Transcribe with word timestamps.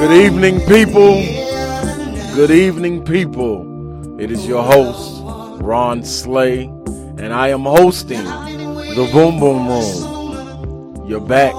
Good 0.00 0.12
evening, 0.12 0.60
people. 0.60 1.22
Good 2.34 2.50
evening, 2.50 3.04
people. 3.04 4.18
It 4.18 4.30
is 4.30 4.46
your 4.46 4.62
host, 4.62 5.20
Ron 5.62 6.02
Slay, 6.02 6.64
and 7.18 7.34
I 7.34 7.48
am 7.48 7.64
hosting 7.64 8.24
the 8.24 9.10
Boom 9.12 9.38
Boom 9.38 9.68
Room. 9.68 11.06
You're 11.06 11.20
back 11.20 11.54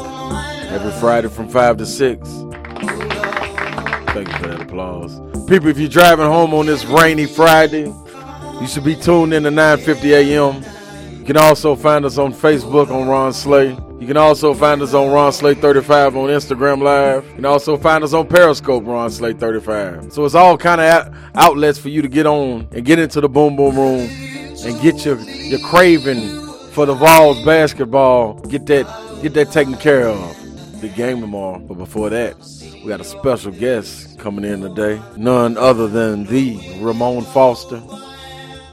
every 0.72 0.92
Friday 1.00 1.28
from 1.30 1.50
5 1.50 1.78
to 1.78 1.86
6. 1.86 2.28
Thank 4.10 4.28
you 4.28 4.34
for 4.34 4.48
that 4.48 4.62
applause. 4.64 5.20
People, 5.48 5.68
if 5.68 5.78
you're 5.78 5.88
driving 5.88 6.26
home 6.26 6.56
on 6.56 6.66
this 6.66 6.84
rainy 6.86 7.28
Friday, 7.28 7.94
you 8.60 8.68
should 8.68 8.84
be 8.84 8.96
tuned 8.96 9.36
in 9.36 9.44
to 9.44 9.52
9:50 9.52 10.14
a.m. 10.14 10.64
You 11.20 11.26
can 11.26 11.38
also 11.38 11.76
find 11.76 12.06
us 12.06 12.18
on 12.18 12.34
Facebook 12.34 12.90
on 12.90 13.08
Ron 13.08 13.34
Slay. 13.34 13.78
You 14.02 14.08
can 14.08 14.18
also 14.18 14.56
find 14.56 14.82
us 14.82 14.96
on 14.96 15.12
Ron 15.12 15.32
Slay 15.32 15.54
35 15.54 16.18
on 16.18 16.30
Instagram 16.30 16.82
Live. 16.82 17.24
You 17.28 17.36
can 17.36 17.46
also 17.46 17.78
find 17.78 18.04
us 18.04 18.14
on 18.14 18.26
Periscope 18.26 18.84
Ron 18.84 19.12
Slay 19.12 19.34
35. 19.34 20.12
So 20.12 20.26
it's 20.26 20.34
all 20.34 20.58
kind 20.58 20.82
of 20.82 21.16
outlets 21.36 21.78
for 21.78 21.90
you 21.90 22.02
to 22.02 22.08
get 22.08 22.26
on 22.26 22.68
and 22.72 22.84
get 22.84 22.98
into 22.98 23.22
the 23.22 23.30
Boom 23.30 23.56
Boom 23.56 23.76
Room 23.76 24.10
and 24.66 24.82
get 24.82 25.06
your 25.06 25.20
your 25.20 25.60
craving 25.60 26.28
for 26.72 26.88
the 26.88 26.96
Vols 26.96 27.46
basketball. 27.46 28.40
Get 28.40 28.66
that 28.66 28.88
get 29.22 29.36
that 29.36 29.52
taken 29.52 29.76
care 29.76 30.08
of. 30.08 30.82
Big 30.82 30.96
game 30.96 31.22
tomorrow. 31.22 31.60
But 31.60 31.76
before 31.76 32.10
that, 32.10 32.38
we 32.84 32.88
got 32.88 33.02
a 33.02 33.04
special 33.04 33.52
guest 33.52 34.18
coming 34.18 34.46
in 34.46 34.62
today. 34.62 35.00
None 35.16 35.58
other 35.58 35.88
than 35.88 36.26
the 36.26 36.58
Ramon 36.80 37.22
Foster. 37.26 37.80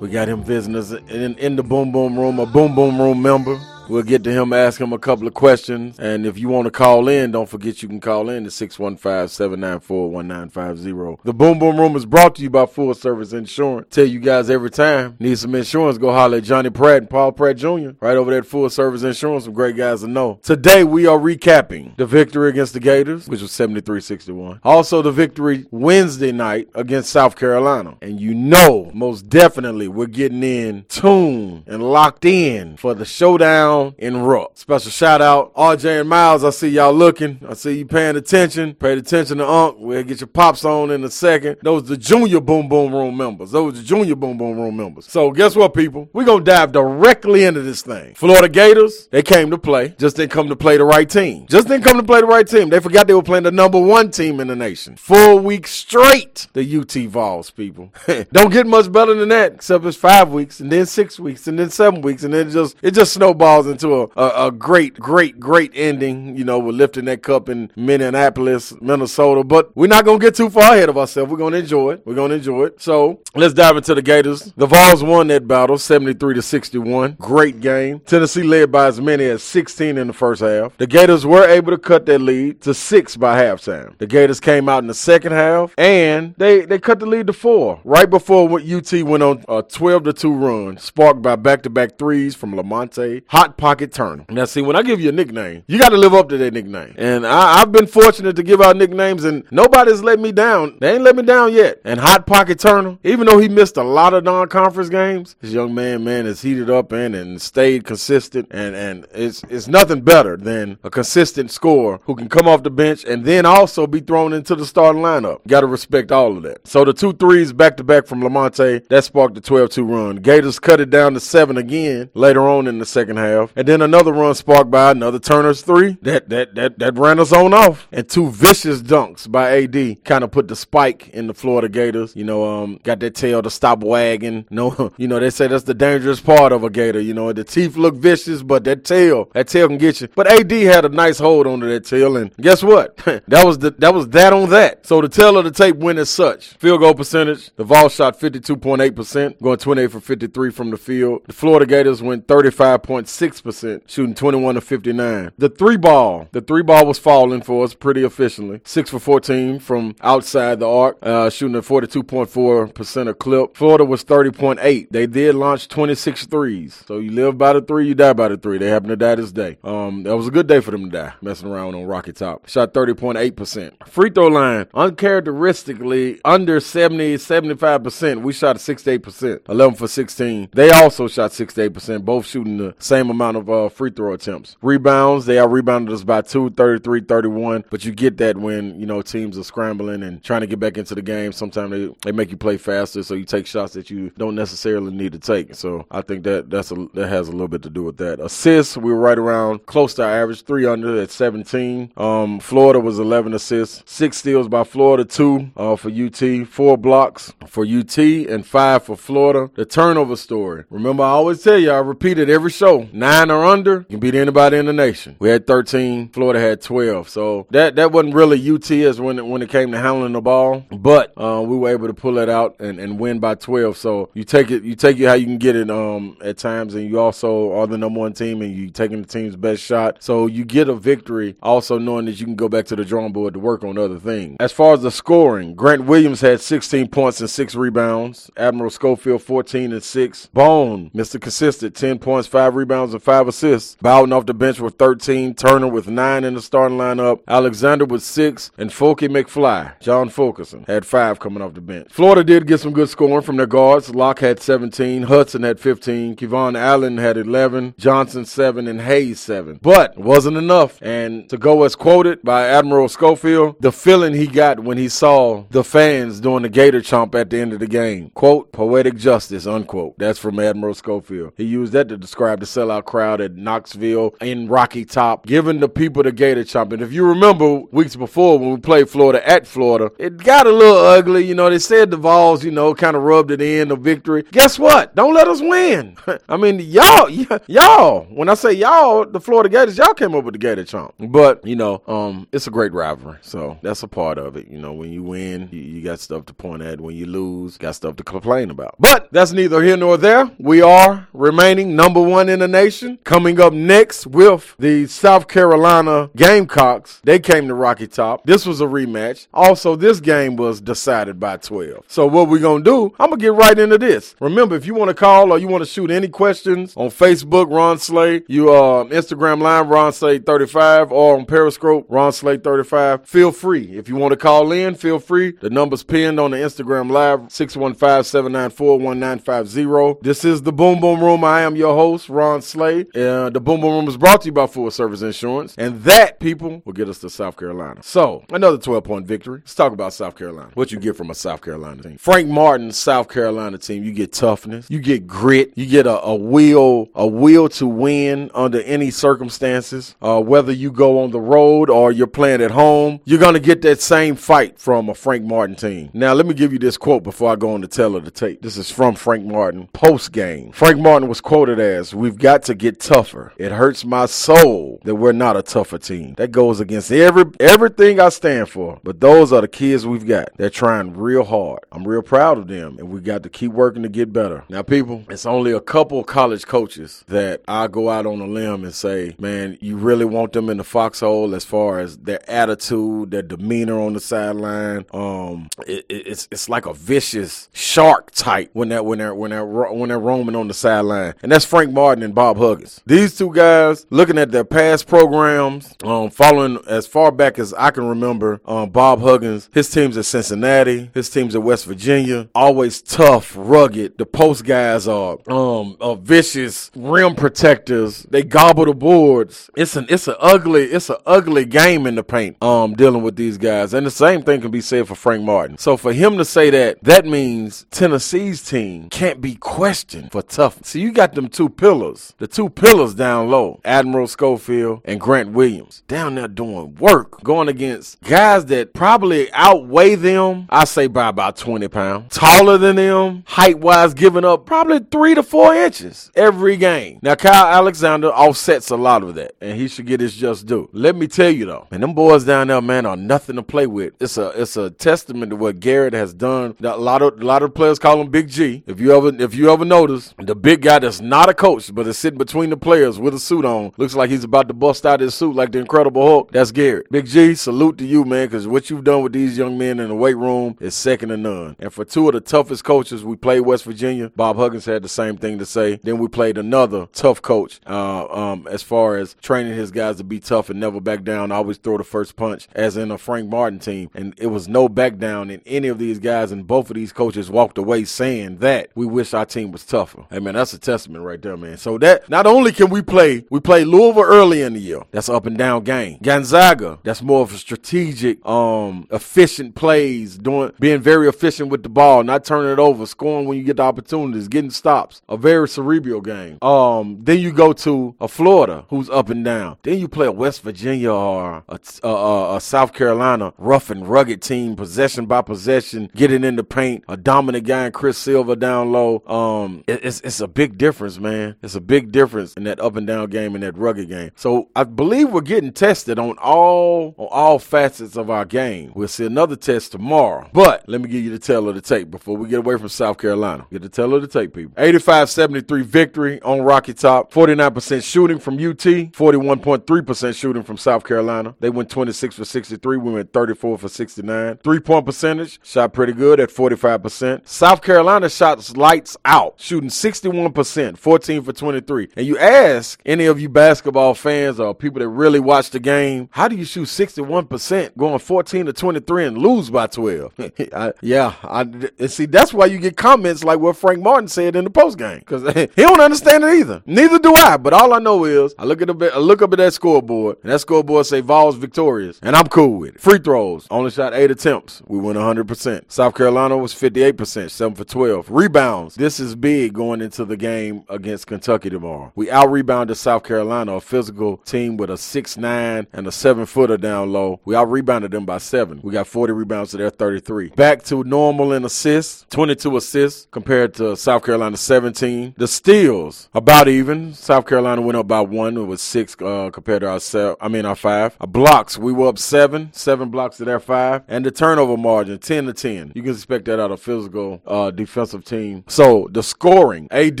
We 0.00 0.08
got 0.08 0.26
him 0.26 0.42
visiting 0.42 0.76
us 0.76 0.92
in, 0.92 1.36
in 1.36 1.56
the 1.56 1.62
Boom 1.62 1.92
Boom 1.92 2.18
Room, 2.18 2.38
a 2.38 2.46
Boom 2.46 2.74
Boom 2.74 2.98
Room 2.98 3.20
member. 3.20 3.60
We'll 3.88 4.02
get 4.02 4.22
to 4.24 4.30
him, 4.30 4.52
ask 4.52 4.78
him 4.78 4.92
a 4.92 4.98
couple 4.98 5.26
of 5.26 5.32
questions. 5.32 5.98
And 5.98 6.26
if 6.26 6.38
you 6.38 6.50
want 6.50 6.66
to 6.66 6.70
call 6.70 7.08
in, 7.08 7.30
don't 7.30 7.48
forget 7.48 7.82
you 7.82 7.88
can 7.88 8.00
call 8.00 8.28
in 8.28 8.44
to 8.44 8.50
615-794-1950. 8.50 11.20
The 11.24 11.32
Boom 11.32 11.58
Boom 11.58 11.80
Room 11.80 11.96
is 11.96 12.04
brought 12.04 12.34
to 12.34 12.42
you 12.42 12.50
by 12.50 12.66
Full 12.66 12.92
Service 12.92 13.32
Insurance. 13.32 13.86
Tell 13.90 14.04
you 14.04 14.20
guys 14.20 14.50
every 14.50 14.68
time, 14.68 15.16
need 15.18 15.38
some 15.38 15.54
insurance, 15.54 15.96
go 15.96 16.12
holler 16.12 16.36
at 16.36 16.44
Johnny 16.44 16.68
Pratt 16.68 16.98
and 16.98 17.08
Paul 17.08 17.32
Pratt 17.32 17.56
Jr. 17.56 17.92
Right 18.00 18.18
over 18.18 18.30
there 18.30 18.40
at 18.40 18.46
Full 18.46 18.68
Service 18.68 19.02
Insurance. 19.02 19.44
Some 19.44 19.54
great 19.54 19.76
guys 19.76 20.02
to 20.02 20.08
know. 20.08 20.38
Today 20.42 20.84
we 20.84 21.06
are 21.06 21.18
recapping 21.18 21.96
the 21.96 22.04
victory 22.04 22.50
against 22.50 22.74
the 22.74 22.80
Gators, 22.80 23.26
which 23.26 23.40
was 23.40 23.52
73-61. 23.52 24.60
Also 24.64 25.00
the 25.00 25.12
victory 25.12 25.64
Wednesday 25.70 26.32
night 26.32 26.68
against 26.74 27.10
South 27.10 27.36
Carolina. 27.36 27.96
And 28.02 28.20
you 28.20 28.34
know, 28.34 28.90
most 28.92 29.30
definitely, 29.30 29.88
we're 29.88 30.04
getting 30.06 30.42
in 30.42 30.84
tuned 30.88 31.64
and 31.66 31.82
locked 31.82 32.26
in 32.26 32.76
for 32.76 32.92
the 32.92 33.06
showdown 33.06 33.77
in 33.98 34.22
Rupp. 34.22 34.58
Special 34.58 34.90
shout 34.90 35.22
out, 35.22 35.54
RJ 35.54 36.00
and 36.00 36.08
Miles. 36.08 36.44
I 36.44 36.50
see 36.50 36.68
y'all 36.68 36.92
looking. 36.92 37.40
I 37.48 37.54
see 37.54 37.78
you 37.78 37.86
paying 37.86 38.16
attention. 38.16 38.74
Paid 38.74 38.98
attention 38.98 39.38
to 39.38 39.48
Unc. 39.48 39.76
We'll 39.78 40.02
get 40.02 40.20
your 40.20 40.28
pops 40.28 40.64
on 40.64 40.90
in 40.90 41.04
a 41.04 41.10
second. 41.10 41.56
Those 41.62 41.84
the 41.84 41.96
junior 41.96 42.40
Boom 42.40 42.68
Boom 42.68 42.94
Room 42.94 43.16
members. 43.16 43.52
Those 43.52 43.74
the 43.74 43.82
junior 43.82 44.16
Boom 44.16 44.38
Boom 44.38 44.58
Room 44.58 44.76
members. 44.76 45.06
So 45.06 45.30
guess 45.30 45.54
what, 45.56 45.74
people? 45.74 46.08
We're 46.12 46.24
gonna 46.24 46.44
dive 46.44 46.72
directly 46.72 47.44
into 47.44 47.62
this 47.62 47.82
thing. 47.82 48.14
Florida 48.14 48.48
Gators, 48.48 49.08
they 49.08 49.22
came 49.22 49.50
to 49.50 49.58
play. 49.58 49.94
Just 49.98 50.16
didn't 50.16 50.32
come 50.32 50.48
to 50.48 50.56
play 50.56 50.76
the 50.76 50.84
right 50.84 51.08
team. 51.08 51.46
Just 51.48 51.68
didn't 51.68 51.84
come 51.84 51.96
to 51.96 52.02
play 52.02 52.20
the 52.20 52.26
right 52.26 52.46
team. 52.46 52.68
They 52.70 52.80
forgot 52.80 53.06
they 53.06 53.14
were 53.14 53.22
playing 53.22 53.44
the 53.44 53.50
number 53.50 53.80
one 53.80 54.10
team 54.10 54.40
in 54.40 54.48
the 54.48 54.56
nation. 54.56 54.96
Four 54.96 55.36
weeks 55.36 55.70
straight, 55.70 56.48
the 56.52 56.78
UT 56.78 56.92
Vols, 57.08 57.50
people. 57.50 57.92
Don't 58.32 58.52
get 58.52 58.66
much 58.66 58.90
better 58.90 59.14
than 59.14 59.28
that, 59.28 59.54
except 59.54 59.84
it's 59.84 59.96
five 59.96 60.30
weeks, 60.30 60.60
and 60.60 60.70
then 60.70 60.86
six 60.86 61.18
weeks, 61.20 61.46
and 61.46 61.58
then 61.58 61.70
seven 61.70 62.02
weeks, 62.02 62.24
and 62.24 62.34
then 62.34 62.48
it 62.48 62.50
just 62.50 62.76
it 62.82 62.92
just 62.92 63.12
snowballs 63.12 63.66
into 63.68 64.02
a, 64.02 64.08
a, 64.16 64.46
a, 64.46 64.50
great, 64.50 64.94
great, 64.94 65.38
great 65.38 65.72
ending. 65.74 66.36
You 66.36 66.44
know, 66.44 66.58
we're 66.58 66.72
lifting 66.72 67.04
that 67.06 67.22
cup 67.22 67.48
in 67.48 67.70
Minneapolis, 67.76 68.74
Minnesota. 68.80 69.44
But 69.44 69.74
we're 69.76 69.86
not 69.86 70.04
gonna 70.04 70.18
get 70.18 70.34
too 70.34 70.50
far 70.50 70.74
ahead 70.74 70.88
of 70.88 70.98
ourselves. 70.98 71.30
We're 71.30 71.38
gonna 71.38 71.58
enjoy 71.58 71.92
it. 71.92 72.02
We're 72.04 72.14
gonna 72.14 72.34
enjoy 72.34 72.64
it. 72.64 72.80
So 72.80 73.20
let's 73.34 73.54
dive 73.54 73.76
into 73.76 73.94
the 73.94 74.02
Gators. 74.02 74.52
The 74.56 74.66
Vols 74.66 75.02
won 75.02 75.28
that 75.28 75.46
battle, 75.46 75.78
73 75.78 76.34
to 76.34 76.42
61. 76.42 77.16
Great 77.20 77.60
game. 77.60 78.00
Tennessee 78.00 78.42
led 78.42 78.72
by 78.72 78.86
as 78.86 79.00
many 79.00 79.24
as 79.24 79.42
16 79.42 79.98
in 79.98 80.06
the 80.06 80.12
first 80.12 80.40
half. 80.40 80.76
The 80.78 80.86
Gators 80.86 81.26
were 81.26 81.46
able 81.46 81.72
to 81.72 81.78
cut 81.78 82.06
that 82.06 82.20
lead 82.20 82.60
to 82.62 82.74
six 82.74 83.16
by 83.16 83.42
halftime. 83.42 83.96
The 83.98 84.06
Gators 84.06 84.40
came 84.40 84.68
out 84.68 84.82
in 84.82 84.86
the 84.86 84.94
second 84.94 85.32
half 85.32 85.74
and 85.76 86.34
they 86.36 86.64
they 86.64 86.78
cut 86.78 87.00
the 87.00 87.06
lead 87.06 87.26
to 87.26 87.32
four 87.32 87.80
right 87.84 88.08
before 88.08 88.48
UT 88.58 88.92
went 89.02 89.22
on 89.22 89.44
a 89.48 89.62
12 89.62 90.04
to 90.04 90.12
two 90.12 90.32
run, 90.32 90.78
sparked 90.78 91.22
by 91.22 91.36
back-to-back 91.36 91.98
threes 91.98 92.34
from 92.34 92.52
Lamonte 92.52 93.22
Hot 93.28 93.57
Pocket 93.58 93.92
Turner. 93.92 94.24
Now, 94.28 94.44
see, 94.46 94.62
when 94.62 94.76
I 94.76 94.82
give 94.82 95.00
you 95.00 95.10
a 95.10 95.12
nickname, 95.12 95.64
you 95.66 95.78
got 95.78 95.90
to 95.90 95.96
live 95.96 96.14
up 96.14 96.28
to 96.30 96.38
that 96.38 96.54
nickname. 96.54 96.94
And 96.96 97.26
I, 97.26 97.58
have 97.58 97.72
been 97.72 97.86
fortunate 97.86 98.36
to 98.36 98.42
give 98.42 98.60
out 98.60 98.76
nicknames, 98.76 99.24
and 99.24 99.44
nobody's 99.50 100.02
let 100.02 100.20
me 100.20 100.32
down. 100.32 100.78
They 100.80 100.94
ain't 100.94 101.02
let 101.02 101.16
me 101.16 101.22
down 101.22 101.52
yet. 101.52 101.80
And 101.84 102.00
Hot 102.00 102.26
Pocket 102.26 102.58
Turner, 102.58 102.98
even 103.04 103.26
though 103.26 103.38
he 103.38 103.48
missed 103.48 103.76
a 103.76 103.82
lot 103.82 104.14
of 104.14 104.24
non-conference 104.24 104.88
games, 104.88 105.36
this 105.40 105.52
young 105.52 105.74
man, 105.74 106.04
man, 106.04 106.24
has 106.24 106.40
heated 106.40 106.70
up 106.70 106.92
and, 106.92 107.14
and 107.14 107.42
stayed 107.42 107.84
consistent. 107.84 108.48
And, 108.50 108.74
and 108.74 109.06
it's 109.12 109.42
it's 109.50 109.66
nothing 109.68 110.02
better 110.02 110.36
than 110.36 110.78
a 110.84 110.90
consistent 110.90 111.50
scorer 111.50 112.00
who 112.04 112.14
can 112.14 112.28
come 112.28 112.46
off 112.46 112.62
the 112.62 112.70
bench 112.70 113.04
and 113.04 113.24
then 113.24 113.44
also 113.44 113.86
be 113.86 114.00
thrown 114.00 114.32
into 114.32 114.54
the 114.54 114.64
starting 114.64 115.02
lineup. 115.02 115.46
Got 115.46 115.62
to 115.62 115.66
respect 115.66 116.12
all 116.12 116.36
of 116.36 116.42
that. 116.44 116.66
So 116.66 116.84
the 116.84 116.92
two 116.92 117.12
threes 117.12 117.52
back 117.52 117.76
to 117.78 117.84
back 117.84 118.06
from 118.06 118.20
Lamonte 118.20 118.86
that 118.88 119.04
sparked 119.04 119.34
the 119.34 119.40
12-2 119.40 119.88
run. 119.88 120.16
Gators 120.16 120.58
cut 120.58 120.80
it 120.80 120.90
down 120.90 121.14
to 121.14 121.20
seven 121.20 121.56
again 121.56 122.10
later 122.14 122.46
on 122.46 122.66
in 122.66 122.78
the 122.78 122.86
second 122.86 123.16
half, 123.16 123.47
and 123.56 123.66
then 123.66 123.82
another 123.82 124.12
run 124.12 124.34
sparked 124.34 124.70
by 124.70 124.90
another 124.90 125.18
Turner's 125.18 125.62
three 125.62 125.96
that 126.02 126.28
that 126.28 126.54
that 126.54 126.78
that 126.78 126.98
ran 126.98 127.18
us 127.18 127.32
on 127.32 127.54
off, 127.54 127.88
and 127.92 128.08
two 128.08 128.30
vicious 128.30 128.82
dunks 128.82 129.30
by 129.30 129.62
AD 129.62 130.04
kind 130.04 130.24
of 130.24 130.30
put 130.30 130.48
the 130.48 130.56
spike 130.56 131.08
in 131.08 131.26
the 131.26 131.34
Florida 131.34 131.68
Gators. 131.68 132.14
You 132.14 132.24
know, 132.24 132.44
um, 132.44 132.80
got 132.82 133.00
that 133.00 133.14
tail 133.14 133.42
to 133.42 133.50
stop 133.50 133.80
wagging. 133.80 134.46
No, 134.58 134.92
you 134.96 135.06
know 135.06 135.20
they 135.20 135.30
say 135.30 135.46
that's 135.46 135.64
the 135.64 135.74
dangerous 135.74 136.20
part 136.20 136.50
of 136.50 136.64
a 136.64 136.70
Gator. 136.70 137.00
You 137.00 137.14
know, 137.14 137.32
the 137.32 137.44
teeth 137.44 137.76
look 137.76 137.94
vicious, 137.94 138.42
but 138.42 138.64
that 138.64 138.84
tail, 138.84 139.30
that 139.32 139.46
tail 139.46 139.68
can 139.68 139.78
get 139.78 140.00
you. 140.00 140.08
But 140.16 140.26
AD 140.26 140.50
had 140.50 140.84
a 140.84 140.88
nice 140.88 141.18
hold 141.18 141.46
onto 141.46 141.68
that 141.68 141.84
tail, 141.84 142.16
and 142.16 142.34
guess 142.38 142.62
what? 142.62 142.96
that 143.28 143.44
was 143.46 143.58
the 143.58 143.70
that 143.72 143.94
was 143.94 144.08
that 144.08 144.32
on 144.32 144.50
that. 144.50 144.84
So 144.84 145.00
the 145.00 145.08
tail 145.08 145.38
of 145.38 145.44
the 145.44 145.52
tape 145.52 145.76
went 145.76 146.00
as 146.00 146.10
such. 146.10 146.54
Field 146.58 146.80
goal 146.80 146.94
percentage: 146.94 147.54
the 147.54 147.62
Vol 147.62 147.88
shot 147.88 148.18
52.8 148.18 148.96
percent, 148.96 149.40
going 149.40 149.58
28 149.58 149.92
for 149.92 150.00
53 150.00 150.50
from 150.50 150.70
the 150.70 150.76
field. 150.76 151.22
The 151.26 151.32
Florida 151.32 151.66
Gators 151.66 152.02
went 152.02 152.26
35.6 152.26 153.27
percent, 153.40 153.84
shooting 153.86 154.14
21 154.14 154.54
to 154.56 154.60
59. 154.60 155.32
The 155.38 155.48
three 155.48 155.76
ball, 155.76 156.28
the 156.32 156.40
three 156.40 156.62
ball 156.62 156.86
was 156.86 156.98
falling 156.98 157.42
for 157.42 157.64
us 157.64 157.74
pretty 157.74 158.04
efficiently. 158.04 158.60
Six 158.64 158.90
for 158.90 158.98
14 158.98 159.58
from 159.60 159.94
outside 160.00 160.60
the 160.60 160.68
arc, 160.68 160.98
uh, 161.02 161.30
shooting 161.30 161.56
at 161.56 161.64
42.4% 161.64 163.08
of 163.08 163.18
clip. 163.18 163.56
Florida 163.56 163.84
was 163.84 164.04
30.8. 164.04 164.88
They 164.90 165.06
did 165.06 165.34
launch 165.34 165.68
26 165.68 166.26
threes. 166.26 166.84
So 166.86 166.98
you 166.98 167.10
live 167.10 167.38
by 167.38 167.52
the 167.52 167.60
three, 167.60 167.86
you 167.86 167.94
die 167.94 168.12
by 168.12 168.28
the 168.28 168.36
three. 168.36 168.58
They 168.58 168.68
happen 168.68 168.88
to 168.88 168.96
die 168.96 169.14
this 169.16 169.32
day. 169.32 169.58
Um, 169.62 170.02
that 170.04 170.16
was 170.16 170.28
a 170.28 170.30
good 170.30 170.46
day 170.46 170.60
for 170.60 170.70
them 170.70 170.84
to 170.84 170.90
die, 170.90 171.12
messing 171.20 171.48
around 171.48 171.74
on 171.74 171.84
Rocky 171.84 172.12
Top. 172.12 172.48
Shot 172.48 172.72
30.8%. 172.72 173.88
Free 173.88 174.10
throw 174.10 174.28
line, 174.28 174.66
uncharacteristically 174.74 176.20
under 176.24 176.60
70, 176.60 177.16
75%. 177.16 178.22
We 178.22 178.32
shot 178.32 178.56
68%, 178.56 179.48
11 179.48 179.74
for 179.76 179.88
16. 179.88 180.48
They 180.52 180.70
also 180.70 181.08
shot 181.08 181.32
68%, 181.32 182.04
both 182.04 182.26
shooting 182.26 182.56
the 182.56 182.74
same 182.78 183.10
amount 183.10 183.17
of 183.20 183.50
uh, 183.50 183.68
free 183.68 183.90
throw 183.90 184.12
attempts. 184.12 184.56
Rebounds, 184.62 185.26
they 185.26 185.38
out 185.38 185.50
rebounded 185.50 185.94
us 185.94 186.04
by 186.04 186.22
two, 186.22 186.50
33, 186.50 187.02
31. 187.02 187.64
But 187.70 187.84
you 187.84 187.92
get 187.92 188.16
that 188.18 188.36
when, 188.36 188.78
you 188.78 188.86
know, 188.86 189.02
teams 189.02 189.38
are 189.38 189.44
scrambling 189.44 190.02
and 190.02 190.22
trying 190.22 190.40
to 190.42 190.46
get 190.46 190.60
back 190.60 190.78
into 190.78 190.94
the 190.94 191.02
game. 191.02 191.32
Sometimes 191.32 191.70
they, 191.70 191.94
they 192.02 192.12
make 192.12 192.30
you 192.30 192.36
play 192.36 192.56
faster, 192.56 193.02
so 193.02 193.14
you 193.14 193.24
take 193.24 193.46
shots 193.46 193.72
that 193.74 193.90
you 193.90 194.10
don't 194.18 194.34
necessarily 194.34 194.92
need 194.92 195.12
to 195.12 195.18
take. 195.18 195.54
So 195.54 195.86
I 195.90 196.02
think 196.02 196.24
that 196.24 196.50
that's 196.50 196.70
a, 196.70 196.86
that 196.94 197.08
has 197.08 197.28
a 197.28 197.32
little 197.32 197.48
bit 197.48 197.62
to 197.62 197.70
do 197.70 197.82
with 197.82 197.96
that. 197.98 198.20
Assists, 198.20 198.76
we 198.76 198.92
were 198.92 198.98
right 198.98 199.18
around 199.18 199.66
close 199.66 199.94
to 199.94 200.04
our 200.04 200.22
average, 200.22 200.42
three 200.42 200.66
under 200.66 201.00
at 201.00 201.10
17. 201.10 201.92
Um, 201.96 202.40
Florida 202.40 202.80
was 202.80 202.98
11 202.98 203.34
assists, 203.34 203.82
six 203.90 204.16
steals 204.18 204.48
by 204.48 204.64
Florida, 204.64 205.04
two 205.04 205.50
uh, 205.56 205.76
for 205.76 205.90
UT, 205.90 206.46
four 206.46 206.76
blocks 206.76 207.32
for 207.46 207.64
UT, 207.64 207.98
and 207.98 208.46
five 208.46 208.84
for 208.84 208.96
Florida. 208.96 209.50
The 209.54 209.64
turnover 209.64 210.16
story. 210.16 210.64
Remember, 210.70 211.02
I 211.02 211.08
always 211.08 211.42
tell 211.42 211.58
you, 211.58 211.70
I 211.70 211.78
repeat 211.78 212.18
it 212.18 212.28
every 212.28 212.50
show. 212.50 212.88
Nine 212.92 213.07
or 213.30 213.44
under, 213.44 213.80
you 213.80 213.84
can 213.98 214.00
beat 214.00 214.14
anybody 214.14 214.56
in 214.58 214.66
the 214.66 214.72
nation. 214.72 215.16
We 215.18 215.28
had 215.28 215.46
13, 215.46 216.10
Florida 216.10 216.40
had 216.40 216.60
12. 216.60 217.08
So 217.08 217.46
that 217.50 217.76
that 217.76 217.92
wasn't 217.92 218.14
really 218.14 218.38
UT 218.50 218.70
as 218.70 219.00
when 219.00 219.18
it, 219.18 219.26
when 219.26 219.42
it 219.42 219.48
came 219.48 219.72
to 219.72 219.78
handling 219.78 220.12
the 220.12 220.20
ball, 220.20 220.66
but 220.70 221.12
uh, 221.16 221.42
we 221.42 221.56
were 221.56 221.70
able 221.70 221.86
to 221.86 221.94
pull 221.94 222.18
it 222.18 222.28
out 222.28 222.56
and, 222.60 222.78
and 222.78 223.00
win 223.00 223.18
by 223.18 223.34
12. 223.34 223.76
So 223.76 224.10
you 224.14 224.24
take 224.24 224.50
it 224.50 224.62
you 224.62 224.74
take 224.74 224.98
it 224.98 225.06
how 225.06 225.14
you 225.14 225.26
can 225.26 225.38
get 225.38 225.56
it 225.56 225.70
um, 225.70 226.16
at 226.22 226.38
times, 226.38 226.74
and 226.74 226.88
you 226.88 227.00
also 227.00 227.52
are 227.52 227.66
the 227.66 227.78
number 227.78 228.00
one 228.00 228.12
team, 228.12 228.42
and 228.42 228.54
you 228.54 228.70
taking 228.70 229.02
the 229.02 229.08
team's 229.08 229.36
best 229.36 229.62
shot. 229.62 230.02
So 230.02 230.26
you 230.26 230.44
get 230.44 230.68
a 230.68 230.74
victory, 230.74 231.36
also 231.42 231.78
knowing 231.78 232.06
that 232.06 232.20
you 232.20 232.26
can 232.26 232.36
go 232.36 232.48
back 232.48 232.66
to 232.66 232.76
the 232.76 232.84
drawing 232.84 233.12
board 233.12 233.34
to 233.34 233.40
work 233.40 233.64
on 233.64 233.78
other 233.78 233.98
things. 233.98 234.36
As 234.40 234.52
far 234.52 234.74
as 234.74 234.82
the 234.82 234.90
scoring, 234.90 235.54
Grant 235.54 235.84
Williams 235.84 236.20
had 236.20 236.40
16 236.40 236.88
points 236.88 237.20
and 237.20 237.30
six 237.30 237.54
rebounds. 237.54 238.30
Admiral 238.36 238.70
Schofield 238.70 239.22
14 239.22 239.72
and 239.72 239.82
six. 239.82 240.26
Bone, 240.26 240.90
Mr. 240.94 241.20
Consistent, 241.20 241.74
10 241.74 241.98
points, 241.98 242.28
five 242.28 242.54
rebounds, 242.54 242.94
and 242.98 243.02
five 243.04 243.28
assists. 243.28 243.76
Bowden 243.76 244.12
off 244.12 244.26
the 244.26 244.34
bench 244.34 244.58
with 244.58 244.74
13, 244.76 245.34
Turner 245.34 245.68
with 245.68 245.86
nine 245.86 246.24
in 246.24 246.34
the 246.34 246.42
starting 246.42 246.78
lineup, 246.78 247.20
Alexander 247.28 247.84
with 247.84 248.02
six, 248.02 248.50
and 248.58 248.70
Fulky 248.70 249.08
McFly, 249.08 249.78
John 249.78 250.08
Fulkerson, 250.08 250.64
had 250.66 250.84
five 250.84 251.20
coming 251.20 251.40
off 251.40 251.54
the 251.54 251.60
bench. 251.60 251.88
Florida 251.92 252.24
did 252.24 252.48
get 252.48 252.58
some 252.58 252.72
good 252.72 252.88
scoring 252.88 253.22
from 253.22 253.36
their 253.36 253.46
guards. 253.46 253.94
Locke 253.94 254.18
had 254.18 254.40
17, 254.40 255.04
Hudson 255.04 255.44
had 255.44 255.60
15, 255.60 256.16
KeVaughn 256.16 256.58
Allen 256.58 256.98
had 256.98 257.16
11, 257.16 257.74
Johnson 257.78 258.24
7, 258.24 258.66
and 258.66 258.80
Hayes 258.80 259.20
7. 259.20 259.60
But 259.62 259.96
wasn't 259.96 260.36
enough. 260.36 260.82
And 260.82 261.28
to 261.30 261.38
go 261.38 261.62
as 261.62 261.76
quoted 261.76 262.22
by 262.22 262.48
Admiral 262.48 262.88
Schofield, 262.88 263.56
the 263.60 263.70
feeling 263.70 264.14
he 264.14 264.26
got 264.26 264.60
when 264.60 264.76
he 264.76 264.88
saw 264.88 265.44
the 265.50 265.62
fans 265.62 266.18
doing 266.18 266.42
the 266.42 266.48
Gator 266.48 266.80
chomp 266.80 267.14
at 267.14 267.30
the 267.30 267.38
end 267.38 267.52
of 267.52 267.60
the 267.60 267.68
game. 267.68 268.10
Quote, 268.10 268.50
poetic 268.50 268.96
justice, 268.96 269.46
unquote. 269.46 269.96
That's 269.98 270.18
from 270.18 270.40
Admiral 270.40 270.74
Schofield. 270.74 271.34
He 271.36 271.44
used 271.44 271.72
that 271.74 271.88
to 271.88 271.96
describe 271.96 272.40
the 272.40 272.46
sellout 272.46 272.87
crowd 272.88 273.20
at 273.20 273.36
Knoxville 273.36 274.14
in 274.22 274.48
Rocky 274.48 274.86
Top, 274.86 275.26
giving 275.26 275.60
the 275.60 275.68
people 275.68 276.02
the 276.02 276.10
Gator 276.10 276.42
chomp. 276.42 276.72
And 276.72 276.80
if 276.80 276.90
you 276.90 277.06
remember 277.06 277.58
weeks 277.70 277.94
before 277.94 278.38
when 278.38 278.50
we 278.50 278.56
played 278.56 278.88
Florida 278.88 279.26
at 279.28 279.46
Florida, 279.46 279.92
it 279.98 280.16
got 280.16 280.46
a 280.46 280.50
little 280.50 280.78
ugly. 280.78 281.22
You 281.24 281.34
know, 281.34 281.50
they 281.50 281.58
said 281.58 281.90
the 281.90 281.98
Vols, 281.98 282.42
you 282.42 282.50
know, 282.50 282.74
kind 282.74 282.96
of 282.96 283.02
rubbed 283.02 283.30
it 283.30 283.42
in, 283.42 283.68
the 283.68 283.76
victory. 283.76 284.22
Guess 284.32 284.58
what? 284.58 284.94
Don't 284.94 285.12
let 285.12 285.28
us 285.28 285.42
win. 285.42 285.98
I 286.30 286.38
mean, 286.38 286.60
y'all, 286.60 287.10
y'all, 287.46 288.04
when 288.06 288.30
I 288.30 288.34
say 288.34 288.52
y'all, 288.52 289.04
the 289.04 289.20
Florida 289.20 289.50
Gators, 289.50 289.76
y'all 289.76 289.92
came 289.92 290.14
up 290.14 290.24
with 290.24 290.32
the 290.32 290.38
Gator 290.38 290.64
chomp. 290.64 290.92
But, 290.98 291.46
you 291.46 291.56
know, 291.56 291.82
um, 291.86 292.26
it's 292.32 292.46
a 292.46 292.50
great 292.50 292.72
rivalry. 292.72 293.18
So 293.20 293.58
that's 293.60 293.82
a 293.82 293.88
part 293.88 294.16
of 294.16 294.36
it. 294.38 294.48
You 294.48 294.58
know, 294.58 294.72
when 294.72 294.90
you 294.92 295.02
win, 295.02 295.50
you, 295.52 295.60
you 295.60 295.82
got 295.82 296.00
stuff 296.00 296.24
to 296.26 296.32
point 296.32 296.62
at. 296.62 296.80
When 296.80 296.96
you 296.96 297.04
lose, 297.04 297.58
got 297.58 297.74
stuff 297.74 297.96
to 297.96 298.02
complain 298.02 298.48
about. 298.48 298.76
But 298.78 299.08
that's 299.12 299.32
neither 299.32 299.62
here 299.62 299.76
nor 299.76 299.98
there. 299.98 300.30
We 300.38 300.62
are 300.62 301.06
remaining 301.12 301.76
number 301.76 302.00
one 302.00 302.30
in 302.30 302.38
the 302.38 302.48
nation. 302.48 302.77
Coming 303.04 303.40
up 303.40 303.52
next 303.52 304.06
with 304.06 304.54
the 304.58 304.86
South 304.86 305.28
Carolina 305.28 306.10
Gamecocks. 306.16 307.00
They 307.04 307.18
came 307.18 307.48
to 307.48 307.54
Rocky 307.54 307.86
Top. 307.86 308.24
This 308.24 308.46
was 308.46 308.60
a 308.60 308.66
rematch. 308.66 309.26
Also, 309.32 309.76
this 309.76 310.00
game 310.00 310.36
was 310.36 310.60
decided 310.60 311.18
by 311.18 311.38
12. 311.38 311.84
So 311.88 312.06
what 312.06 312.28
we're 312.28 312.38
going 312.38 312.62
to 312.64 312.70
do, 312.70 312.94
I'm 313.00 313.08
going 313.10 313.18
to 313.18 313.24
get 313.24 313.32
right 313.34 313.58
into 313.58 313.78
this. 313.78 314.14
Remember, 314.20 314.54
if 314.54 314.66
you 314.66 314.74
want 314.74 314.88
to 314.88 314.94
call 314.94 315.32
or 315.32 315.38
you 315.38 315.48
want 315.48 315.62
to 315.62 315.66
shoot 315.70 315.90
any 315.90 316.08
questions 316.08 316.74
on 316.76 316.88
Facebook, 316.90 317.50
Ron 317.50 317.78
Slay, 317.78 318.22
you 318.28 318.52
uh, 318.52 318.84
Instagram 318.84 319.40
Live, 319.40 319.68
Ron 319.68 319.92
Slay 319.92 320.18
35, 320.18 320.92
or 320.92 321.16
on 321.16 321.24
Periscope, 321.26 321.86
Ron 321.88 322.12
Slay 322.12 322.36
35, 322.36 323.08
feel 323.08 323.32
free. 323.32 323.76
If 323.76 323.88
you 323.88 323.96
want 323.96 324.12
to 324.12 324.16
call 324.16 324.52
in, 324.52 324.74
feel 324.74 324.98
free. 324.98 325.32
The 325.32 325.50
number's 325.50 325.82
pinned 325.82 326.20
on 326.20 326.30
the 326.32 326.36
Instagram 326.36 326.90
Live, 326.90 327.20
615-794-1950. 327.28 330.02
This 330.02 330.24
is 330.24 330.42
the 330.42 330.52
Boom 330.52 330.80
Boom 330.80 331.02
Room. 331.02 331.24
I 331.24 331.40
am 331.42 331.56
your 331.56 331.74
host, 331.74 332.08
Ron 332.08 332.42
Slay. 332.42 332.67
Uh, 332.68 333.30
the 333.30 333.40
Boom 333.40 333.60
Boom 333.60 333.72
Room 333.72 333.88
is 333.88 333.96
brought 333.96 334.22
to 334.22 334.26
you 334.26 334.32
by 334.32 334.46
Full 334.46 334.70
Service 334.70 335.02
Insurance. 335.02 335.54
And 335.58 335.82
that, 335.82 336.20
people, 336.20 336.62
will 336.64 336.72
get 336.72 336.88
us 336.88 336.98
to 337.00 337.10
South 337.10 337.36
Carolina. 337.36 337.82
So, 337.82 338.24
another 338.30 338.58
12-point 338.58 339.06
victory. 339.06 339.40
Let's 339.40 339.54
talk 339.54 339.72
about 339.72 339.92
South 339.92 340.16
Carolina. 340.16 340.50
What 340.54 340.72
you 340.72 340.78
get 340.78 340.96
from 340.96 341.10
a 341.10 341.14
South 341.14 341.42
Carolina 341.42 341.82
team. 341.82 341.98
Frank 341.98 342.28
Martin's 342.28 342.76
South 342.76 343.08
Carolina 343.08 343.58
team, 343.58 343.84
you 343.84 343.92
get 343.92 344.12
toughness, 344.12 344.66
you 344.68 344.80
get 344.80 345.06
grit, 345.06 345.52
you 345.56 345.66
get 345.66 345.86
a, 345.86 346.00
a 346.02 346.14
will, 346.14 346.88
a 346.94 347.06
will 347.06 347.48
to 347.50 347.66
win 347.66 348.30
under 348.34 348.60
any 348.62 348.90
circumstances. 348.90 349.96
Uh, 350.00 350.20
whether 350.20 350.52
you 350.52 350.70
go 350.70 351.02
on 351.02 351.10
the 351.10 351.20
road 351.20 351.70
or 351.70 351.92
you're 351.92 352.06
playing 352.06 352.42
at 352.42 352.50
home, 352.50 353.00
you're 353.04 353.18
going 353.18 353.34
to 353.34 353.40
get 353.40 353.62
that 353.62 353.80
same 353.80 354.14
fight 354.14 354.58
from 354.58 354.88
a 354.88 354.94
Frank 354.94 355.24
Martin 355.24 355.56
team. 355.56 355.90
Now, 355.92 356.12
let 356.12 356.26
me 356.26 356.34
give 356.34 356.52
you 356.52 356.58
this 356.58 356.76
quote 356.76 357.02
before 357.02 357.32
I 357.32 357.36
go 357.36 357.52
on 357.52 357.62
to 357.62 357.68
tell 357.68 357.94
her 357.94 358.00
the 358.00 358.10
tape. 358.10 358.42
This 358.42 358.56
is 358.56 358.70
from 358.70 358.94
Frank 358.94 359.24
Martin 359.24 359.68
post 359.72 360.12
game. 360.12 360.52
Frank 360.52 360.78
Martin 360.78 361.08
was 361.08 361.20
quoted 361.20 361.58
as, 361.58 361.94
We've 361.94 362.18
got 362.18 362.42
to 362.44 362.54
get 362.58 362.80
tougher. 362.80 363.32
It 363.36 363.52
hurts 363.52 363.84
my 363.84 364.06
soul 364.06 364.80
that 364.84 364.96
we're 364.96 365.12
not 365.12 365.36
a 365.36 365.42
tougher 365.42 365.78
team. 365.78 366.14
That 366.14 366.32
goes 366.32 366.60
against 366.60 366.90
every 366.92 367.24
everything 367.40 368.00
I 368.00 368.08
stand 368.10 368.48
for. 368.48 368.80
But 368.82 369.00
those 369.00 369.32
are 369.32 369.40
the 369.40 369.48
kids 369.48 369.86
we've 369.86 370.06
got. 370.06 370.30
They're 370.36 370.50
trying 370.50 370.94
real 370.94 371.24
hard. 371.24 371.60
I'm 371.72 371.86
real 371.86 372.02
proud 372.02 372.38
of 372.38 372.48
them, 372.48 372.78
and 372.78 372.90
we 372.90 373.00
got 373.00 373.22
to 373.22 373.28
keep 373.28 373.52
working 373.52 373.82
to 373.82 373.88
get 373.88 374.12
better. 374.12 374.44
Now, 374.48 374.62
people, 374.62 375.04
it's 375.08 375.26
only 375.26 375.52
a 375.52 375.60
couple 375.60 376.02
college 376.04 376.46
coaches 376.46 377.04
that 377.08 377.42
I 377.48 377.68
go 377.68 377.88
out 377.90 378.06
on 378.06 378.20
a 378.20 378.26
limb 378.26 378.64
and 378.64 378.74
say, 378.74 379.14
man, 379.18 379.58
you 379.60 379.76
really 379.76 380.04
want 380.04 380.32
them 380.32 380.50
in 380.50 380.58
the 380.58 380.64
foxhole 380.64 381.34
as 381.34 381.44
far 381.44 381.78
as 381.78 381.98
their 381.98 382.28
attitude, 382.28 383.10
their 383.10 383.22
demeanor 383.22 383.80
on 383.80 383.92
the 383.92 384.00
sideline. 384.00 384.84
Um, 384.92 385.48
it, 385.66 385.86
it, 385.88 386.06
it's 386.06 386.28
it's 386.30 386.48
like 386.48 386.66
a 386.66 386.74
vicious 386.74 387.48
shark 387.52 388.10
type 388.12 388.50
when 388.52 388.70
that 388.70 388.84
when 388.84 388.98
they're 388.98 389.14
when 389.14 389.30
they're 389.30 389.46
when 389.46 389.88
they're 389.88 389.98
roaming 389.98 390.36
on 390.36 390.48
the 390.48 390.54
sideline, 390.54 391.14
and 391.22 391.30
that's 391.30 391.44
Frank 391.44 391.72
Martin 391.72 392.02
and 392.02 392.14
Bob 392.14 392.36
These 392.86 393.16
two 393.18 393.32
guys, 393.32 393.86
looking 393.90 394.18
at 394.18 394.30
their 394.30 394.44
past 394.44 394.86
programs, 394.86 395.74
um, 395.84 396.10
following 396.10 396.58
as 396.66 396.86
far 396.86 397.10
back 397.12 397.38
as 397.38 397.52
I 397.54 397.70
can 397.70 397.86
remember, 397.86 398.40
um, 398.44 398.70
Bob 398.70 399.00
Huggins, 399.00 399.50
his 399.52 399.70
teams 399.70 399.96
at 399.96 400.04
Cincinnati, 400.04 400.90
his 400.94 401.10
teams 401.10 401.34
at 401.34 401.42
West 401.42 401.66
Virginia, 401.66 402.28
always 402.34 402.80
tough, 402.80 403.34
rugged. 403.36 403.98
The 403.98 404.06
post 404.06 404.44
guys 404.44 404.86
are 404.88 405.18
um 405.28 405.76
are 405.80 405.96
vicious 405.96 406.70
rim 406.76 407.14
protectors. 407.14 408.04
They 408.10 408.22
gobble 408.22 408.64
the 408.64 408.74
boards. 408.74 409.50
It's 409.56 409.76
an 409.76 409.86
it's 409.88 410.08
an 410.08 410.16
ugly 410.20 410.64
it's 410.64 410.90
an 410.90 410.96
ugly 411.06 411.44
game 411.44 411.86
in 411.86 411.94
the 411.96 412.04
paint. 412.04 412.42
Um, 412.42 412.74
dealing 412.74 413.02
with 413.02 413.16
these 413.16 413.38
guys, 413.38 413.74
and 413.74 413.86
the 413.86 413.90
same 413.90 414.22
thing 414.22 414.40
can 414.40 414.50
be 414.50 414.60
said 414.60 414.86
for 414.88 414.94
Frank 414.94 415.24
Martin. 415.24 415.58
So 415.58 415.76
for 415.76 415.92
him 415.92 416.18
to 416.18 416.24
say 416.24 416.50
that, 416.50 416.82
that 416.84 417.04
means 417.04 417.66
Tennessee's 417.70 418.48
team 418.48 418.88
can't 418.90 419.20
be 419.20 419.34
questioned 419.34 420.12
for 420.12 420.22
toughness. 420.22 420.68
See, 420.68 420.80
you 420.80 420.92
got 420.92 421.14
them 421.14 421.28
two 421.28 421.48
pillars, 421.48 422.14
the 422.18 422.27
two 422.30 422.48
pillars 422.48 422.94
down 422.94 423.28
low, 423.28 423.60
Admiral 423.64 424.06
Schofield 424.06 424.82
and 424.84 425.00
Grant 425.00 425.30
Williams, 425.32 425.82
down 425.88 426.14
there 426.14 426.28
doing 426.28 426.74
work, 426.76 427.22
going 427.22 427.48
against 427.48 428.00
guys 428.02 428.46
that 428.46 428.74
probably 428.74 429.32
outweigh 429.32 429.94
them. 429.94 430.46
I 430.50 430.64
say 430.64 430.86
by 430.86 431.08
about 431.08 431.36
20 431.36 431.68
pounds, 431.68 432.14
taller 432.14 432.58
than 432.58 432.76
them, 432.76 433.24
height 433.26 433.58
wise, 433.58 433.94
giving 433.94 434.24
up 434.24 434.46
probably 434.46 434.80
three 434.80 435.14
to 435.14 435.22
four 435.22 435.54
inches 435.54 436.10
every 436.14 436.56
game. 436.56 436.98
Now, 437.02 437.14
Kyle 437.14 437.46
Alexander 437.46 438.08
offsets 438.08 438.70
a 438.70 438.76
lot 438.76 439.02
of 439.02 439.14
that, 439.14 439.34
and 439.40 439.58
he 439.58 439.68
should 439.68 439.86
get 439.86 440.00
his 440.00 440.14
just 440.14 440.46
due. 440.46 440.68
Let 440.72 440.96
me 440.96 441.06
tell 441.06 441.30
you 441.30 441.46
though, 441.46 441.66
and 441.70 441.82
them 441.82 441.94
boys 441.94 442.24
down 442.24 442.48
there, 442.48 442.60
man, 442.60 442.86
are 442.86 442.96
nothing 442.96 443.36
to 443.36 443.42
play 443.42 443.66
with. 443.66 443.94
It's 444.00 444.18
a 444.18 444.28
it's 444.40 444.56
a 444.56 444.70
testament 444.70 445.30
to 445.30 445.36
what 445.36 445.60
Garrett 445.60 445.94
has 445.94 446.12
done. 446.14 446.54
A 446.62 446.76
lot 446.76 447.02
of 447.02 447.20
a 447.20 447.24
lot 447.24 447.42
of 447.42 447.54
players 447.54 447.78
call 447.78 448.00
him 448.00 448.10
Big 448.10 448.28
G. 448.28 448.62
If 448.66 448.80
you 448.80 448.96
ever 448.96 449.08
if 449.22 449.34
you 449.34 449.50
ever 449.52 449.64
notice, 449.64 450.14
the 450.18 450.34
big 450.34 450.62
guy 450.62 450.78
that's 450.78 451.00
not 451.00 451.28
a 451.28 451.34
coach 451.34 451.74
but 451.74 451.86
is 451.86 451.98
sitting 451.98 452.17
between 452.18 452.50
the 452.50 452.56
players 452.56 452.98
with 452.98 453.14
a 453.14 453.18
suit 453.18 453.44
on, 453.44 453.72
looks 453.76 453.94
like 453.94 454.10
he's 454.10 454.24
about 454.24 454.48
to 454.48 454.54
bust 454.54 454.84
out 454.84 455.00
his 455.00 455.14
suit 455.14 455.34
like 455.34 455.52
the 455.52 455.58
Incredible 455.58 456.06
Hulk. 456.06 456.32
That's 456.32 456.52
Garrett. 456.52 456.90
Big 456.90 457.06
G, 457.06 457.34
salute 457.34 457.78
to 457.78 457.86
you, 457.86 458.04
man, 458.04 458.26
because 458.26 458.46
what 458.46 458.70
you've 458.70 458.84
done 458.84 459.02
with 459.02 459.12
these 459.12 459.38
young 459.38 459.56
men 459.56 459.80
in 459.80 459.88
the 459.88 459.94
weight 459.94 460.16
room 460.16 460.56
is 460.60 460.74
second 460.74 461.10
to 461.10 461.16
none. 461.16 461.56
And 461.58 461.72
for 461.72 461.84
two 461.84 462.08
of 462.08 462.14
the 462.14 462.20
toughest 462.20 462.64
coaches, 462.64 463.04
we 463.04 463.16
played 463.16 463.40
West 463.40 463.64
Virginia. 463.64 464.10
Bob 464.14 464.36
Huggins 464.36 464.64
had 464.64 464.82
the 464.82 464.88
same 464.88 465.16
thing 465.16 465.38
to 465.38 465.46
say. 465.46 465.76
Then 465.82 465.98
we 465.98 466.08
played 466.08 466.38
another 466.38 466.88
tough 466.92 467.22
coach 467.22 467.60
uh, 467.66 468.06
um, 468.06 468.46
as 468.50 468.62
far 468.62 468.96
as 468.96 469.14
training 469.22 469.54
his 469.54 469.70
guys 469.70 469.96
to 469.96 470.04
be 470.04 470.20
tough 470.20 470.50
and 470.50 470.60
never 470.60 470.80
back 470.80 471.04
down, 471.04 471.32
always 471.32 471.58
throw 471.58 471.78
the 471.78 471.84
first 471.84 472.16
punch, 472.16 472.48
as 472.54 472.76
in 472.76 472.90
a 472.90 472.98
Frank 472.98 473.28
Martin 473.28 473.58
team. 473.58 473.90
And 473.94 474.14
it 474.18 474.26
was 474.26 474.48
no 474.48 474.68
back 474.68 474.98
down 474.98 475.30
in 475.30 475.40
any 475.46 475.68
of 475.68 475.78
these 475.78 475.98
guys, 475.98 476.32
and 476.32 476.46
both 476.46 476.70
of 476.70 476.74
these 476.74 476.92
coaches 476.92 477.30
walked 477.30 477.58
away 477.58 477.84
saying 477.84 478.38
that 478.38 478.70
we 478.74 478.86
wish 478.86 479.14
our 479.14 479.26
team 479.26 479.52
was 479.52 479.64
tougher. 479.64 480.06
Hey, 480.10 480.18
man, 480.18 480.34
that's 480.34 480.52
a 480.52 480.58
testament 480.58 481.04
right 481.04 481.20
there, 481.20 481.36
man. 481.36 481.56
So 481.56 481.78
that 481.78 482.07
not 482.08 482.26
only 482.26 482.52
can 482.52 482.70
we 482.70 482.82
play, 482.82 483.24
we 483.30 483.40
play 483.40 483.64
Louisville 483.64 484.02
early 484.02 484.42
in 484.42 484.54
the 484.54 484.60
year. 484.60 484.82
That's 484.90 485.08
up 485.08 485.26
and 485.26 485.36
down 485.36 485.64
game. 485.64 485.98
Gonzaga, 486.02 486.78
that's 486.82 487.02
more 487.02 487.22
of 487.22 487.32
a 487.32 487.36
strategic, 487.36 488.24
um, 488.26 488.86
efficient 488.90 489.54
plays, 489.54 490.16
doing 490.16 490.52
being 490.58 490.80
very 490.80 491.08
efficient 491.08 491.50
with 491.50 491.62
the 491.62 491.68
ball, 491.68 492.02
not 492.02 492.24
turning 492.24 492.52
it 492.52 492.58
over, 492.58 492.86
scoring 492.86 493.26
when 493.26 493.38
you 493.38 493.44
get 493.44 493.56
the 493.58 493.62
opportunities, 493.62 494.28
getting 494.28 494.50
stops. 494.50 495.02
A 495.08 495.16
very 495.16 495.48
cerebral 495.48 496.00
game. 496.00 496.38
Um, 496.42 496.98
then 497.02 497.18
you 497.18 497.32
go 497.32 497.52
to 497.52 497.94
a 498.00 498.08
Florida 498.08 498.64
who's 498.70 498.88
up 498.90 499.10
and 499.10 499.24
down. 499.24 499.58
Then 499.62 499.78
you 499.78 499.88
play 499.88 500.06
a 500.06 500.12
West 500.12 500.42
Virginia 500.42 500.92
or 500.92 501.44
a, 501.48 501.60
a, 501.82 501.88
a, 501.88 502.36
a 502.36 502.40
South 502.40 502.72
Carolina 502.72 503.32
rough 503.38 503.70
and 503.70 503.86
rugged 503.86 504.22
team, 504.22 504.56
possession 504.56 505.06
by 505.06 505.22
possession, 505.22 505.90
getting 505.94 506.24
in 506.24 506.36
the 506.36 506.44
paint. 506.44 506.84
A 506.88 506.96
dominant 506.96 507.46
guy 507.46 507.70
Chris 507.70 507.98
Silva 507.98 508.36
down 508.36 508.72
low. 508.72 509.02
Um, 509.06 509.64
it, 509.66 509.84
it's 509.84 510.00
it's 510.00 510.20
a 510.20 510.28
big 510.28 510.56
difference, 510.56 510.98
man. 510.98 511.36
It's 511.42 511.54
a 511.54 511.60
big 511.60 511.92
difference 511.92 511.97
in 512.36 512.44
that 512.44 512.60
up 512.60 512.76
and 512.76 512.86
down 512.86 513.10
game 513.10 513.34
and 513.34 513.42
that 513.42 513.56
rugged 513.56 513.88
game. 513.88 514.10
So 514.14 514.48
I 514.54 514.64
believe 514.64 515.10
we're 515.10 515.20
getting 515.20 515.52
tested 515.52 515.98
on 515.98 516.16
all 516.18 516.94
on 516.96 517.08
all 517.10 517.38
facets 517.38 517.96
of 517.96 518.10
our 518.10 518.24
game. 518.24 518.72
We'll 518.74 518.88
see 518.88 519.06
another 519.06 519.36
test 519.36 519.72
tomorrow. 519.72 520.28
But 520.32 520.68
let 520.68 520.80
me 520.80 520.88
give 520.88 521.04
you 521.04 521.10
the 521.10 521.18
tell 521.18 521.48
of 521.48 521.54
the 521.54 521.60
tape 521.60 521.90
before 521.90 522.16
we 522.16 522.28
get 522.28 522.38
away 522.38 522.56
from 522.56 522.68
South 522.68 522.98
Carolina. 522.98 523.46
Get 523.50 523.62
the 523.62 523.68
tell 523.68 523.94
of 523.94 524.02
the 524.02 524.08
tape, 524.08 524.34
people. 524.34 524.54
85-73 524.62 525.64
victory 525.64 526.22
on 526.22 526.42
Rocky 526.42 526.74
Top. 526.74 527.12
49% 527.12 527.82
shooting 527.82 528.18
from 528.18 528.34
UT. 528.34 528.58
41.3% 528.58 530.14
shooting 530.14 530.42
from 530.42 530.56
South 530.56 530.84
Carolina. 530.84 531.34
They 531.40 531.50
went 531.50 531.70
26 531.70 532.16
for 532.16 532.24
63. 532.24 532.76
We 532.76 532.92
went 532.92 533.12
34 533.12 533.58
for 533.58 533.68
69. 533.68 534.38
Three 534.38 534.60
point 534.60 534.86
percentage 534.86 535.40
shot 535.42 535.72
pretty 535.72 535.92
good 535.92 536.20
at 536.20 536.30
45%. 536.30 537.26
South 537.26 537.62
Carolina 537.62 538.08
shots 538.08 538.56
lights 538.56 538.96
out, 539.04 539.34
shooting 539.38 539.70
61%, 539.70 540.76
14 540.78 541.22
for 541.22 541.32
23. 541.32 541.87
And 541.96 542.06
you 542.06 542.18
ask 542.18 542.80
any 542.84 543.06
of 543.06 543.20
you 543.20 543.28
basketball 543.28 543.94
fans 543.94 544.40
or 544.40 544.54
people 544.54 544.80
that 544.80 544.88
really 544.88 545.20
watch 545.20 545.50
the 545.50 545.60
game, 545.60 546.08
how 546.12 546.28
do 546.28 546.36
you 546.36 546.44
shoot 546.44 546.66
61% 546.66 547.76
going 547.76 547.98
14 547.98 548.46
to 548.46 548.52
23 548.52 549.06
and 549.06 549.18
lose 549.18 549.50
by 549.50 549.66
12? 549.66 550.14
I, 550.54 550.72
yeah, 550.82 551.14
I, 551.22 551.46
see, 551.86 552.06
that's 552.06 552.32
why 552.32 552.46
you 552.46 552.58
get 552.58 552.76
comments 552.76 553.24
like 553.24 553.38
what 553.38 553.56
Frank 553.56 553.80
Martin 553.80 554.08
said 554.08 554.36
in 554.36 554.44
the 554.44 554.50
post 554.50 554.78
game 554.78 554.98
because 554.98 555.22
he 555.34 555.62
don't 555.62 555.80
understand 555.80 556.24
it 556.24 556.34
either. 556.34 556.62
Neither 556.66 556.98
do 556.98 557.14
I. 557.14 557.36
But 557.36 557.52
all 557.52 557.72
I 557.72 557.78
know 557.78 558.04
is 558.04 558.34
I 558.38 558.44
look 558.44 558.62
at 558.62 558.68
the 558.68 558.90
I 558.94 558.98
look 558.98 559.22
up 559.22 559.32
at 559.32 559.38
that 559.38 559.52
scoreboard 559.52 560.18
and 560.22 560.32
that 560.32 560.40
scoreboard 560.40 560.86
say 560.86 561.00
Vols 561.00 561.36
victorious, 561.36 561.98
and 562.02 562.16
I'm 562.16 562.26
cool 562.26 562.58
with 562.58 562.76
it. 562.76 562.80
Free 562.80 562.98
throws, 562.98 563.46
only 563.50 563.70
shot 563.70 563.94
eight 563.94 564.10
attempts. 564.10 564.62
We 564.66 564.78
went 564.78 564.98
100%. 564.98 565.70
South 565.70 565.94
Carolina 565.94 566.36
was 566.36 566.54
58%, 566.54 567.30
seven 567.30 567.54
for 567.54 567.64
12. 567.64 568.10
Rebounds. 568.10 568.74
This 568.74 569.00
is 569.00 569.14
big 569.14 569.52
going 569.52 569.80
into 569.80 570.04
the 570.04 570.16
game 570.16 570.64
against 570.68 571.06
Kentucky 571.06 571.50
tomorrow. 571.50 571.77
We 571.94 572.10
out 572.10 572.30
rebounded 572.30 572.76
South 572.76 573.04
Carolina, 573.04 573.54
a 573.54 573.60
physical 573.60 574.18
team 574.18 574.56
with 574.56 574.70
a 574.70 574.76
six 574.76 575.16
nine 575.16 575.66
and 575.72 575.86
a 575.86 575.92
seven 575.92 576.26
footer 576.26 576.56
down 576.56 576.92
low. 576.92 577.20
We 577.24 577.34
out 577.34 577.50
rebounded 577.50 577.90
them 577.90 578.04
by 578.04 578.18
seven. 578.18 578.60
We 578.62 578.72
got 578.72 578.86
40 578.86 579.12
rebounds 579.12 579.50
to 579.52 579.56
their 579.56 579.70
33. 579.70 580.30
Back 580.30 580.62
to 580.64 580.84
normal 580.84 581.32
in 581.32 581.44
assists, 581.44 582.06
22 582.10 582.56
assists 582.56 583.08
compared 583.10 583.54
to 583.54 583.76
South 583.76 584.04
Carolina 584.04 584.36
17. 584.36 585.14
The 585.16 585.28
steals 585.28 586.08
about 586.14 586.48
even. 586.48 586.94
South 586.94 587.26
Carolina 587.26 587.60
went 587.60 587.76
up 587.76 587.88
by 587.88 588.00
one. 588.00 588.36
It 588.36 588.42
was 588.42 588.62
six 588.62 588.96
uh, 589.00 589.30
compared 589.32 589.60
to 589.62 589.68
ourselves. 589.68 590.18
I 590.20 590.28
mean 590.28 590.44
our 590.44 590.56
five. 590.56 590.96
Uh, 591.00 591.06
blocks 591.06 591.58
we 591.58 591.72
were 591.72 591.88
up 591.88 591.98
seven, 591.98 592.52
seven 592.52 592.90
blocks 592.90 593.16
to 593.18 593.24
their 593.24 593.40
five, 593.40 593.82
and 593.88 594.04
the 594.04 594.10
turnover 594.10 594.56
margin 594.56 594.98
10 594.98 595.26
to 595.26 595.32
10. 595.32 595.72
You 595.74 595.82
can 595.82 595.92
expect 595.92 596.26
that 596.26 596.40
out 596.40 596.50
of 596.50 596.52
a 596.52 596.56
physical 596.56 597.22
uh, 597.26 597.50
defensive 597.50 598.04
team. 598.04 598.44
So 598.48 598.88
the 598.90 599.02
scoring, 599.02 599.68
AD 599.70 600.00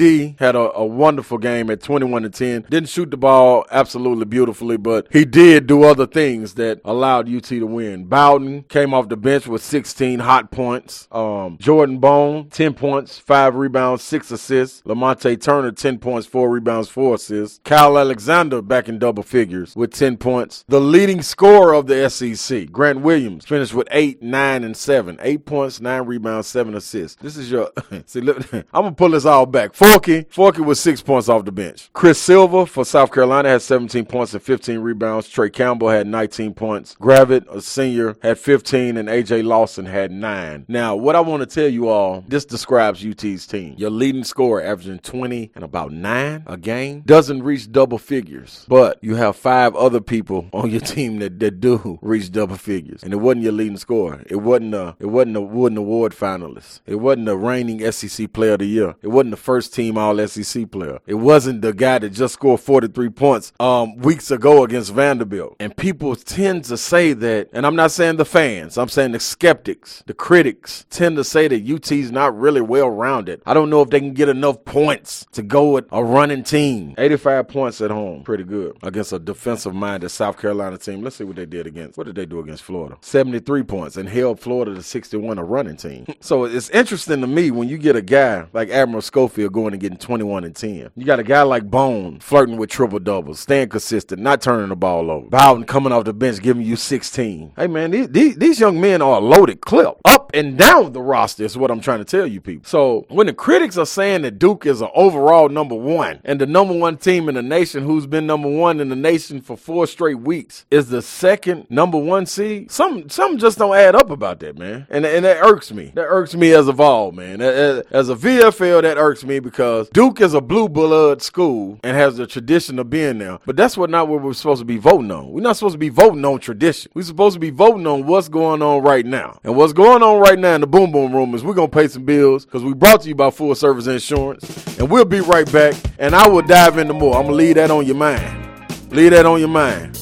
had 0.38 0.54
a, 0.54 0.72
a 0.74 0.84
wonderful 0.84 1.38
game 1.38 1.67
at 1.70 1.82
21 1.82 2.22
to 2.22 2.30
10. 2.30 2.66
Didn't 2.68 2.88
shoot 2.88 3.10
the 3.10 3.16
ball 3.16 3.66
absolutely 3.70 4.24
beautifully, 4.24 4.76
but 4.76 5.06
he 5.10 5.24
did 5.24 5.66
do 5.66 5.84
other 5.84 6.06
things 6.06 6.54
that 6.54 6.80
allowed 6.84 7.28
UT 7.28 7.44
to 7.44 7.66
win. 7.66 8.04
Bowden 8.04 8.62
came 8.64 8.94
off 8.94 9.08
the 9.08 9.16
bench 9.16 9.46
with 9.46 9.62
16 9.62 10.20
hot 10.20 10.50
points. 10.50 11.08
Um, 11.12 11.58
Jordan 11.60 11.98
Bone, 11.98 12.48
10 12.50 12.74
points, 12.74 13.18
5 13.18 13.54
rebounds, 13.54 14.02
6 14.02 14.30
assists. 14.30 14.82
Lamonte 14.82 15.40
Turner, 15.40 15.72
10 15.72 15.98
points, 15.98 16.26
4 16.26 16.50
rebounds, 16.50 16.88
4 16.88 17.14
assists. 17.14 17.60
Kyle 17.64 17.98
Alexander 17.98 18.62
back 18.62 18.88
in 18.88 18.98
double 18.98 19.22
figures 19.22 19.74
with 19.76 19.92
10 19.92 20.16
points. 20.16 20.64
The 20.68 20.80
leading 20.80 21.22
scorer 21.22 21.74
of 21.74 21.86
the 21.86 22.08
SEC, 22.08 22.70
Grant 22.70 23.00
Williams, 23.00 23.44
finished 23.46 23.74
with 23.74 23.88
8, 23.90 24.22
9, 24.22 24.64
and 24.64 24.76
7. 24.76 25.18
8 25.20 25.46
points, 25.46 25.80
9 25.80 26.06
rebounds, 26.06 26.46
7 26.46 26.74
assists. 26.74 27.20
This 27.22 27.36
is 27.36 27.50
your. 27.50 27.70
see, 28.06 28.20
look, 28.20 28.52
I'm 28.52 28.64
going 28.72 28.90
to 28.90 28.92
pull 28.92 29.10
this 29.10 29.24
all 29.24 29.46
back. 29.46 29.74
Forky, 29.74 30.24
Forky 30.30 30.62
was 30.62 30.80
6 30.80 31.02
points 31.02 31.28
off 31.28 31.44
the 31.44 31.52
bench. 31.58 31.90
Chris 31.92 32.20
Silva 32.20 32.66
for 32.66 32.84
South 32.84 33.12
Carolina 33.12 33.48
had 33.48 33.62
17 33.62 34.06
points 34.06 34.32
and 34.32 34.42
15 34.42 34.78
rebounds. 34.78 35.28
Tre 35.28 35.50
Campbell 35.50 35.88
had 35.88 36.06
19 36.06 36.54
points. 36.54 36.94
Gravett, 37.00 37.46
a 37.48 37.60
senior, 37.60 38.16
had 38.22 38.38
15, 38.38 38.96
and 38.96 39.08
AJ 39.08 39.44
Lawson 39.44 39.86
had 39.86 40.10
9. 40.10 40.66
Now, 40.68 40.96
what 40.96 41.16
I 41.16 41.20
want 41.20 41.40
to 41.40 41.46
tell 41.46 41.68
you 41.68 41.88
all, 41.88 42.24
this 42.26 42.44
describes 42.44 43.04
UT's 43.04 43.46
team. 43.46 43.74
Your 43.76 43.90
leading 43.90 44.24
scorer, 44.24 44.62
averaging 44.62 45.00
20 45.00 45.52
and 45.54 45.64
about 45.64 45.92
9 45.92 46.44
a 46.46 46.56
game, 46.56 47.02
doesn't 47.04 47.42
reach 47.42 47.70
double 47.70 47.98
figures, 47.98 48.64
but 48.68 48.98
you 49.02 49.16
have 49.16 49.36
five 49.36 49.74
other 49.74 50.00
people 50.00 50.48
on 50.52 50.70
your 50.70 50.80
team 50.80 51.18
that, 51.18 51.38
that 51.40 51.60
do 51.60 51.98
reach 52.02 52.30
double 52.30 52.56
figures. 52.56 53.02
And 53.02 53.12
it 53.12 53.16
wasn't 53.16 53.42
your 53.42 53.52
leading 53.52 53.76
scorer. 53.76 54.22
It 54.26 54.36
wasn't 54.36 54.74
a 54.74 54.96
it 54.98 55.06
wasn't 55.06 55.36
a 55.36 55.40
Wooden 55.40 55.78
Award 55.78 56.12
finalist. 56.12 56.80
It 56.86 56.96
wasn't 56.96 57.28
a 57.28 57.36
reigning 57.36 57.90
SEC 57.90 58.32
player 58.32 58.52
of 58.52 58.60
the 58.60 58.66
year. 58.66 58.94
It 59.02 59.08
wasn't 59.08 59.32
the 59.32 59.36
first 59.36 59.74
team 59.74 59.98
all 59.98 60.26
SEC 60.26 60.70
player. 60.70 61.00
It 61.06 61.14
wasn't 61.38 61.62
the 61.62 61.72
guy 61.72 62.00
that 62.00 62.10
just 62.10 62.34
scored 62.34 62.58
43 62.58 63.10
points 63.10 63.52
um, 63.60 63.96
weeks 63.98 64.32
ago 64.32 64.64
against 64.64 64.92
Vanderbilt. 64.92 65.54
And 65.60 65.76
people 65.76 66.16
tend 66.16 66.64
to 66.64 66.76
say 66.76 67.12
that, 67.12 67.48
and 67.52 67.64
I'm 67.64 67.76
not 67.76 67.92
saying 67.92 68.16
the 68.16 68.24
fans, 68.24 68.76
I'm 68.76 68.88
saying 68.88 69.12
the 69.12 69.20
skeptics, 69.20 70.02
the 70.08 70.14
critics 70.14 70.84
tend 70.90 71.14
to 71.14 71.22
say 71.22 71.46
that 71.46 71.64
UT's 71.64 72.10
not 72.10 72.36
really 72.36 72.60
well 72.60 72.90
rounded. 72.90 73.40
I 73.46 73.54
don't 73.54 73.70
know 73.70 73.82
if 73.82 73.90
they 73.90 74.00
can 74.00 74.14
get 74.14 74.28
enough 74.28 74.64
points 74.64 75.26
to 75.30 75.44
go 75.44 75.70
with 75.74 75.84
a 75.92 76.02
running 76.02 76.42
team. 76.42 76.96
85 76.98 77.46
points 77.46 77.80
at 77.82 77.92
home, 77.92 78.24
pretty 78.24 78.42
good 78.42 78.76
against 78.82 79.12
a 79.12 79.20
defensive 79.20 79.76
minded 79.76 80.08
South 80.08 80.38
Carolina 80.40 80.76
team. 80.76 81.02
Let's 81.02 81.14
see 81.14 81.24
what 81.24 81.36
they 81.36 81.46
did 81.46 81.68
against. 81.68 81.96
What 81.98 82.08
did 82.08 82.16
they 82.16 82.26
do 82.26 82.40
against 82.40 82.64
Florida? 82.64 82.96
73 83.00 83.62
points 83.62 83.96
and 83.96 84.08
held 84.08 84.40
Florida 84.40 84.74
to 84.74 84.82
61 84.82 85.38
a 85.38 85.44
running 85.44 85.76
team. 85.76 86.04
so 86.20 86.46
it's 86.46 86.68
interesting 86.70 87.20
to 87.20 87.28
me 87.28 87.52
when 87.52 87.68
you 87.68 87.78
get 87.78 87.94
a 87.94 88.02
guy 88.02 88.48
like 88.52 88.70
Admiral 88.70 89.02
Schofield 89.02 89.52
going 89.52 89.72
and 89.72 89.80
getting 89.80 89.98
21 89.98 90.42
and 90.42 90.56
10. 90.56 90.90
You 90.96 91.04
got 91.04 91.20
a 91.20 91.27
guy 91.28 91.42
like 91.42 91.70
Bone 91.70 92.18
flirting 92.20 92.56
with 92.56 92.70
triple 92.70 92.98
doubles, 92.98 93.40
staying 93.40 93.68
consistent, 93.68 94.20
not 94.20 94.40
turning 94.40 94.70
the 94.70 94.76
ball 94.76 95.10
over. 95.10 95.28
Bowden 95.28 95.64
coming 95.64 95.92
off 95.92 96.04
the 96.04 96.12
bench 96.12 96.40
giving 96.40 96.64
you 96.64 96.74
16. 96.74 97.52
Hey 97.56 97.66
man, 97.66 97.90
these, 97.90 98.08
these, 98.08 98.36
these 98.36 98.58
young 98.58 98.80
men 98.80 99.02
are 99.02 99.18
a 99.18 99.20
loaded 99.20 99.60
clip. 99.60 100.00
Up 100.04 100.30
and 100.34 100.58
down 100.58 100.92
the 100.92 101.02
roster 101.02 101.44
is 101.44 101.56
what 101.56 101.70
I'm 101.70 101.80
trying 101.80 101.98
to 101.98 102.04
tell 102.04 102.26
you 102.26 102.40
people. 102.40 102.66
So 102.66 103.06
when 103.08 103.26
the 103.26 103.32
critics 103.32 103.76
are 103.76 103.86
saying 103.86 104.22
that 104.22 104.38
Duke 104.38 104.66
is 104.66 104.80
an 104.80 104.88
overall 104.94 105.48
number 105.48 105.74
one 105.74 106.20
and 106.24 106.40
the 106.40 106.46
number 106.46 106.74
one 106.74 106.96
team 106.96 107.28
in 107.28 107.34
the 107.34 107.42
nation 107.42 107.84
who's 107.84 108.06
been 108.06 108.26
number 108.26 108.48
one 108.48 108.80
in 108.80 108.88
the 108.88 108.96
nation 108.96 109.40
for 109.40 109.56
four 109.56 109.86
straight 109.86 110.20
weeks 110.20 110.64
is 110.70 110.88
the 110.88 111.02
second 111.02 111.66
number 111.68 111.98
one 111.98 112.26
seed, 112.26 112.70
some 112.70 113.08
some 113.10 113.38
just 113.38 113.58
don't 113.58 113.76
add 113.76 113.94
up 113.94 114.10
about 114.10 114.40
that, 114.40 114.58
man. 114.58 114.86
And 114.88 115.04
and 115.04 115.24
that 115.24 115.44
irks 115.44 115.72
me. 115.72 115.92
That 115.94 116.06
irks 116.06 116.34
me 116.34 116.52
as 116.52 116.68
a 116.68 116.72
Vol, 116.72 117.12
man. 117.12 117.40
As, 117.40 117.84
as 117.90 118.08
a 118.08 118.14
VFL, 118.14 118.82
that 118.82 118.96
irks 118.96 119.24
me 119.24 119.40
because 119.40 119.88
Duke 119.90 120.20
is 120.20 120.34
a 120.34 120.40
blue 120.40 120.68
blood 120.68 121.17
school 121.22 121.78
and 121.82 121.96
has 121.96 122.16
the 122.16 122.26
tradition 122.26 122.78
of 122.78 122.90
being 122.90 123.18
there. 123.18 123.38
But 123.46 123.56
that's 123.56 123.76
what 123.76 123.90
not 123.90 124.08
what 124.08 124.22
we're 124.22 124.32
supposed 124.32 124.60
to 124.60 124.64
be 124.64 124.76
voting 124.76 125.10
on. 125.10 125.30
We're 125.30 125.40
not 125.40 125.56
supposed 125.56 125.74
to 125.74 125.78
be 125.78 125.88
voting 125.88 126.24
on 126.24 126.40
tradition. 126.40 126.90
We're 126.94 127.02
supposed 127.02 127.34
to 127.34 127.40
be 127.40 127.50
voting 127.50 127.86
on 127.86 128.06
what's 128.06 128.28
going 128.28 128.62
on 128.62 128.82
right 128.82 129.04
now. 129.04 129.38
And 129.44 129.56
what's 129.56 129.72
going 129.72 130.02
on 130.02 130.20
right 130.20 130.38
now 130.38 130.54
in 130.54 130.60
the 130.60 130.66
boom 130.66 130.92
boom 130.92 131.14
room 131.14 131.34
is 131.34 131.44
we're 131.44 131.54
gonna 131.54 131.68
pay 131.68 131.88
some 131.88 132.04
bills 132.04 132.44
because 132.44 132.64
we 132.64 132.74
brought 132.74 133.02
to 133.02 133.08
you 133.08 133.14
by 133.14 133.30
full 133.30 133.54
service 133.54 133.86
insurance. 133.86 134.78
And 134.78 134.90
we'll 134.90 135.04
be 135.04 135.20
right 135.20 135.50
back. 135.52 135.74
And 135.98 136.14
I 136.14 136.28
will 136.28 136.42
dive 136.42 136.78
into 136.78 136.94
more. 136.94 137.16
I'm 137.16 137.24
gonna 137.24 137.36
leave 137.36 137.56
that 137.56 137.70
on 137.70 137.86
your 137.86 137.96
mind. 137.96 138.46
Leave 138.90 139.10
that 139.10 139.26
on 139.26 139.38
your 139.40 139.48
mind. 139.48 139.98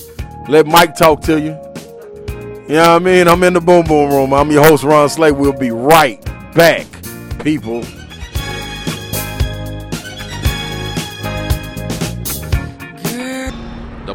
Let 0.48 0.66
Mike 0.66 0.94
talk 0.94 1.22
to 1.22 1.40
you. 1.40 1.58
You 2.68 2.74
know 2.74 2.94
what 2.94 3.02
I 3.02 3.04
mean? 3.04 3.28
I'm 3.28 3.42
in 3.44 3.52
the 3.54 3.60
boom 3.60 3.84
boom 3.84 4.10
room. 4.10 4.32
I'm 4.32 4.50
your 4.50 4.64
host, 4.64 4.82
Ron 4.82 5.08
Slay. 5.08 5.30
We'll 5.32 5.52
be 5.52 5.70
right 5.70 6.24
back, 6.54 6.86
people. 7.42 7.84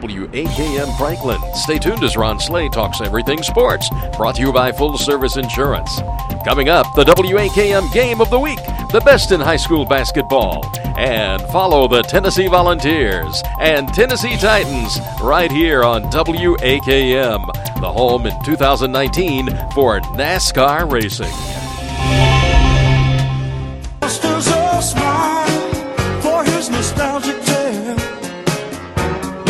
WAKM 0.02 0.98
Franklin. 0.98 1.40
Stay 1.54 1.78
tuned 1.78 2.04
as 2.04 2.18
Ron 2.18 2.40
Slay 2.40 2.68
talks 2.70 3.02
everything 3.02 3.44
sports. 3.44 3.90
Brought 4.18 4.36
to 4.36 4.42
you 4.42 4.52
by 4.52 4.72
Full 4.72 4.98
Service 4.98 5.38
Insurance. 5.38 6.02
Coming 6.44 6.70
up, 6.70 6.88
the 6.96 7.04
WAKM 7.04 7.94
Game 7.94 8.20
of 8.20 8.30
the 8.32 8.40
Week, 8.40 8.60
the 8.92 9.02
best 9.06 9.32
in 9.32 9.40
high 9.40 9.58
school 9.58 9.86
basketball. 9.86 10.66
And 10.98 11.42
follow 11.44 11.88
the 11.88 12.02
Tennessee 12.02 12.48
Volunteers 12.48 13.42
and 13.60 13.88
Tennessee 13.94 14.38
Titans 14.38 15.00
right 15.22 15.52
here 15.52 15.84
on 15.84 16.04
WAKM, 16.12 17.54
the 17.80 17.92
home 17.92 18.26
in 18.26 18.44
2019 18.44 19.48
for 19.74 20.00
NASCAR 20.02 20.92
racing. 20.92 21.61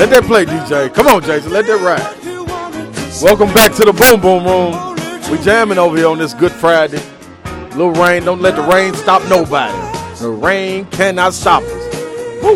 Let 0.01 0.09
that 0.09 0.23
play, 0.23 0.45
DJ. 0.45 0.91
Come 0.95 1.05
on, 1.05 1.21
Jason. 1.21 1.51
Let 1.51 1.67
that 1.67 1.79
ride. 1.79 3.21
Welcome 3.21 3.53
back 3.53 3.71
to 3.73 3.85
the 3.85 3.93
Boom 3.93 4.19
Boom 4.19 4.43
Room. 4.43 5.31
We 5.31 5.37
jamming 5.43 5.77
over 5.77 5.95
here 5.95 6.07
on 6.07 6.17
this 6.17 6.33
Good 6.33 6.51
Friday. 6.53 6.99
Little 7.75 7.91
rain, 7.91 8.25
don't 8.25 8.41
let 8.41 8.55
the 8.55 8.63
rain 8.63 8.95
stop 8.95 9.21
nobody. 9.29 9.71
The 10.17 10.31
rain 10.31 10.85
cannot 10.85 11.35
stop 11.35 11.61
us. 11.61 11.93
Woo, 12.41 12.55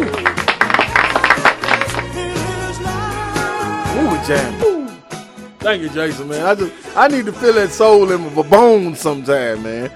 woo, 3.93 4.09
we 4.09 4.25
jamming. 4.25 4.87
Thank 5.59 5.83
you, 5.83 5.89
Jason, 5.89 6.27
man. 6.27 6.47
I 6.47 6.55
just 6.55 6.97
I 6.97 7.07
need 7.09 7.27
to 7.27 7.31
feel 7.31 7.53
that 7.53 7.69
soul 7.69 8.11
in 8.11 8.21
my 8.33 8.41
bones 8.41 8.99
sometime, 8.99 9.61
man. 9.61 9.91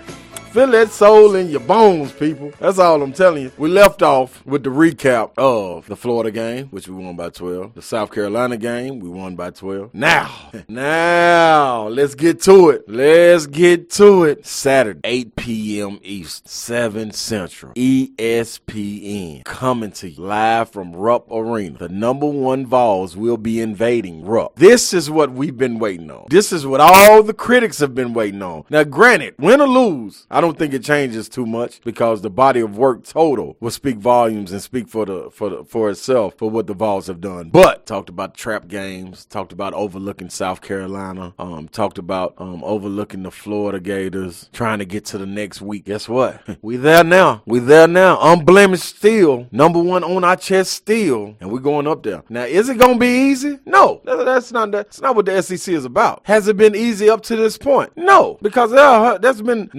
Feel 0.51 0.71
that 0.71 0.89
soul 0.89 1.35
in 1.35 1.51
your 1.51 1.59
bones, 1.59 2.11
people. 2.11 2.51
That's 2.59 2.79
all 2.79 3.03
I'm 3.03 3.13
telling 3.13 3.43
you. 3.43 3.51
We 3.59 3.69
left 3.69 4.01
off 4.01 4.43
with 4.47 4.63
the 4.63 4.71
recap 4.71 5.29
of 5.37 5.85
the 5.85 5.95
Florida 5.95 6.31
game, 6.31 6.69
which 6.69 6.87
we 6.87 6.95
won 6.95 7.15
by 7.15 7.29
12. 7.29 7.75
The 7.75 7.83
South 7.83 8.11
Carolina 8.11 8.57
game, 8.57 8.99
we 8.99 9.09
won 9.09 9.35
by 9.35 9.51
12. 9.51 9.93
Now, 9.93 10.49
now, 10.67 11.87
let's 11.89 12.15
get 12.15 12.41
to 12.43 12.69
it. 12.71 12.89
Let's 12.89 13.45
get 13.45 13.91
to 13.91 14.23
it. 14.23 14.43
Saturday, 14.43 15.01
8 15.03 15.35
p.m. 15.35 15.99
East, 16.01 16.49
7 16.49 17.11
Central, 17.11 17.73
ESPN, 17.75 19.43
coming 19.45 19.91
to 19.91 20.09
you 20.09 20.23
live 20.23 20.71
from 20.71 20.95
Rupp 20.95 21.31
Arena. 21.31 21.77
The 21.77 21.89
number 21.89 22.25
one 22.25 22.65
Vols 22.65 23.15
will 23.15 23.37
be 23.37 23.61
invading 23.61 24.25
Rupp. 24.25 24.55
This 24.55 24.95
is 24.95 25.11
what 25.11 25.31
we've 25.31 25.57
been 25.57 25.77
waiting 25.77 26.09
on. 26.09 26.25
This 26.31 26.51
is 26.51 26.65
what 26.65 26.81
all 26.81 27.21
the 27.21 27.35
critics 27.35 27.77
have 27.77 27.93
been 27.93 28.15
waiting 28.15 28.41
on. 28.41 28.63
Now, 28.71 28.83
granted, 28.83 29.35
win 29.37 29.61
or 29.61 29.67
lose, 29.67 30.25
I 30.31 30.38
don't 30.41 30.57
think 30.57 30.73
it 30.73 30.83
changes 30.83 31.29
too 31.29 31.45
much 31.45 31.81
because 31.81 32.21
the 32.21 32.29
body 32.29 32.59
of 32.59 32.77
work 32.77 33.03
total 33.03 33.57
will 33.59 33.71
speak 33.71 33.97
volumes 33.97 34.51
and 34.51 34.61
speak 34.61 34.87
for 34.87 35.05
the 35.05 35.29
for 35.31 35.49
the, 35.49 35.63
for 35.63 35.89
itself 35.89 36.35
for 36.37 36.49
what 36.49 36.67
the 36.67 36.73
Vols 36.73 37.07
have 37.07 37.21
done. 37.21 37.49
But 37.49 37.85
talked 37.85 38.09
about 38.09 38.35
trap 38.35 38.67
games, 38.67 39.25
talked 39.25 39.51
about 39.51 39.73
overlooking 39.73 40.29
South 40.29 40.61
Carolina, 40.61 41.33
um, 41.39 41.67
talked 41.67 41.97
about 41.97 42.35
um, 42.37 42.63
overlooking 42.63 43.23
the 43.23 43.31
Florida 43.31 43.79
Gators, 43.79 44.49
trying 44.53 44.79
to 44.79 44.85
get 44.85 45.05
to 45.05 45.17
the 45.17 45.25
next 45.25 45.61
week. 45.61 45.85
Guess 45.85 46.07
what? 46.07 46.41
we 46.61 46.77
there 46.77 47.03
now. 47.03 47.43
We 47.45 47.59
there 47.59 47.87
now. 47.87 48.19
Unblemished 48.21 48.83
still, 48.97 49.47
number 49.51 49.81
one 49.81 50.03
on 50.03 50.23
our 50.23 50.35
chest 50.35 50.73
still, 50.73 51.35
and 51.39 51.51
we're 51.51 51.59
going 51.59 51.87
up 51.87 52.03
there. 52.03 52.23
Now, 52.29 52.43
is 52.43 52.69
it 52.69 52.77
gonna 52.77 52.97
be 52.97 53.29
easy? 53.29 53.59
No, 53.65 54.01
that's 54.03 54.51
not 54.51 54.71
that's 54.71 55.01
not 55.01 55.15
what 55.15 55.25
the 55.25 55.41
SEC 55.41 55.73
is 55.73 55.85
about. 55.85 56.21
Has 56.23 56.47
it 56.47 56.57
been 56.57 56.75
easy 56.75 57.09
up 57.09 57.21
to 57.23 57.35
this 57.35 57.57
point? 57.57 57.91
No, 57.95 58.37
because 58.41 58.73
are, 58.73 59.17
there's 59.19 59.41
been 59.41 59.69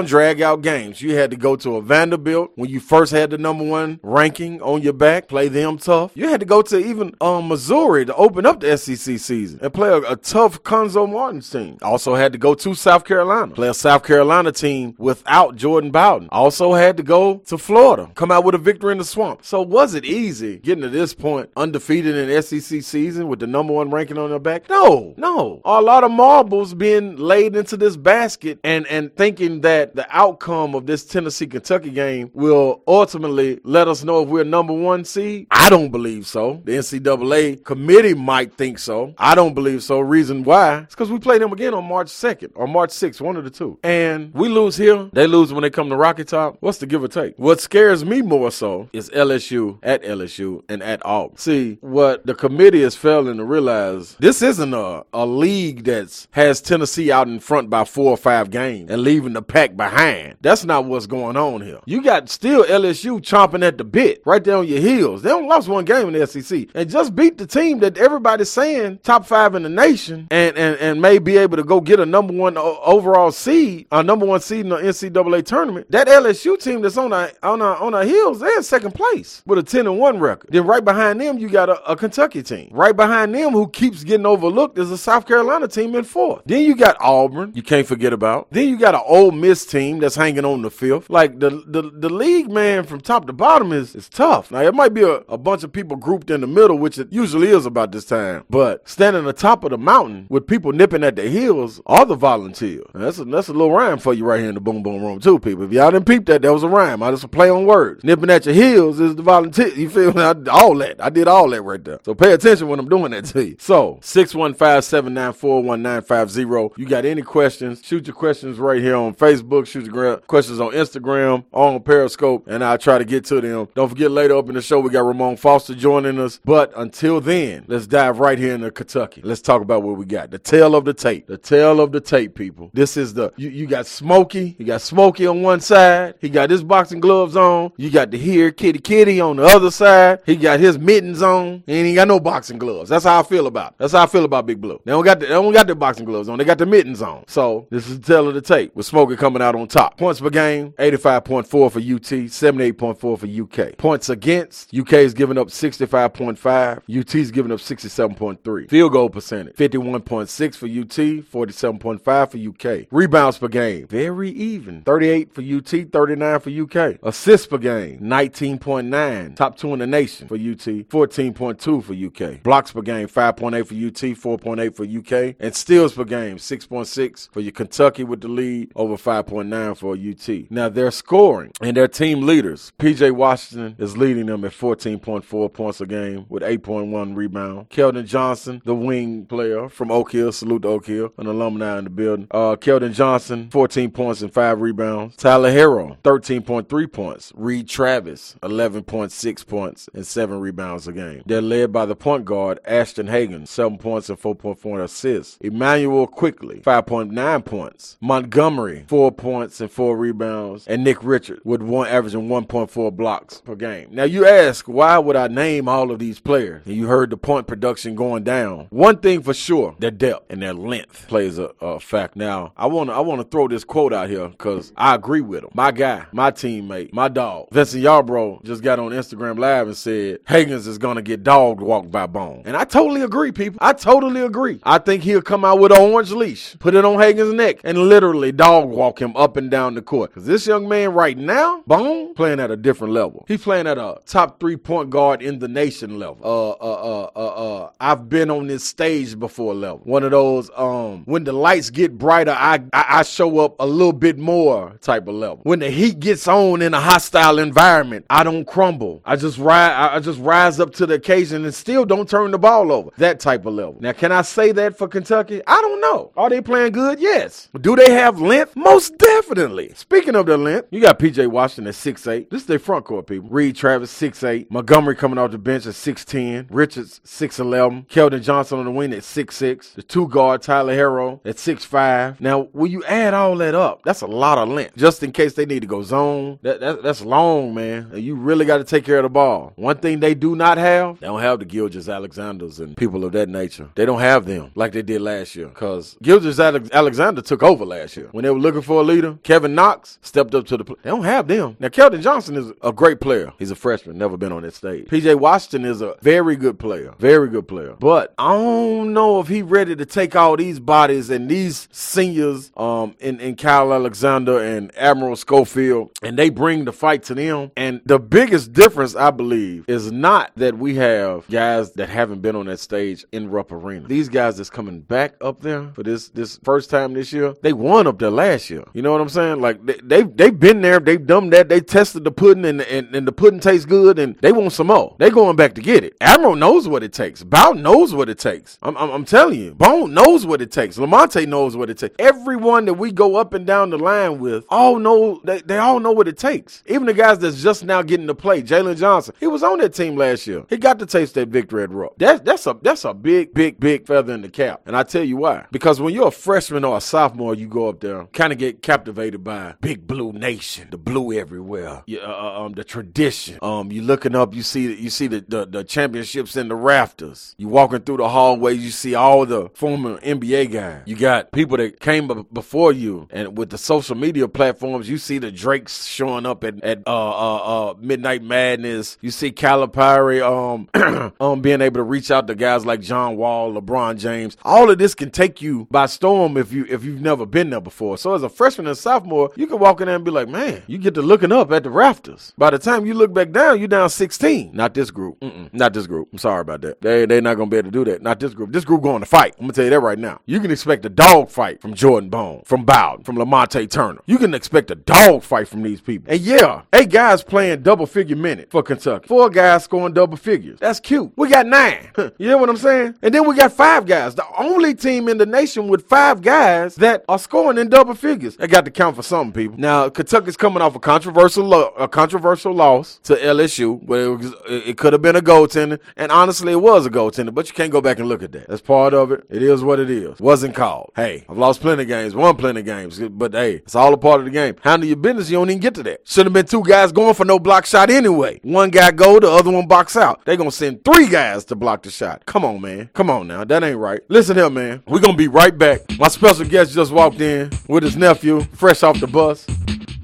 knockdown, 0.00 0.20
drag 0.20 0.40
out 0.42 0.62
games. 0.62 1.02
You 1.02 1.16
had 1.16 1.30
to 1.30 1.36
go 1.36 1.56
to 1.56 1.76
a 1.76 1.82
Vanderbilt 1.82 2.52
when 2.56 2.70
you 2.70 2.80
first 2.80 3.12
had 3.12 3.30
the 3.30 3.38
number 3.38 3.64
one 3.64 4.00
ranking 4.02 4.60
on 4.62 4.82
your 4.82 4.92
back, 4.92 5.28
play 5.28 5.48
them 5.48 5.78
tough. 5.78 6.12
You 6.14 6.28
had 6.28 6.40
to 6.40 6.46
go 6.46 6.62
to 6.62 6.78
even 6.78 7.14
um, 7.20 7.48
Missouri 7.48 8.04
to 8.06 8.14
open 8.14 8.46
up 8.46 8.60
the 8.60 8.76
SEC 8.76 9.18
season 9.18 9.58
and 9.62 9.72
play 9.72 9.88
a, 9.88 10.00
a 10.02 10.16
tough 10.16 10.62
Cuonzo 10.62 11.10
Martin 11.10 11.40
team. 11.40 11.78
Also 11.82 12.14
had 12.14 12.32
to 12.32 12.38
go 12.38 12.54
to 12.54 12.74
South 12.74 13.04
Carolina, 13.04 13.52
play 13.54 13.68
a 13.68 13.74
South 13.74 14.04
Carolina 14.04 14.52
team 14.52 14.94
without 14.98 15.56
Jordan 15.56 15.90
Bowden. 15.90 16.28
Also 16.30 16.74
had 16.74 16.96
to 16.96 17.02
go 17.02 17.38
to 17.46 17.58
Florida, 17.58 18.10
come 18.14 18.30
out 18.30 18.44
with 18.44 18.54
a 18.54 18.58
victory 18.58 18.92
in 18.92 18.98
the 18.98 19.04
swamp. 19.04 19.44
So 19.44 19.62
was 19.62 19.94
it 19.94 20.04
easy 20.04 20.58
getting 20.58 20.82
to 20.82 20.88
this 20.88 21.14
point, 21.14 21.50
undefeated 21.56 22.16
in 22.16 22.42
SEC 22.42 22.82
season 22.82 23.28
with 23.28 23.40
the 23.40 23.46
number 23.46 23.72
one 23.72 23.90
ranking 23.90 24.18
on 24.18 24.30
their 24.30 24.38
back? 24.38 24.68
No, 24.68 25.14
no. 25.16 25.60
A 25.64 25.80
lot 25.80 26.04
of 26.04 26.10
marbles 26.10 26.74
being 26.74 27.16
laid 27.16 27.56
into 27.56 27.76
this 27.76 27.96
basket 27.96 28.58
and, 28.64 28.86
and 28.86 29.14
thinking 29.16 29.60
that 29.62 29.89
the 29.94 30.06
outcome 30.10 30.74
of 30.74 30.86
this 30.86 31.04
Tennessee 31.04 31.46
Kentucky 31.46 31.90
game 31.90 32.30
will 32.34 32.82
ultimately 32.86 33.60
let 33.64 33.88
us 33.88 34.04
know 34.04 34.22
if 34.22 34.28
we're 34.28 34.44
number 34.44 34.72
one 34.72 35.04
seed. 35.04 35.46
I 35.50 35.70
don't 35.70 35.90
believe 35.90 36.26
so. 36.26 36.60
The 36.64 36.72
NCAA 36.72 37.64
committee 37.64 38.14
might 38.14 38.54
think 38.54 38.78
so. 38.78 39.14
I 39.18 39.34
don't 39.34 39.54
believe 39.54 39.82
so. 39.82 40.00
Reason 40.00 40.44
why? 40.44 40.78
It's 40.78 40.94
because 40.94 41.10
we 41.10 41.18
play 41.18 41.38
them 41.38 41.52
again 41.52 41.74
on 41.74 41.84
March 41.84 42.08
2nd 42.08 42.52
or 42.54 42.66
March 42.66 42.90
6th, 42.90 43.20
one 43.20 43.36
of 43.36 43.44
the 43.44 43.50
two. 43.50 43.78
And 43.82 44.32
we 44.34 44.48
lose 44.48 44.76
here, 44.76 45.08
they 45.12 45.26
lose 45.26 45.52
when 45.52 45.62
they 45.62 45.70
come 45.70 45.88
to 45.88 45.96
Rocky 45.96 46.24
Top. 46.24 46.56
What's 46.60 46.78
the 46.78 46.86
give 46.86 47.02
or 47.02 47.08
take? 47.08 47.34
What 47.36 47.60
scares 47.60 48.04
me 48.04 48.22
more 48.22 48.50
so 48.50 48.88
is 48.92 49.10
LSU 49.10 49.78
at 49.82 50.02
LSU 50.02 50.62
and 50.68 50.82
at 50.82 51.04
Auburn. 51.04 51.36
See, 51.36 51.78
what 51.80 52.26
the 52.26 52.34
committee 52.34 52.82
is 52.82 52.96
failing 52.96 53.38
to 53.38 53.44
realize, 53.44 54.16
this 54.20 54.42
isn't 54.42 54.74
a, 54.74 55.04
a 55.12 55.26
league 55.26 55.84
that's 55.84 56.28
has 56.32 56.60
Tennessee 56.60 57.10
out 57.10 57.28
in 57.28 57.40
front 57.40 57.70
by 57.70 57.84
four 57.84 58.10
or 58.10 58.16
five 58.16 58.50
games 58.50 58.90
and 58.90 59.02
leaving 59.02 59.32
the 59.32 59.42
pack 59.42 59.76
behind. 59.80 60.36
That's 60.42 60.66
not 60.66 60.84
what's 60.84 61.06
going 61.06 61.38
on 61.38 61.62
here. 61.62 61.80
You 61.86 62.02
got 62.02 62.28
still 62.28 62.64
LSU 62.64 63.18
chomping 63.20 63.64
at 63.64 63.78
the 63.78 63.84
bit 63.84 64.20
right 64.26 64.44
there 64.44 64.58
on 64.58 64.66
your 64.66 64.80
heels. 64.80 65.22
They 65.22 65.32
only 65.32 65.48
lost 65.48 65.68
one 65.68 65.86
game 65.86 66.08
in 66.08 66.12
the 66.12 66.26
SEC 66.26 66.68
and 66.74 66.90
just 66.90 67.16
beat 67.16 67.38
the 67.38 67.46
team 67.46 67.78
that 67.78 67.96
everybody's 67.96 68.50
saying 68.50 68.98
top 69.02 69.24
five 69.24 69.54
in 69.54 69.62
the 69.62 69.70
nation 69.70 70.28
and, 70.30 70.54
and, 70.58 70.76
and 70.76 71.00
may 71.00 71.18
be 71.18 71.38
able 71.38 71.56
to 71.56 71.64
go 71.64 71.80
get 71.80 71.98
a 71.98 72.04
number 72.04 72.34
one 72.34 72.58
overall 72.58 73.32
seed, 73.32 73.86
a 73.90 74.02
number 74.02 74.26
one 74.26 74.40
seed 74.40 74.66
in 74.66 74.68
the 74.68 74.76
NCAA 74.76 75.46
tournament. 75.46 75.90
That 75.90 76.08
LSU 76.08 76.62
team 76.62 76.82
that's 76.82 76.98
on 76.98 77.14
our, 77.14 77.32
on 77.42 77.62
our, 77.62 77.76
on 77.78 77.94
our 77.94 78.04
heels, 78.04 78.40
they're 78.40 78.58
in 78.58 78.62
second 78.62 78.94
place 78.94 79.42
with 79.46 79.58
a 79.58 79.62
10 79.62 79.86
and 79.86 79.98
1 79.98 80.18
record. 80.18 80.50
Then 80.52 80.66
right 80.66 80.84
behind 80.84 81.22
them, 81.22 81.38
you 81.38 81.48
got 81.48 81.70
a, 81.70 81.82
a 81.90 81.96
Kentucky 81.96 82.42
team. 82.42 82.68
Right 82.70 82.94
behind 82.94 83.34
them, 83.34 83.52
who 83.52 83.66
keeps 83.66 84.04
getting 84.04 84.26
overlooked, 84.26 84.76
is 84.76 84.90
a 84.90 84.98
South 84.98 85.26
Carolina 85.26 85.68
team 85.68 85.94
in 85.94 86.04
fourth. 86.04 86.42
Then 86.44 86.66
you 86.66 86.76
got 86.76 86.98
Auburn, 87.00 87.52
you 87.54 87.62
can't 87.62 87.86
forget 87.86 88.12
about. 88.12 88.48
Then 88.50 88.68
you 88.68 88.76
got 88.76 88.94
an 88.94 89.02
Ole 89.06 89.30
Miss 89.30 89.69
team 89.70 90.00
that's 90.00 90.16
hanging 90.16 90.44
on 90.44 90.62
the 90.62 90.70
fifth. 90.70 91.08
Like 91.08 91.38
the, 91.38 91.62
the, 91.66 91.82
the 91.82 92.10
league, 92.10 92.50
man, 92.50 92.84
from 92.84 93.00
top 93.00 93.26
to 93.26 93.32
bottom 93.32 93.72
is, 93.72 93.94
is 93.94 94.08
tough. 94.08 94.50
Now, 94.50 94.60
it 94.60 94.74
might 94.74 94.92
be 94.92 95.02
a, 95.02 95.22
a 95.28 95.38
bunch 95.38 95.62
of 95.62 95.72
people 95.72 95.96
grouped 95.96 96.30
in 96.30 96.40
the 96.40 96.46
middle, 96.46 96.78
which 96.78 96.98
it 96.98 97.12
usually 97.12 97.48
is 97.48 97.66
about 97.66 97.92
this 97.92 98.04
time. 98.04 98.44
But 98.50 98.88
standing 98.88 99.26
on 99.26 99.34
top 99.34 99.64
of 99.64 99.70
the 99.70 99.78
mountain 99.78 100.26
with 100.28 100.46
people 100.46 100.72
nipping 100.72 101.04
at 101.04 101.16
their 101.16 101.28
heels 101.28 101.80
are 101.86 102.04
the 102.04 102.16
volunteers. 102.16 102.84
That's 102.94 103.18
a, 103.18 103.24
that's 103.24 103.48
a 103.48 103.52
little 103.52 103.72
rhyme 103.72 103.98
for 103.98 104.12
you 104.12 104.24
right 104.24 104.40
here 104.40 104.48
in 104.48 104.54
the 104.54 104.60
boom 104.60 104.82
boom 104.82 105.02
room, 105.02 105.20
too, 105.20 105.38
people. 105.38 105.64
If 105.64 105.72
y'all 105.72 105.90
didn't 105.90 106.06
peep 106.06 106.26
that, 106.26 106.42
that 106.42 106.52
was 106.52 106.64
a 106.64 106.68
rhyme. 106.68 107.02
I 107.02 107.10
just 107.10 107.30
play 107.30 107.48
on 107.48 107.64
words. 107.66 108.04
Nipping 108.04 108.30
at 108.30 108.44
your 108.46 108.54
heels 108.54 109.00
is 109.00 109.16
the 109.16 109.22
volunteer. 109.22 109.68
You 109.68 109.88
feel 109.88 110.12
me? 110.12 110.22
I, 110.22 110.34
all 110.50 110.76
that. 110.78 111.02
I 111.02 111.08
did 111.10 111.28
all 111.28 111.48
that 111.50 111.62
right 111.62 111.82
there. 111.82 112.00
So 112.04 112.14
pay 112.14 112.32
attention 112.32 112.68
when 112.68 112.78
I'm 112.80 112.88
doing 112.88 113.12
that 113.12 113.24
to 113.26 113.44
you. 113.44 113.56
So 113.58 114.00
615-794-1950. 114.02 116.72
You 116.76 116.86
got 116.86 117.04
any 117.04 117.22
questions? 117.22 117.82
Shoot 117.84 118.06
your 118.06 118.16
questions 118.16 118.58
right 118.58 118.80
here 118.82 118.96
on 118.96 119.14
Facebook. 119.14 119.59
Shoot 119.68 119.84
your 119.84 119.92
gra- 119.92 120.20
questions 120.20 120.60
on 120.60 120.72
Instagram, 120.72 121.44
on 121.52 121.80
Periscope, 121.82 122.46
and 122.48 122.64
I'll 122.64 122.78
try 122.78 122.98
to 122.98 123.04
get 123.04 123.24
to 123.26 123.40
them. 123.40 123.68
Don't 123.74 123.88
forget 123.88 124.10
later 124.10 124.36
up 124.36 124.48
in 124.48 124.54
the 124.54 124.62
show 124.62 124.80
we 124.80 124.90
got 124.90 125.04
Ramon 125.04 125.36
Foster 125.36 125.74
joining 125.74 126.18
us. 126.18 126.40
But 126.44 126.72
until 126.76 127.20
then, 127.20 127.64
let's 127.68 127.86
dive 127.86 128.18
right 128.18 128.38
here 128.38 128.54
into 128.54 128.70
Kentucky. 128.70 129.20
Let's 129.22 129.40
talk 129.40 129.62
about 129.62 129.82
what 129.82 129.96
we 129.96 130.04
got. 130.04 130.30
The 130.30 130.38
tail 130.38 130.74
of 130.74 130.84
the 130.84 130.94
tape. 130.94 131.26
The 131.26 131.38
tail 131.38 131.80
of 131.80 131.92
the 131.92 132.00
tape, 132.00 132.34
people. 132.34 132.70
This 132.72 132.96
is 132.96 133.14
the 133.14 133.32
you, 133.36 133.50
you 133.50 133.66
got 133.66 133.86
Smokey. 133.86 134.56
You 134.58 134.66
got 134.66 134.80
Smokey 134.80 135.26
on 135.26 135.42
one 135.42 135.60
side. 135.60 136.14
He 136.20 136.28
got 136.28 136.50
his 136.50 136.62
boxing 136.62 137.00
gloves 137.00 137.36
on. 137.36 137.72
You 137.76 137.90
got 137.90 138.10
the 138.10 138.18
here 138.18 138.50
Kitty 138.50 138.78
Kitty 138.78 139.20
on 139.20 139.36
the 139.36 139.44
other 139.44 139.70
side. 139.70 140.20
He 140.26 140.36
got 140.36 140.60
his 140.60 140.78
mittens 140.78 141.22
on. 141.22 141.62
He 141.66 141.74
ain't 141.74 141.96
got 141.96 142.08
no 142.08 142.20
boxing 142.20 142.58
gloves. 142.58 142.90
That's 142.90 143.04
how 143.04 143.20
I 143.20 143.22
feel 143.22 143.46
about. 143.46 143.72
It. 143.72 143.78
That's 143.78 143.92
how 143.92 144.02
I 144.02 144.06
feel 144.06 144.24
about 144.24 144.46
Big 144.46 144.60
Blue. 144.60 144.80
They 144.84 144.92
don't 144.92 145.04
got 145.04 145.20
the, 145.20 145.26
they 145.26 145.32
don't 145.32 145.52
got 145.52 145.66
their 145.66 145.74
boxing 145.74 146.04
gloves 146.04 146.28
on. 146.28 146.38
They 146.38 146.44
got 146.44 146.58
the 146.58 146.66
mittens 146.66 147.02
on. 147.02 147.24
So 147.26 147.66
this 147.70 147.88
is 147.88 148.00
the 148.00 148.06
tail 148.06 148.28
of 148.28 148.34
the 148.34 148.40
tape 148.40 148.74
with 148.74 148.86
Smokey 148.86 149.16
coming 149.16 149.42
out 149.42 149.49
on 149.54 149.68
top. 149.68 149.96
Points 149.96 150.20
per 150.20 150.30
game: 150.30 150.72
85.4 150.72 151.46
for 151.46 151.64
UT, 151.64 152.28
78.4 152.28 152.98
for 152.98 153.16
UK. 153.26 153.76
Points 153.76 154.08
against: 154.08 154.74
UK 154.74 154.94
is 154.94 155.14
giving 155.14 155.38
up 155.38 155.48
65.5. 155.48 157.00
UT 157.00 157.14
is 157.14 157.30
giving 157.30 157.52
up 157.52 157.58
67.3. 157.58 158.68
Field 158.68 158.92
goal 158.92 159.10
percentage: 159.10 159.56
51.6 159.56 160.56
for 160.56 160.66
UT, 160.66 161.24
47.5 161.24 162.00
for 162.30 162.38
UK. 162.38 162.86
Rebounds 162.90 163.38
per 163.38 163.48
game: 163.48 163.86
very 163.86 164.30
even: 164.30 164.82
38 164.82 165.32
for 165.32 165.42
UT, 165.42 165.92
39 165.92 166.40
for 166.40 166.50
UK. 166.50 166.98
Assists 167.02 167.46
per 167.46 167.58
game: 167.58 168.00
19.9, 168.00 169.36
top 169.36 169.56
two 169.56 169.72
in 169.72 169.78
the 169.78 169.86
nation 169.86 170.28
for 170.28 170.34
UT, 170.34 170.86
14.2 170.88 171.82
for 171.82 171.94
UK. 172.26 172.42
Blocks 172.42 172.72
per 172.72 172.82
game: 172.82 173.08
5.8 173.08 173.66
for 173.66 173.74
UT, 173.74 174.40
4.8 174.40 174.74
for 174.74 174.84
UK, 174.84 175.36
and 175.40 175.54
steals 175.54 175.94
per 175.94 176.04
game: 176.04 176.36
6.6 176.36 177.28
for 177.30 177.40
your 177.40 177.52
Kentucky 177.52 178.04
with 178.04 178.20
the 178.20 178.28
lead, 178.28 178.72
over 178.74 178.96
5.9 179.40 179.76
for 179.76 179.94
UT. 179.94 180.50
Now 180.50 180.68
they're 180.68 180.90
scoring 180.90 181.52
and 181.60 181.76
their 181.76 181.88
team 181.88 182.22
leaders. 182.22 182.72
PJ 182.78 183.12
Washington 183.12 183.76
is 183.78 183.96
leading 183.96 184.26
them 184.26 184.44
at 184.44 184.52
14.4 184.52 185.52
points 185.52 185.80
a 185.80 185.86
game 185.86 186.26
with 186.28 186.42
8.1 186.42 187.16
rebound. 187.16 187.70
Keldon 187.70 188.06
Johnson, 188.06 188.62
the 188.64 188.74
wing 188.74 189.26
player 189.26 189.68
from 189.68 189.90
Oak 189.90 190.12
Hill, 190.12 190.32
salute 190.32 190.62
to 190.62 190.68
Oak 190.68 190.86
Hill, 190.86 191.12
an 191.18 191.26
alumni 191.26 191.78
in 191.78 191.84
the 191.84 191.90
building. 191.90 192.26
Uh, 192.30 192.56
Keldon 192.56 192.92
Johnson, 192.92 193.50
14 193.50 193.90
points 193.90 194.22
and 194.22 194.32
5 194.32 194.60
rebounds. 194.60 195.16
Tyler 195.16 195.50
Herro, 195.50 195.98
13.3 196.02 196.92
points. 196.92 197.32
Reid 197.34 197.68
Travis, 197.68 198.36
11.6 198.42 199.46
points 199.46 199.88
and 199.94 200.06
7 200.06 200.40
rebounds 200.40 200.88
a 200.88 200.92
game. 200.92 201.22
They're 201.26 201.40
led 201.40 201.72
by 201.72 201.86
the 201.86 201.96
point 201.96 202.24
guard, 202.24 202.58
Ashton 202.64 203.06
Hagans, 203.06 203.48
7 203.48 203.78
points 203.78 204.08
and 204.08 204.20
4.4 204.20 204.82
assists. 204.82 205.38
Immanuel 205.40 206.06
Quickley, 206.06 206.60
5.9 206.60 207.44
points. 207.44 207.96
Montgomery, 208.00 208.84
4 208.88 209.12
points 209.20 209.60
and 209.60 209.70
4 209.70 209.96
rebounds. 209.96 210.66
And 210.66 210.82
Nick 210.82 211.04
Richards 211.04 211.42
with 211.44 211.62
one 211.62 211.88
averaging 211.88 212.28
1.4 212.28 212.96
blocks 212.96 213.40
per 213.40 213.54
game. 213.54 213.88
Now 213.92 214.04
you 214.04 214.26
ask, 214.26 214.66
why 214.66 214.98
would 214.98 215.16
I 215.16 215.28
name 215.28 215.68
all 215.68 215.90
of 215.90 215.98
these 215.98 216.18
players? 216.18 216.66
And 216.66 216.74
you 216.74 216.86
heard 216.86 217.10
the 217.10 217.16
point 217.16 217.46
production 217.46 217.94
going 217.94 218.24
down. 218.24 218.66
One 218.70 218.98
thing 218.98 219.22
for 219.22 219.34
sure, 219.34 219.76
their 219.78 219.90
depth 219.90 220.26
and 220.30 220.42
their 220.42 220.54
length 220.54 221.06
plays 221.06 221.38
a, 221.38 221.52
a 221.60 221.78
fact. 221.78 222.16
Now, 222.16 222.52
I 222.56 222.66
want 222.66 222.90
to 222.90 222.94
I 222.94 223.00
want 223.00 223.20
to 223.20 223.28
throw 223.28 223.46
this 223.48 223.64
quote 223.64 223.92
out 223.92 224.08
here 224.08 224.28
because 224.28 224.72
I 224.76 224.94
agree 224.94 225.20
with 225.20 225.44
him. 225.44 225.50
My 225.54 225.70
guy, 225.70 226.06
my 226.12 226.30
teammate, 226.30 226.92
my 226.92 227.08
dog, 227.08 227.48
Vincent 227.52 227.84
Yarbrough 227.84 228.44
just 228.44 228.62
got 228.62 228.78
on 228.78 228.90
Instagram 228.90 229.38
Live 229.38 229.66
and 229.68 229.76
said 229.76 230.24
Hagans 230.24 230.66
is 230.66 230.78
gonna 230.78 231.02
get 231.02 231.22
dog 231.22 231.60
walked 231.60 231.90
by 231.90 232.06
Bone, 232.06 232.42
and 232.46 232.56
I 232.56 232.64
totally 232.64 233.02
agree, 233.02 233.32
people. 233.32 233.58
I 233.60 233.72
totally 233.72 234.22
agree. 234.22 234.60
I 234.62 234.78
think 234.78 235.02
he'll 235.02 235.22
come 235.22 235.44
out 235.44 235.58
with 235.58 235.72
an 235.72 235.78
orange 235.80 236.12
leash, 236.12 236.56
put 236.58 236.74
it 236.74 236.84
on 236.84 236.96
Hagans' 236.96 237.34
neck, 237.34 237.60
and 237.64 237.78
literally 237.78 238.32
dog 238.32 238.68
walk 238.68 239.00
him 239.00 239.09
up 239.16 239.36
and 239.36 239.50
down 239.50 239.74
the 239.74 239.82
court. 239.82 240.10
Because 240.10 240.26
this 240.26 240.46
young 240.46 240.68
man 240.68 240.92
right 240.92 241.16
now, 241.16 241.62
Bone, 241.66 242.14
playing 242.14 242.40
at 242.40 242.50
a 242.50 242.56
different 242.56 242.94
level. 242.94 243.24
He's 243.28 243.42
playing 243.42 243.66
at 243.66 243.78
a 243.78 243.98
top 244.06 244.40
three 244.40 244.56
point 244.56 244.90
guard 244.90 245.22
in 245.22 245.38
the 245.38 245.48
nation 245.48 245.98
level. 245.98 246.18
Uh, 246.22 246.50
uh, 246.50 246.54
uh, 246.60 247.10
uh, 247.16 247.64
uh, 247.64 247.70
I've 247.80 248.08
been 248.08 248.30
on 248.30 248.46
this 248.46 248.64
stage 248.64 249.18
before 249.18 249.54
level. 249.54 249.80
One 249.84 250.02
of 250.02 250.10
those, 250.10 250.50
um, 250.56 251.02
when 251.04 251.24
the 251.24 251.32
lights 251.32 251.70
get 251.70 251.96
brighter, 251.98 252.32
I, 252.36 252.60
I, 252.72 252.86
I 252.88 253.02
show 253.02 253.38
up 253.38 253.56
a 253.58 253.66
little 253.66 253.92
bit 253.92 254.18
more 254.18 254.76
type 254.80 255.08
of 255.08 255.14
level. 255.14 255.40
When 255.42 255.58
the 255.58 255.70
heat 255.70 256.00
gets 256.00 256.26
on 256.28 256.62
in 256.62 256.74
a 256.74 256.80
hostile 256.80 257.38
environment, 257.38 258.06
I 258.10 258.24
don't 258.24 258.44
crumble. 258.44 259.02
I 259.04 259.16
just 259.16 259.38
rise, 259.38 259.90
I 259.92 260.00
just 260.00 260.20
rise 260.20 260.60
up 260.60 260.72
to 260.74 260.86
the 260.86 260.94
occasion 260.94 261.44
and 261.44 261.54
still 261.54 261.84
don't 261.84 262.08
turn 262.08 262.30
the 262.30 262.38
ball 262.38 262.72
over. 262.72 262.90
That 262.98 263.20
type 263.20 263.46
of 263.46 263.54
level. 263.54 263.76
Now, 263.80 263.92
can 263.92 264.12
I 264.12 264.22
say 264.22 264.52
that 264.52 264.76
for 264.76 264.88
Kentucky? 264.88 265.40
I 265.46 265.60
don't 265.60 265.80
know. 265.80 266.12
Are 266.16 266.30
they 266.30 266.40
playing 266.40 266.72
good? 266.72 267.00
Yes. 267.00 267.48
Do 267.60 267.76
they 267.76 267.90
have 267.90 268.20
length? 268.20 268.56
Most 268.56 268.98
Definitely. 269.00 269.72
Speaking 269.74 270.14
of 270.16 270.26
the 270.26 270.36
length, 270.36 270.68
you 270.70 270.80
got 270.80 270.98
PJ 270.98 271.26
Washington 271.28 271.68
at 271.68 271.74
6'8. 271.74 272.30
This 272.30 272.42
is 272.42 272.46
their 272.46 272.58
front 272.58 272.84
court, 272.84 273.06
people. 273.06 273.28
Reid 273.28 273.56
Travis, 273.56 273.92
6'8. 273.98 274.50
Montgomery 274.50 274.94
coming 274.96 275.18
off 275.18 275.30
the 275.30 275.38
bench 275.38 275.66
at 275.66 275.74
6'10. 275.74 276.48
Richards, 276.50 277.00
6'11. 277.04 277.86
Keldon 277.88 278.22
Johnson 278.22 278.58
on 278.58 278.64
the 278.64 278.70
wing 278.70 278.92
at 278.92 279.00
6'6. 279.02 279.74
The 279.74 279.82
two 279.82 280.08
guard, 280.08 280.42
Tyler 280.42 280.74
Herro, 280.74 281.20
at 281.24 281.36
6'5. 281.36 282.20
Now, 282.20 282.42
when 282.52 282.70
you 282.70 282.84
add 282.84 283.14
all 283.14 283.36
that 283.36 283.54
up, 283.54 283.82
that's 283.84 284.02
a 284.02 284.06
lot 284.06 284.38
of 284.38 284.48
length. 284.48 284.76
Just 284.76 285.02
in 285.02 285.12
case 285.12 285.34
they 285.34 285.46
need 285.46 285.60
to 285.60 285.66
go 285.68 285.82
zone. 285.82 286.38
That, 286.42 286.60
that 286.60 286.82
That's 286.82 287.00
long, 287.02 287.54
man. 287.54 287.92
You 287.94 288.16
really 288.16 288.44
got 288.44 288.58
to 288.58 288.64
take 288.64 288.84
care 288.84 288.98
of 288.98 289.04
the 289.04 289.10
ball. 289.10 289.52
One 289.56 289.78
thing 289.78 290.00
they 290.00 290.14
do 290.14 290.34
not 290.36 290.58
have, 290.58 291.00
they 291.00 291.06
don't 291.06 291.20
have 291.20 291.38
the 291.38 291.44
Gilgeous-Alexanders 291.44 292.60
and 292.60 292.76
people 292.76 293.04
of 293.04 293.12
that 293.12 293.28
nature. 293.28 293.68
They 293.74 293.86
don't 293.86 294.00
have 294.00 294.26
them 294.26 294.50
like 294.54 294.72
they 294.72 294.82
did 294.82 295.00
last 295.00 295.36
year. 295.36 295.48
Because 295.48 295.96
Gilgeous-Alexander 296.02 297.22
took 297.22 297.42
over 297.42 297.64
last 297.64 297.96
year. 297.96 298.08
When 298.12 298.24
they 298.24 298.30
were 298.30 298.38
looking 298.38 298.62
for 298.62 298.80
a 298.80 298.84
leader, 298.90 299.18
Kevin 299.22 299.54
Knox 299.54 299.98
stepped 300.02 300.34
up 300.34 300.46
to 300.46 300.56
the 300.56 300.64
plate. 300.64 300.82
They 300.82 300.90
don't 300.90 301.04
have 301.04 301.28
them. 301.28 301.56
Now, 301.58 301.68
Keldon 301.68 302.02
Johnson 302.02 302.36
is 302.36 302.52
a 302.62 302.72
great 302.72 303.00
player. 303.00 303.32
He's 303.38 303.50
a 303.50 303.56
freshman, 303.56 303.98
never 303.98 304.16
been 304.16 304.32
on 304.32 304.42
that 304.42 304.54
stage. 304.54 304.86
PJ 304.86 305.18
Washington 305.18 305.64
is 305.70 305.80
a 305.80 305.96
very 306.02 306.36
good 306.36 306.58
player. 306.58 306.94
Very 306.98 307.28
good 307.28 307.46
player. 307.48 307.74
But 307.78 308.14
I 308.18 308.32
don't 308.32 308.92
know 308.92 309.20
if 309.20 309.28
he 309.28 309.42
ready 309.42 309.76
to 309.76 309.86
take 309.86 310.16
all 310.16 310.36
these 310.36 310.58
bodies 310.60 311.10
and 311.10 311.28
these 311.28 311.68
seniors 311.72 312.50
um 312.56 312.94
in, 313.00 313.20
in 313.20 313.36
Kyle 313.36 313.72
Alexander 313.72 314.40
and 314.42 314.76
Admiral 314.76 315.16
Schofield 315.16 315.90
and 316.02 316.18
they 316.18 316.30
bring 316.30 316.64
the 316.64 316.72
fight 316.72 317.02
to 317.04 317.14
them. 317.14 317.52
And 317.56 317.80
the 317.84 317.98
biggest 317.98 318.52
difference, 318.52 318.94
I 318.94 319.10
believe, 319.10 319.64
is 319.68 319.92
not 319.92 320.32
that 320.36 320.58
we 320.58 320.76
have 320.76 321.26
guys 321.28 321.72
that 321.72 321.88
haven't 321.88 322.20
been 322.20 322.36
on 322.36 322.46
that 322.46 322.60
stage 322.60 323.04
in 323.12 323.30
Rupp 323.30 323.52
Arena. 323.52 323.86
These 323.88 324.08
guys 324.08 324.36
that's 324.36 324.50
coming 324.50 324.80
back 324.80 325.14
up 325.20 325.40
there 325.40 325.68
for 325.74 325.82
this 325.82 326.08
this 326.10 326.38
first 326.42 326.70
time 326.70 326.94
this 326.94 327.12
year, 327.12 327.34
they 327.42 327.52
won 327.52 327.86
up 327.86 327.98
there 327.98 328.10
last 328.10 328.50
year. 328.50 328.64
You 328.72 328.79
know 328.82 328.92
what 328.92 329.00
I'm 329.00 329.08
saying? 329.08 329.40
Like 329.40 329.64
they, 329.64 329.78
they've 329.82 330.16
they've 330.16 330.38
been 330.38 330.60
there, 330.60 330.80
they've 330.80 331.04
done 331.04 331.30
that, 331.30 331.48
they 331.48 331.60
tested 331.60 332.04
the 332.04 332.10
pudding 332.10 332.44
and, 332.44 332.60
and, 332.62 332.94
and 332.94 333.06
the 333.06 333.12
pudding 333.12 333.40
tastes 333.40 333.66
good 333.66 333.98
and 333.98 334.16
they 334.18 334.32
want 334.32 334.52
some 334.52 334.68
more. 334.68 334.96
They 334.98 335.10
going 335.10 335.36
back 335.36 335.54
to 335.54 335.60
get 335.60 335.84
it. 335.84 335.96
Admiral 336.00 336.36
knows 336.36 336.68
what 336.68 336.82
it 336.82 336.92
takes. 336.92 337.22
Bow 337.22 337.50
knows 337.52 337.94
what 337.94 338.08
it 338.08 338.18
takes. 338.18 338.58
I'm, 338.62 338.76
I'm, 338.76 338.90
I'm 338.90 339.04
telling 339.04 339.40
you, 339.40 339.54
Bone 339.54 339.94
knows 339.94 340.26
what 340.26 340.42
it 340.42 340.50
takes. 340.50 340.78
Lamonte 340.78 341.26
knows 341.26 341.56
what 341.56 341.70
it 341.70 341.78
takes. 341.78 341.94
Everyone 341.98 342.64
that 342.66 342.74
we 342.74 342.92
go 342.92 343.16
up 343.16 343.34
and 343.34 343.46
down 343.46 343.70
the 343.70 343.78
line 343.78 344.18
with 344.18 344.44
all 344.48 344.78
know 344.78 345.20
they, 345.24 345.40
they 345.40 345.58
all 345.58 345.80
know 345.80 345.92
what 345.92 346.08
it 346.08 346.18
takes. 346.18 346.62
Even 346.66 346.86
the 346.86 346.94
guys 346.94 347.18
that's 347.18 347.42
just 347.42 347.64
now 347.64 347.82
getting 347.82 348.06
to 348.06 348.14
play. 348.14 348.42
Jalen 348.42 348.78
Johnson, 348.78 349.14
he 349.20 349.26
was 349.26 349.42
on 349.42 349.58
that 349.58 349.74
team 349.74 349.96
last 349.96 350.26
year. 350.26 350.44
He 350.48 350.56
got 350.56 350.78
to 350.78 350.86
taste 350.86 351.14
that 351.14 351.28
victory 351.28 351.62
at 351.62 351.70
Rupp. 351.70 351.98
That's 351.98 352.20
that's 352.20 352.46
a 352.46 352.56
that's 352.62 352.84
a 352.84 352.94
big, 352.94 353.34
big, 353.34 353.58
big 353.60 353.86
feather 353.86 354.12
in 354.12 354.22
the 354.22 354.28
cap. 354.28 354.62
And 354.66 354.76
I 354.76 354.82
tell 354.82 355.04
you 355.04 355.16
why. 355.16 355.46
Because 355.50 355.80
when 355.80 355.94
you're 355.94 356.08
a 356.08 356.12
freshman 356.12 356.64
or 356.64 356.76
a 356.76 356.80
sophomore, 356.80 357.34
you 357.34 357.46
go 357.46 357.68
up 357.68 357.80
there, 357.80 358.06
kind 358.06 358.32
of 358.32 358.38
get 358.38 358.62
captivated 358.70 359.24
by 359.24 359.54
Big 359.60 359.84
Blue 359.84 360.12
Nation, 360.12 360.68
the 360.70 360.78
blue 360.78 361.12
everywhere, 361.12 361.82
you, 361.86 361.98
uh, 361.98 362.04
uh, 362.04 362.44
um, 362.44 362.52
the 362.52 362.62
tradition. 362.62 363.36
Um, 363.42 363.72
you 363.72 363.82
looking 363.82 364.14
up, 364.14 364.32
you 364.32 364.44
see 364.44 364.72
you 364.76 364.90
see 364.90 365.08
the, 365.08 365.24
the 365.26 365.44
the 365.44 365.64
championships 365.64 366.36
in 366.36 366.46
the 366.46 366.54
rafters. 366.54 367.34
You 367.36 367.48
walking 367.48 367.80
through 367.80 367.96
the 367.96 368.08
hallways, 368.08 368.62
you 368.62 368.70
see 368.70 368.94
all 368.94 369.26
the 369.26 369.50
former 369.54 369.98
NBA 369.98 370.52
guys. 370.52 370.82
You 370.86 370.94
got 370.94 371.32
people 371.32 371.56
that 371.56 371.80
came 371.80 372.06
b- 372.06 372.24
before 372.32 372.72
you, 372.72 373.08
and 373.10 373.36
with 373.36 373.50
the 373.50 373.58
social 373.58 373.96
media 373.96 374.28
platforms, 374.28 374.88
you 374.88 374.98
see 374.98 375.18
the 375.18 375.32
Drakes 375.32 375.86
showing 375.86 376.24
up 376.24 376.44
at 376.44 376.62
at 376.62 376.86
uh, 376.86 376.90
uh, 376.90 377.70
uh, 377.70 377.74
Midnight 377.80 378.22
Madness. 378.22 378.98
You 379.00 379.10
see 379.10 379.32
Calipari 379.32 380.22
um 380.22 381.12
um 381.20 381.40
being 381.40 381.60
able 381.60 381.78
to 381.78 381.82
reach 381.82 382.12
out 382.12 382.28
to 382.28 382.36
guys 382.36 382.64
like 382.64 382.82
John 382.82 383.16
Wall, 383.16 383.52
LeBron 383.52 383.98
James. 383.98 384.36
All 384.44 384.70
of 384.70 384.78
this 384.78 384.94
can 384.94 385.10
take 385.10 385.42
you 385.42 385.66
by 385.72 385.86
storm 385.86 386.36
if 386.36 386.52
you 386.52 386.66
if 386.68 386.84
you've 386.84 387.00
never 387.00 387.26
been 387.26 387.50
there 387.50 387.60
before. 387.60 387.98
So 387.98 388.14
as 388.14 388.22
a 388.22 388.28
freshman 388.28 388.59
and 388.66 388.76
sophomore, 388.76 389.30
you 389.36 389.46
can 389.46 389.58
walk 389.58 389.80
in 389.80 389.86
there 389.86 389.96
and 389.96 390.04
be 390.04 390.10
like, 390.10 390.28
man, 390.28 390.62
you 390.66 390.78
get 390.78 390.94
to 390.94 391.02
looking 391.02 391.32
up 391.32 391.50
at 391.52 391.62
the 391.62 391.70
rafters. 391.70 392.32
By 392.36 392.50
the 392.50 392.58
time 392.58 392.86
you 392.86 392.94
look 392.94 393.12
back 393.12 393.32
down, 393.32 393.58
you're 393.58 393.68
down 393.68 393.90
16. 393.90 394.50
Not 394.52 394.74
this 394.74 394.90
group. 394.90 395.20
Mm-mm, 395.20 395.52
not 395.52 395.72
this 395.72 395.86
group. 395.86 396.08
I'm 396.12 396.18
sorry 396.18 396.40
about 396.40 396.60
that. 396.62 396.80
They 396.80 397.06
they're 397.06 397.20
not 397.20 397.34
gonna 397.34 397.50
be 397.50 397.56
able 397.56 397.70
to 397.70 397.84
do 397.84 397.90
that. 397.90 398.02
Not 398.02 398.20
this 398.20 398.34
group. 398.34 398.52
This 398.52 398.64
group 398.64 398.82
going 398.82 399.00
to 399.00 399.06
fight. 399.06 399.34
I'm 399.38 399.44
gonna 399.44 399.52
tell 399.52 399.64
you 399.64 399.70
that 399.70 399.80
right 399.80 399.98
now. 399.98 400.20
You 400.26 400.40
can 400.40 400.50
expect 400.50 400.84
a 400.84 400.88
dog 400.88 401.30
fight 401.30 401.60
from 401.60 401.74
Jordan 401.74 402.10
Bone, 402.10 402.42
from 402.44 402.64
Bowden, 402.64 403.04
from 403.04 403.16
Lamonte 403.16 403.68
Turner. 403.70 404.00
You 404.06 404.18
can 404.18 404.34
expect 404.34 404.70
a 404.70 404.74
dog 404.74 405.22
fight 405.22 405.48
from 405.48 405.62
these 405.62 405.80
people. 405.80 406.12
And 406.12 406.20
yeah, 406.20 406.62
eight 406.72 406.90
guys 406.90 407.22
playing 407.22 407.62
double 407.62 407.86
figure 407.86 408.16
minute 408.16 408.50
for 408.50 408.62
Kentucky. 408.62 409.08
Four 409.08 409.30
guys 409.30 409.64
scoring 409.64 409.94
double 409.94 410.16
figures. 410.16 410.58
That's 410.60 410.80
cute. 410.80 411.12
We 411.16 411.28
got 411.28 411.46
nine. 411.46 411.88
you 412.18 412.28
know 412.28 412.38
what 412.38 412.48
I'm 412.48 412.56
saying? 412.56 412.96
And 413.02 413.14
then 413.14 413.26
we 413.28 413.34
got 413.34 413.52
five 413.52 413.86
guys. 413.86 414.14
The 414.14 414.26
only 414.38 414.74
team 414.74 415.08
in 415.08 415.18
the 415.18 415.26
nation 415.26 415.68
with 415.68 415.88
five 415.88 416.22
guys 416.22 416.74
that 416.76 417.04
are 417.08 417.18
scoring 417.18 417.58
in 417.58 417.68
double 417.68 417.94
figures. 417.94 418.36
Got 418.50 418.64
to 418.64 418.72
count 418.72 418.96
for 418.96 419.02
something, 419.04 419.32
people. 419.32 419.56
Now 419.58 419.88
Kentucky's 419.88 420.36
coming 420.36 420.60
off 420.60 420.74
a 420.74 420.80
controversial 420.80 421.44
lo- 421.44 421.72
a 421.78 421.86
controversial 421.86 422.52
loss 422.52 422.98
to 423.04 423.14
LSU, 423.14 423.80
where 423.84 424.06
it, 424.06 424.16
was, 424.16 424.34
it 424.48 424.76
could 424.76 424.92
have 424.92 425.00
been 425.00 425.14
a 425.14 425.20
goaltender, 425.20 425.78
and 425.96 426.10
honestly, 426.10 426.52
it 426.52 426.60
was 426.60 426.84
a 426.84 426.90
goaltender. 426.90 427.32
But 427.32 427.48
you 427.48 427.54
can't 427.54 427.70
go 427.70 427.80
back 427.80 428.00
and 428.00 428.08
look 428.08 428.24
at 428.24 428.32
that. 428.32 428.48
That's 428.48 428.60
part 428.60 428.92
of 428.92 429.12
it. 429.12 429.24
It 429.30 429.42
is 429.44 429.62
what 429.62 429.78
it 429.78 429.88
is. 429.88 430.18
Wasn't 430.18 430.56
called. 430.56 430.90
Hey, 430.96 431.24
I've 431.28 431.38
lost 431.38 431.60
plenty 431.60 431.82
of 431.82 431.88
games, 431.88 432.12
won 432.14 432.36
plenty 432.36 432.60
of 432.60 432.66
games, 432.66 432.98
but 432.98 433.34
hey, 433.34 433.54
it's 433.56 433.76
all 433.76 433.94
a 433.94 433.96
part 433.96 434.18
of 434.18 434.24
the 434.24 434.32
game. 434.32 434.56
Handle 434.62 434.88
your 434.88 434.96
business. 434.96 435.30
You 435.30 435.36
don't 435.36 435.50
even 435.50 435.60
get 435.60 435.76
to 435.76 435.84
that. 435.84 436.00
Should 436.04 436.26
have 436.26 436.32
been 436.32 436.46
two 436.46 436.64
guys 436.64 436.90
going 436.90 437.14
for 437.14 437.24
no 437.24 437.38
block 437.38 437.66
shot 437.66 437.88
anyway. 437.88 438.40
One 438.42 438.70
guy 438.70 438.90
go, 438.90 439.20
the 439.20 439.30
other 439.30 439.52
one 439.52 439.68
box 439.68 439.96
out. 439.96 440.24
They 440.24 440.36
gonna 440.36 440.50
send 440.50 440.84
three 440.84 441.06
guys 441.06 441.44
to 441.46 441.54
block 441.54 441.84
the 441.84 441.90
shot. 441.92 442.26
Come 442.26 442.44
on, 442.44 442.60
man. 442.60 442.90
Come 442.94 443.10
on 443.10 443.28
now. 443.28 443.44
That 443.44 443.62
ain't 443.62 443.78
right. 443.78 444.00
Listen 444.08 444.36
here, 444.36 444.50
man. 444.50 444.82
We're 444.88 444.98
gonna 444.98 445.16
be 445.16 445.28
right 445.28 445.56
back. 445.56 445.82
My 446.00 446.08
special 446.08 446.46
guest 446.46 446.74
just 446.74 446.90
walked 446.90 447.20
in 447.20 447.50
with 447.68 447.84
his 447.84 447.96
nephew, 447.96 448.39
fresh 448.44 448.82
off 448.82 449.00
the 449.00 449.06
bus. 449.06 449.46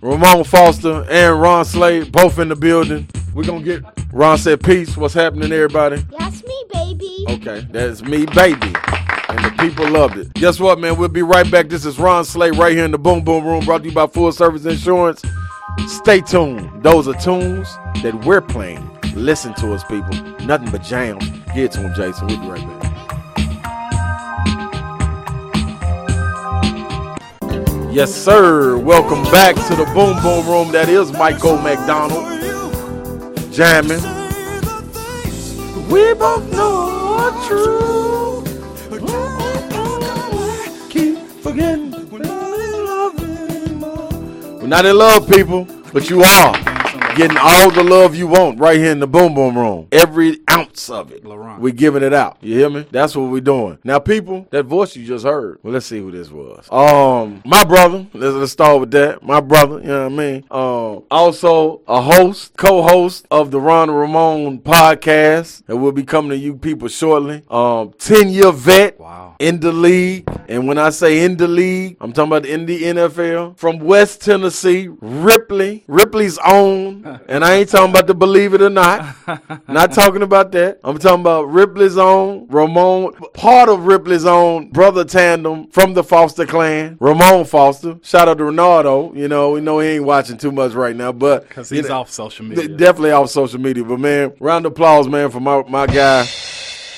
Ramon 0.01 0.45
Foster 0.45 1.05
and 1.11 1.41
Ron 1.41 1.65
Slay, 1.65 2.05
both 2.05 2.39
in 2.39 2.49
the 2.49 2.57
building. 2.57 3.09
We're 3.35 3.45
gonna 3.45 3.65
get 3.65 3.83
Ron 4.13 4.39
said 4.39 4.63
peace. 4.63 4.97
What's 4.97 5.15
happening, 5.15 5.53
everybody? 5.53 6.05
That's 6.19 6.45
me, 6.45 6.65
baby. 6.73 7.25
Okay, 7.29 7.67
that's 7.71 8.03
me, 8.03 8.27
baby. 8.27 8.75
And 9.29 9.45
the 9.45 9.55
people 9.59 9.89
loved 9.91 10.17
it. 10.19 10.33
Guess 10.35 10.61
what, 10.61 10.79
man? 10.79 10.97
We'll 10.97 11.09
be 11.09 11.23
right 11.23 11.51
back. 11.51 11.69
This 11.69 11.85
is 11.85 11.99
Ron 11.99 12.25
Slay 12.25 12.51
right 12.51 12.73
here 12.73 12.85
in 12.85 12.93
the 12.93 12.99
Boom 12.99 13.25
Boom 13.25 13.45
Room, 13.45 13.65
brought 13.65 13.83
to 13.83 13.89
you 13.89 13.95
by 13.95 14.07
Full 14.07 14.33
Service 14.33 14.65
Insurance. 14.65 15.23
Stay 15.89 16.21
tuned. 16.21 16.83
Those 16.83 17.09
are 17.09 17.15
tunes 17.15 17.75
that 18.03 18.15
we're 18.25 18.41
playing. 18.41 18.89
Listen 19.15 19.55
to 19.55 19.73
us, 19.73 19.83
people. 19.85 20.15
Nothing 20.47 20.71
but 20.71 20.83
jams. 20.83 21.29
Get 21.55 21.73
to 21.73 21.81
him, 21.81 21.95
Jason. 21.95 22.27
We'll 22.29 22.41
be 22.41 22.49
right 22.49 22.67
back. 22.67 22.76
Yes, 27.97 28.15
sir. 28.15 28.77
Welcome 28.77 29.23
back 29.33 29.55
to 29.55 29.75
the 29.75 29.87
Boom 29.95 30.21
Boom 30.21 30.47
Room. 30.47 30.71
That 30.71 30.91
is 30.91 31.13
Michael 31.13 31.57
McDonald 31.57 32.27
jamming. 33.51 34.03
We 35.89 36.13
both 36.13 36.53
know 36.53 37.17
are 37.17 37.33
true. 37.47 38.45
Keep 40.91 41.17
forgetting. 41.41 41.93
We're 42.11 42.19
not 44.67 44.85
in 44.85 44.99
love, 44.99 45.27
people, 45.27 45.67
but 45.95 46.11
you 46.11 46.21
are 46.21 46.76
getting 47.17 47.39
all 47.39 47.71
the 47.71 47.83
love 47.83 48.15
you 48.15 48.27
want 48.27 48.59
right 48.59 48.77
here 48.77 48.93
in 48.93 49.01
the 49.01 49.07
Boom 49.07 49.35
Boom 49.35 49.57
Room. 49.57 49.89
Every 49.91 50.41
ounce 50.51 50.91
of 50.91 51.11
it. 51.13 51.25
We're 51.25 51.73
giving 51.73 52.03
it 52.03 52.13
out. 52.13 52.37
You 52.43 52.59
hear 52.59 52.71
me? 52.71 52.87
That's 52.91 53.17
what 53.17 53.31
we're 53.31 53.41
doing. 53.41 53.79
Now, 53.85 53.99
people, 53.99 54.47
that 54.51 54.65
voice 54.65 54.95
you 54.95 55.07
just 55.07 55.25
heard. 55.25 55.59
Well, 55.63 55.73
let's 55.73 55.87
see 55.87 55.99
who 55.99 56.11
this 56.11 56.31
was. 56.31 56.69
Um, 56.71 57.43
my 57.47 57.65
brother. 57.65 58.07
Let's, 58.13 58.35
let's 58.35 58.53
start 58.53 58.81
with 58.81 58.91
that. 58.91 59.23
My 59.23 59.41
brother. 59.41 59.81
You 59.81 59.87
know 59.87 60.09
what 60.09 60.13
I 60.13 60.17
mean? 60.17 60.45
Um, 60.51 61.05
also 61.11 61.81
a 61.89 62.03
host, 62.03 62.55
co-host 62.57 63.27
of 63.31 63.51
the 63.51 63.61
Ron 63.61 63.91
Ramon 63.91 64.59
podcast 64.59 65.65
that 65.67 65.77
will 65.77 65.93
be 65.93 66.05
coming 66.05 66.31
to 66.31 66.37
you 66.37 66.55
people 66.57 66.89
shortly. 66.89 67.43
Um, 67.49 67.95
ten 67.99 68.29
year 68.29 68.53
vet. 68.53 69.01
Wow. 69.01 69.37
In 69.39 69.61
the 69.61 69.73
league, 69.73 70.29
and 70.49 70.67
when 70.69 70.79
I 70.79 70.91
say 70.91 71.25
in 71.25 71.37
the 71.37 71.49
league, 71.49 71.97
I'm 72.01 72.13
talking 72.13 72.33
about 72.33 72.47
in 72.47 72.67
the 72.67 72.83
NFL. 72.83 73.57
From 73.57 73.79
West 73.79 74.23
Tennessee, 74.23 74.89
Ripley, 75.01 75.85
Ripley's 75.87 76.39
own, 76.39 77.06
and 77.29 77.45
I 77.45 77.55
ain't 77.55 77.69
talking 77.69 77.91
about 77.91 78.07
the 78.07 78.15
believe 78.15 78.55
it 78.55 78.63
or 78.63 78.71
not. 78.71 79.17
Not 79.69 79.93
talking 79.93 80.23
about 80.23 80.53
that. 80.53 80.81
I'm 80.85 80.99
talking 80.99 81.21
about 81.21 81.45
Ripley's 81.45 81.97
own, 81.97 82.47
Ramon, 82.49 83.13
part 83.35 83.69
of 83.69 83.87
Ripley's 83.87 84.25
own 84.25 84.71
brother 84.71 85.05
tandem 85.05 85.69
from 85.69 85.95
the 85.95 86.03
Foster 86.05 86.47
clan, 86.47 86.97
Ramon 87.01 87.45
Foster. 87.45 87.99
Shout 88.03 88.29
out 88.29 88.39
to 88.39 88.45
Ronaldo. 88.45 89.17
You 89.17 89.29
know, 89.29 89.51
we 89.51 89.61
know 89.61 89.79
he 89.81 89.89
ain't 89.89 90.05
watching 90.05 90.37
too 90.37 90.53
much 90.53 90.73
right 90.73 90.97
now, 90.97 91.13
but 91.13 91.49
Because 91.49 91.71
you 91.71 91.79
he's 91.79 91.89
know, 91.89 92.01
off 92.01 92.11
social 92.11 92.45
media. 92.45 92.69
Definitely 92.69 93.13
off 93.13 93.31
social 93.31 93.61
media. 93.61 93.85
But 93.85 94.01
man, 94.01 94.33
round 94.41 94.67
of 94.67 94.73
applause, 94.73 95.09
man, 95.09 95.31
for 95.31 95.41
my, 95.41 95.63
my 95.69 95.87
guy. 95.87 96.27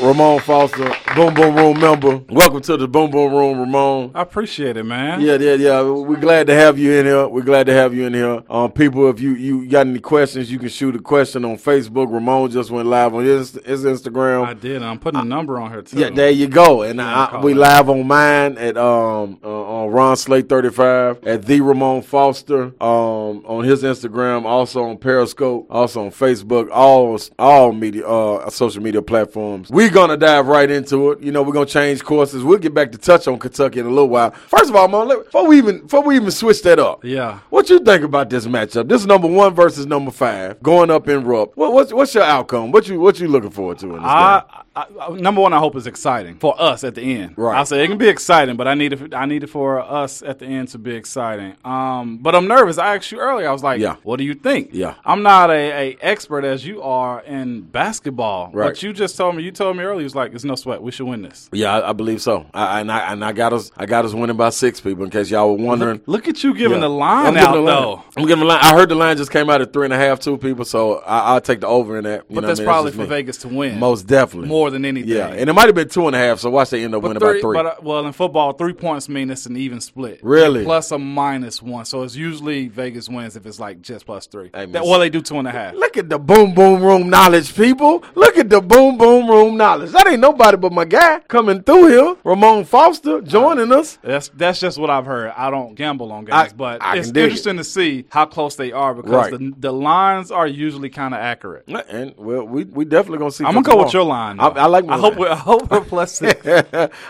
Ramon 0.00 0.38
Foster, 0.38 0.92
Boom 1.16 1.34
Boom 1.34 1.56
Room 1.56 1.80
member. 1.80 2.22
Welcome 2.28 2.60
to 2.60 2.76
the 2.76 2.86
Boom 2.86 3.10
Boom 3.10 3.32
Room, 3.32 3.58
Ramon. 3.58 4.12
I 4.14 4.22
appreciate 4.22 4.76
it, 4.76 4.84
man. 4.84 5.20
Yeah, 5.20 5.34
yeah, 5.34 5.54
yeah. 5.54 5.82
We're 5.82 6.20
glad 6.20 6.46
to 6.46 6.54
have 6.54 6.78
you 6.78 6.92
in 6.92 7.06
here. 7.06 7.26
We're 7.26 7.42
glad 7.42 7.66
to 7.66 7.72
have 7.72 7.92
you 7.92 8.06
in 8.06 8.14
here. 8.14 8.44
Um, 8.48 8.70
people, 8.70 9.10
if 9.10 9.18
you 9.18 9.32
you 9.34 9.66
got 9.68 9.88
any 9.88 9.98
questions, 9.98 10.52
you 10.52 10.60
can 10.60 10.68
shoot 10.68 10.94
a 10.94 11.00
question 11.00 11.44
on 11.44 11.56
Facebook. 11.56 12.12
Ramon 12.12 12.48
just 12.52 12.70
went 12.70 12.86
live 12.86 13.12
on 13.12 13.24
his 13.24 13.58
his 13.64 13.84
Instagram. 13.84 14.46
I 14.46 14.54
did. 14.54 14.84
I'm 14.84 15.00
putting 15.00 15.20
a 15.20 15.24
number 15.24 15.58
on 15.58 15.72
here 15.72 15.82
too. 15.82 15.98
Yeah, 15.98 16.10
there 16.10 16.30
you 16.30 16.46
go. 16.46 16.82
And 16.82 17.02
I, 17.02 17.40
we 17.40 17.54
live 17.54 17.90
on 17.90 18.06
mine 18.06 18.56
at 18.56 18.76
um 18.76 19.40
uh, 19.42 19.48
on 19.48 19.90
Ron 19.90 20.16
Slay 20.16 20.42
thirty 20.42 20.70
five 20.70 21.24
at 21.26 21.44
the 21.44 21.60
Ramon 21.60 22.02
Foster 22.02 22.66
um 22.80 23.44
on 23.44 23.64
his 23.64 23.82
Instagram, 23.82 24.44
also 24.44 24.84
on 24.84 24.96
Periscope, 24.96 25.66
also 25.68 26.04
on 26.04 26.12
Facebook, 26.12 26.68
all 26.70 27.18
all 27.36 27.72
media 27.72 28.06
uh 28.06 28.48
social 28.48 28.80
media 28.80 29.02
platforms. 29.02 29.68
We're 29.88 29.94
gonna 29.94 30.18
dive 30.18 30.46
right 30.48 30.70
into 30.70 31.12
it. 31.12 31.20
You 31.22 31.32
know, 31.32 31.42
we're 31.42 31.54
gonna 31.54 31.64
change 31.64 32.04
courses. 32.04 32.44
We'll 32.44 32.58
get 32.58 32.74
back 32.74 32.92
to 32.92 32.98
touch 32.98 33.26
on 33.26 33.38
Kentucky 33.38 33.80
in 33.80 33.86
a 33.86 33.88
little 33.88 34.10
while. 34.10 34.32
First 34.32 34.68
of 34.68 34.76
all, 34.76 34.86
let- 35.06 35.24
before 35.24 35.46
we 35.46 35.56
even 35.56 35.80
before 35.80 36.02
we 36.02 36.16
even 36.16 36.30
switch 36.30 36.60
that 36.64 36.78
up, 36.78 37.02
Yeah. 37.02 37.38
what 37.48 37.70
you 37.70 37.78
think 37.78 38.02
about 38.04 38.28
this 38.28 38.46
matchup? 38.46 38.86
This 38.86 39.00
is 39.00 39.06
number 39.06 39.26
one 39.28 39.54
versus 39.54 39.86
number 39.86 40.10
five, 40.10 40.62
going 40.62 40.90
up 40.90 41.08
in 41.08 41.24
Rupp. 41.24 41.52
What, 41.56 41.72
what's 41.72 41.90
what's 41.92 42.14
your 42.14 42.24
outcome? 42.24 42.70
What 42.70 42.86
you 42.86 43.00
what 43.00 43.18
you 43.18 43.28
looking 43.28 43.48
forward 43.50 43.78
to 43.78 43.86
in 43.86 43.92
this 43.92 43.98
game? 44.00 44.06
I, 44.10 44.42
I, 44.76 44.86
I, 45.00 45.08
number 45.16 45.40
one, 45.40 45.54
I 45.54 45.58
hope 45.58 45.74
is 45.74 45.86
exciting 45.86 46.36
for 46.36 46.54
us 46.60 46.84
at 46.84 46.94
the 46.94 47.00
end. 47.02 47.32
Right. 47.38 47.58
I 47.58 47.64
say 47.64 47.82
it 47.82 47.88
can 47.88 47.96
be 47.98 48.08
exciting, 48.08 48.56
but 48.56 48.68
I 48.68 48.74
need 48.74 48.92
it. 48.92 49.14
I 49.14 49.24
need 49.24 49.42
it 49.42 49.48
for 49.48 49.80
us 49.80 50.22
at 50.22 50.38
the 50.38 50.44
end 50.46 50.68
to 50.68 50.78
be 50.78 50.94
exciting. 50.94 51.54
Um, 51.64 52.18
but 52.18 52.34
I'm 52.34 52.46
nervous. 52.46 52.76
I 52.76 52.94
asked 52.94 53.10
you 53.10 53.18
earlier. 53.20 53.48
I 53.48 53.52
was 53.52 53.62
like, 53.62 53.80
Yeah. 53.80 53.96
"What 54.02 54.18
do 54.18 54.24
you 54.24 54.34
think?" 54.34 54.68
Yeah. 54.72 54.94
I'm 55.06 55.22
not 55.22 55.50
a, 55.50 55.54
a 55.92 55.96
expert 56.02 56.44
as 56.44 56.66
you 56.66 56.82
are 56.82 57.22
in 57.22 57.62
basketball, 57.62 58.50
Right. 58.52 58.68
but 58.68 58.82
you 58.82 58.92
just 58.92 59.16
told 59.16 59.34
me. 59.34 59.42
You 59.42 59.50
told 59.50 59.76
me 59.76 59.77
earlier. 59.84 60.00
You 60.00 60.04
was 60.04 60.14
like, 60.14 60.32
"It's 60.34 60.44
no 60.44 60.54
sweat. 60.54 60.82
We 60.82 60.90
should 60.92 61.06
win 61.06 61.22
this." 61.22 61.48
Yeah, 61.52 61.72
I, 61.78 61.90
I 61.90 61.92
believe 61.92 62.20
so. 62.22 62.46
I, 62.54 62.80
and 62.80 62.90
I 62.92 63.12
and 63.12 63.24
I 63.24 63.32
got 63.32 63.52
us 63.52 63.70
I 63.76 63.86
got 63.86 64.04
us 64.04 64.14
winning 64.14 64.36
by 64.36 64.50
six 64.50 64.80
people. 64.80 65.04
In 65.04 65.10
case 65.10 65.30
y'all 65.30 65.56
were 65.56 65.62
wondering, 65.64 66.00
Look 66.06 66.28
at 66.28 66.42
you 66.44 66.54
giving 66.54 66.76
Yeah. 66.78 66.82
the 66.82 66.90
line 66.90 67.26
I'm 67.26 67.34
giving 67.34 67.48
out 67.48 67.52
the 67.54 67.60
line. 67.60 67.82
though. 67.82 68.04
I'm 68.16 68.26
giving 68.26 68.40
the 68.40 68.46
line. 68.46 68.60
I 68.62 68.74
heard 68.74 68.88
the 68.88 68.94
line 68.94 69.16
just 69.16 69.30
came 69.30 69.48
out 69.50 69.60
at 69.60 69.72
three 69.72 69.84
and 69.84 69.92
a 69.92 69.96
half, 69.96 70.20
two 70.20 70.36
people. 70.38 70.64
So 70.64 70.98
I, 70.98 71.34
I'll 71.34 71.40
take 71.40 71.60
the 71.60 71.66
over 71.66 71.98
in 71.98 72.04
that. 72.04 72.24
But 72.30 72.42
that's 72.42 72.60
I 72.60 72.62
mean? 72.62 72.66
probably 72.68 72.92
for 72.92 72.98
me. 73.02 73.06
Vegas 73.06 73.38
to 73.38 73.48
win. 73.48 73.78
Most 73.78 74.06
definitely, 74.06 74.48
more 74.48 74.70
than 74.70 74.84
anything. 74.84 75.10
Yeah, 75.10 75.28
and 75.28 75.48
it 75.48 75.52
might 75.52 75.66
have 75.66 75.74
been 75.74 75.88
two 75.88 76.06
and 76.06 76.14
a 76.16 76.18
half. 76.18 76.38
So 76.40 76.50
watch 76.50 76.70
they 76.70 76.84
end 76.84 76.94
up 76.94 77.02
But 77.02 77.08
winning 77.08 77.20
three, 77.20 77.34
by 77.34 77.40
three. 77.40 77.56
But, 77.56 77.66
uh, 77.66 77.74
well, 77.82 78.06
in 78.06 78.12
football, 78.12 78.52
three 78.52 78.72
points 78.72 79.08
mean 79.08 79.30
it's 79.30 79.46
an 79.46 79.56
even 79.56 79.80
split. 79.80 80.20
Really? 80.22 80.64
Plus 80.64 80.90
a 80.92 80.98
minus 80.98 81.62
one. 81.62 81.84
So 81.84 82.02
it's 82.02 82.14
usually 82.16 82.68
Vegas 82.68 83.08
wins 83.08 83.36
if 83.36 83.46
it's 83.46 83.58
like 83.60 83.82
just 83.82 84.06
plus 84.06 84.26
three. 84.26 84.50
Hey, 84.54 84.66
That- 84.66 84.84
well, 84.84 84.98
they 85.00 85.10
do 85.10 85.20
two 85.20 85.38
and 85.38 85.46
a 85.48 85.50
half. 85.50 85.74
Look 85.74 85.96
at 85.96 86.08
the 86.08 86.18
boom 86.18 86.54
boom 86.54 86.82
room 86.82 87.08
knowledge, 87.10 87.54
people. 87.56 88.02
Look 88.14 88.36
at 88.38 88.50
the 88.50 88.60
boom 88.60 88.96
boom 88.98 89.28
room 89.28 89.56
knowledge. 89.56 89.67
That 89.76 90.06
ain't 90.08 90.20
nobody 90.20 90.56
but 90.56 90.72
my 90.72 90.84
guy 90.84 91.20
coming 91.28 91.62
through 91.62 91.88
here, 91.88 92.16
Ramon 92.24 92.64
Foster, 92.64 93.20
joining 93.20 93.70
us. 93.72 93.98
That's 94.02 94.28
that's 94.30 94.60
just 94.60 94.78
what 94.78 94.90
I've 94.90 95.06
heard. 95.06 95.32
I 95.36 95.50
don't 95.50 95.74
gamble 95.74 96.10
on 96.12 96.24
games, 96.24 96.34
I- 96.34 96.48
but 96.56 96.82
I 96.82 96.96
it's 96.96 97.08
interesting 97.08 97.56
to 97.58 97.64
see 97.64 98.04
how 98.10 98.24
close 98.26 98.56
they 98.56 98.72
are 98.72 98.94
because 98.94 99.10
Right. 99.12 99.32
the, 99.38 99.52
the 99.58 99.72
lines 99.72 100.30
are 100.30 100.46
usually 100.46 100.88
kind 100.90 101.14
of 101.14 101.20
accurate. 101.20 101.64
And 101.88 102.14
well, 102.16 102.44
we 102.44 102.64
we 102.64 102.84
definitely 102.84 103.18
gonna 103.18 103.30
see. 103.30 103.44
I'm 103.44 103.54
gonna 103.54 103.76
go 103.76 103.82
with 103.84 103.92
your 103.92 104.04
line. 104.04 104.40
I. 104.40 104.46
I 104.48 104.66
like. 104.66 104.84
My 104.86 104.94
I 104.94 104.98
hope 104.98 105.12
line. 105.12 105.20
we're, 105.20 105.28
I 105.30 105.36
hope 105.36 105.70
we're 105.70 105.80
plus 105.82 106.12
six. 106.18 106.46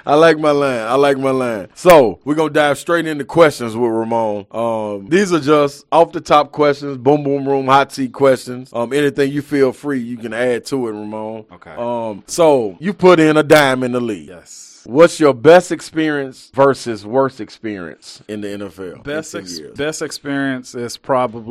I 0.06 0.14
like 0.14 0.38
my 0.38 0.50
line. 0.50 0.80
I 0.80 0.94
like 0.94 1.18
my 1.18 1.30
line. 1.30 1.68
So 1.74 2.18
we're 2.24 2.34
gonna 2.34 2.50
dive 2.50 2.78
straight 2.78 3.06
into 3.06 3.24
questions 3.24 3.76
with 3.76 3.90
Ramon. 3.90 4.46
Um, 4.50 5.08
these 5.08 5.32
are 5.32 5.40
just 5.40 5.86
off 5.92 6.12
the 6.12 6.20
top 6.20 6.52
questions, 6.52 6.96
boom 6.98 7.22
boom 7.24 7.46
room 7.48 7.66
hot 7.66 7.92
seat 7.92 8.12
questions. 8.12 8.70
Um, 8.72 8.92
anything 8.92 9.32
you 9.32 9.42
feel 9.42 9.72
free, 9.72 10.00
you 10.00 10.16
can 10.16 10.32
add 10.32 10.64
to 10.66 10.88
it, 10.88 10.92
Ramon. 10.92 11.44
Okay. 11.52 11.74
Um, 11.76 12.22
so 12.26 12.47
you 12.80 12.92
put 12.94 13.20
in 13.20 13.36
a 13.36 13.42
dime 13.42 13.82
in 13.82 13.92
the 13.92 14.00
league. 14.00 14.28
yes. 14.28 14.67
What's 14.84 15.18
your 15.20 15.34
best 15.34 15.72
experience 15.72 16.50
versus 16.54 17.04
worst 17.06 17.40
experience 17.40 18.22
in 18.28 18.40
the 18.40 18.48
NFL? 18.48 19.02
Best 19.04 19.34
ex- 19.34 19.60
best 19.76 20.02
experience 20.02 20.74
is 20.74 20.96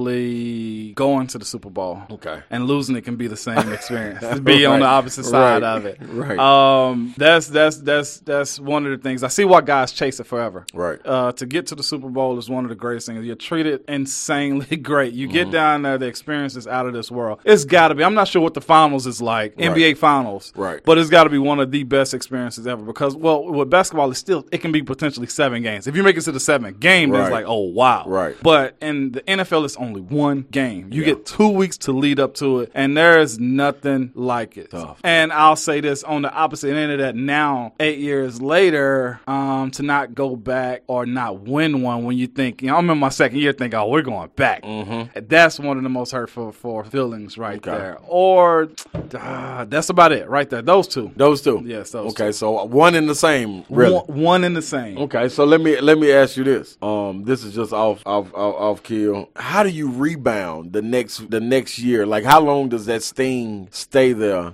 probably 0.01 0.93
going 0.93 1.27
to 1.27 1.37
the 1.37 1.45
Super 1.45 1.69
Bowl. 1.69 2.01
Okay. 2.11 2.41
and 2.49 2.65
losing 2.65 2.95
it 2.95 3.01
can 3.03 3.15
be 3.15 3.27
the 3.27 3.37
same 3.37 3.71
experience. 3.71 4.39
be 4.43 4.65
on 4.65 4.79
the 4.79 4.85
Right. 4.85 4.91
opposite 4.91 5.25
side 5.25 5.63
Right. 5.63 5.77
of 5.77 5.85
it. 5.85 5.99
Right. 6.17 6.39
Um, 6.39 7.13
that's 7.17 7.47
that's 7.47 7.77
that's 7.77 8.19
that's 8.21 8.59
one 8.59 8.85
of 8.85 8.91
the 8.91 8.97
things. 8.97 9.23
I 9.23 9.27
see 9.27 9.45
why 9.45 9.61
guys 9.61 9.91
chase 9.91 10.19
it 10.19 10.25
forever. 10.25 10.65
Right. 10.73 10.99
Uh, 11.05 11.31
to 11.33 11.45
get 11.45 11.67
to 11.67 11.75
the 11.75 11.83
Super 11.83 12.09
Bowl 12.09 12.37
is 12.39 12.49
one 12.49 12.63
of 12.65 12.69
the 12.69 12.75
greatest 12.75 13.07
things. 13.07 13.23
You're 13.25 13.35
treated 13.35 13.83
insanely 13.87 14.77
great. 14.77 15.13
You 15.13 15.27
Mm-hmm. 15.27 15.33
get 15.33 15.51
down 15.51 15.81
there, 15.81 15.97
the 15.97 16.05
experience 16.07 16.55
is 16.55 16.67
out 16.67 16.85
of 16.87 16.93
this 16.93 17.11
world. 17.11 17.39
It's 17.43 17.65
got 17.65 17.89
to 17.89 17.95
be. 17.95 18.03
I'm 18.03 18.13
not 18.13 18.27
sure 18.29 18.41
what 18.41 18.53
the 18.53 18.61
finals 18.61 19.05
is 19.05 19.21
like, 19.21 19.55
NBA 19.57 19.97
finals. 19.97 20.53
Right. 20.55 20.81
But 20.85 20.97
it's 20.97 21.09
got 21.09 21.25
to 21.25 21.29
be 21.29 21.37
one 21.37 21.59
of 21.59 21.69
the 21.71 21.83
best 21.83 22.13
experiences 22.13 22.65
ever 22.65 22.83
because, 22.83 23.15
well, 23.19 23.45
with 23.45 23.69
basketball, 23.69 24.10
it's 24.12 24.19
still 24.19 24.45
it 24.51 24.60
can 24.60 24.71
be 24.71 24.82
potentially 24.82 25.27
seven 25.27 25.63
games. 25.63 25.88
If 25.88 25.95
you 25.95 26.03
make 26.03 26.17
it 26.17 26.21
to 26.21 26.32
the 26.32 26.39
seventh 26.39 26.80
game, 26.80 27.10
then 27.12 27.21
it's 27.21 27.32
like, 27.32 27.45
oh 27.47 27.62
wow. 27.62 28.03
Right. 28.08 28.36
But 28.41 28.75
in 28.82 29.12
the 29.13 29.21
NFL, 29.21 29.65
it's 29.65 29.75
only 29.77 30.01
one 30.01 30.45
game. 30.51 30.89
You 30.91 31.01
Yeah. 31.01 31.08
get 31.08 31.25
two 31.25 31.49
weeks 31.49 31.77
to 31.80 31.91
lead 31.91 32.19
up 32.19 32.34
to 32.36 32.62
it, 32.62 32.71
and 32.73 32.95
there 32.95 33.19
is 33.19 33.39
nothing 33.39 34.12
like 34.13 34.58
it. 34.58 34.71
Tough. 34.71 34.99
And 35.03 35.32
I'll 35.32 35.56
say 35.56 35.82
this 35.82 36.03
on 36.03 36.21
the 36.21 36.32
opposite 36.34 36.75
end 36.75 36.91
of 36.91 36.99
that. 36.99 37.15
Now, 37.15 37.73
eight 37.80 37.99
years 37.99 38.41
later, 38.41 39.19
um, 39.27 39.71
to 39.71 39.84
not 39.84 40.13
go 40.15 40.36
back 40.36 40.84
or 40.88 41.06
not 41.06 41.41
win 41.41 41.82
one 41.82 42.03
when 42.03 42.17
you 42.17 42.27
think, 42.27 42.62
you 42.62 42.67
know, 42.69 42.77
I'm 42.77 42.89
in 42.89 42.97
my 42.97 43.10
second 43.10 43.39
year, 43.39 43.53
think, 43.53 43.73
oh, 43.73 43.88
we're 43.89 44.01
going 44.01 44.30
back. 44.36 44.63
Mm-hmm. 44.63 45.19
That's 45.27 45.60
one 45.60 45.77
of 45.77 45.84
the 45.84 45.89
most 45.89 46.12
hurtful 46.12 46.51
for 46.51 46.84
feelings 46.84 47.38
right 47.38 47.58
Okay. 47.58 47.71
there. 47.71 47.97
Or 48.08 48.69
uh, 49.15 49.65
that's 49.65 49.89
about 49.89 50.12
it 50.12 50.30
right 50.30 50.49
there. 50.49 50.62
Those 50.62 50.88
two. 50.88 51.12
Those 51.15 51.41
two. 51.41 51.63
Yes, 51.65 51.91
those 51.91 52.12
okay, 52.12 52.32
so 52.32 52.63
one 52.65 52.95
in 52.95 53.06
the 53.07 53.15
same. 53.15 53.63
Really. 53.69 53.93
One, 53.93 54.21
one 54.21 54.43
in 54.43 54.53
the 54.53 54.61
same. 54.61 54.97
Okay, 54.97 55.29
so 55.29 55.43
let 55.45 55.61
me 55.61 55.79
let 55.79 55.97
me 55.97 56.11
ask 56.11 56.37
you 56.37 56.43
this. 56.43 56.77
Um, 56.81 57.23
this 57.23 57.43
is 57.43 57.55
just 57.55 57.73
off 57.73 58.01
off 58.05 58.33
off, 58.33 58.55
off 58.55 58.83
kill. 58.83 59.29
How 59.35 59.63
do 59.63 59.69
you 59.69 59.91
rebound 59.91 60.73
the 60.73 60.81
next 60.81 61.29
the 61.29 61.39
next 61.39 61.79
year? 61.79 62.05
Like, 62.05 62.23
how 62.23 62.39
long 62.41 62.69
does 62.69 62.85
that 62.85 63.03
sting 63.03 63.67
stay 63.71 64.13
there? 64.13 64.53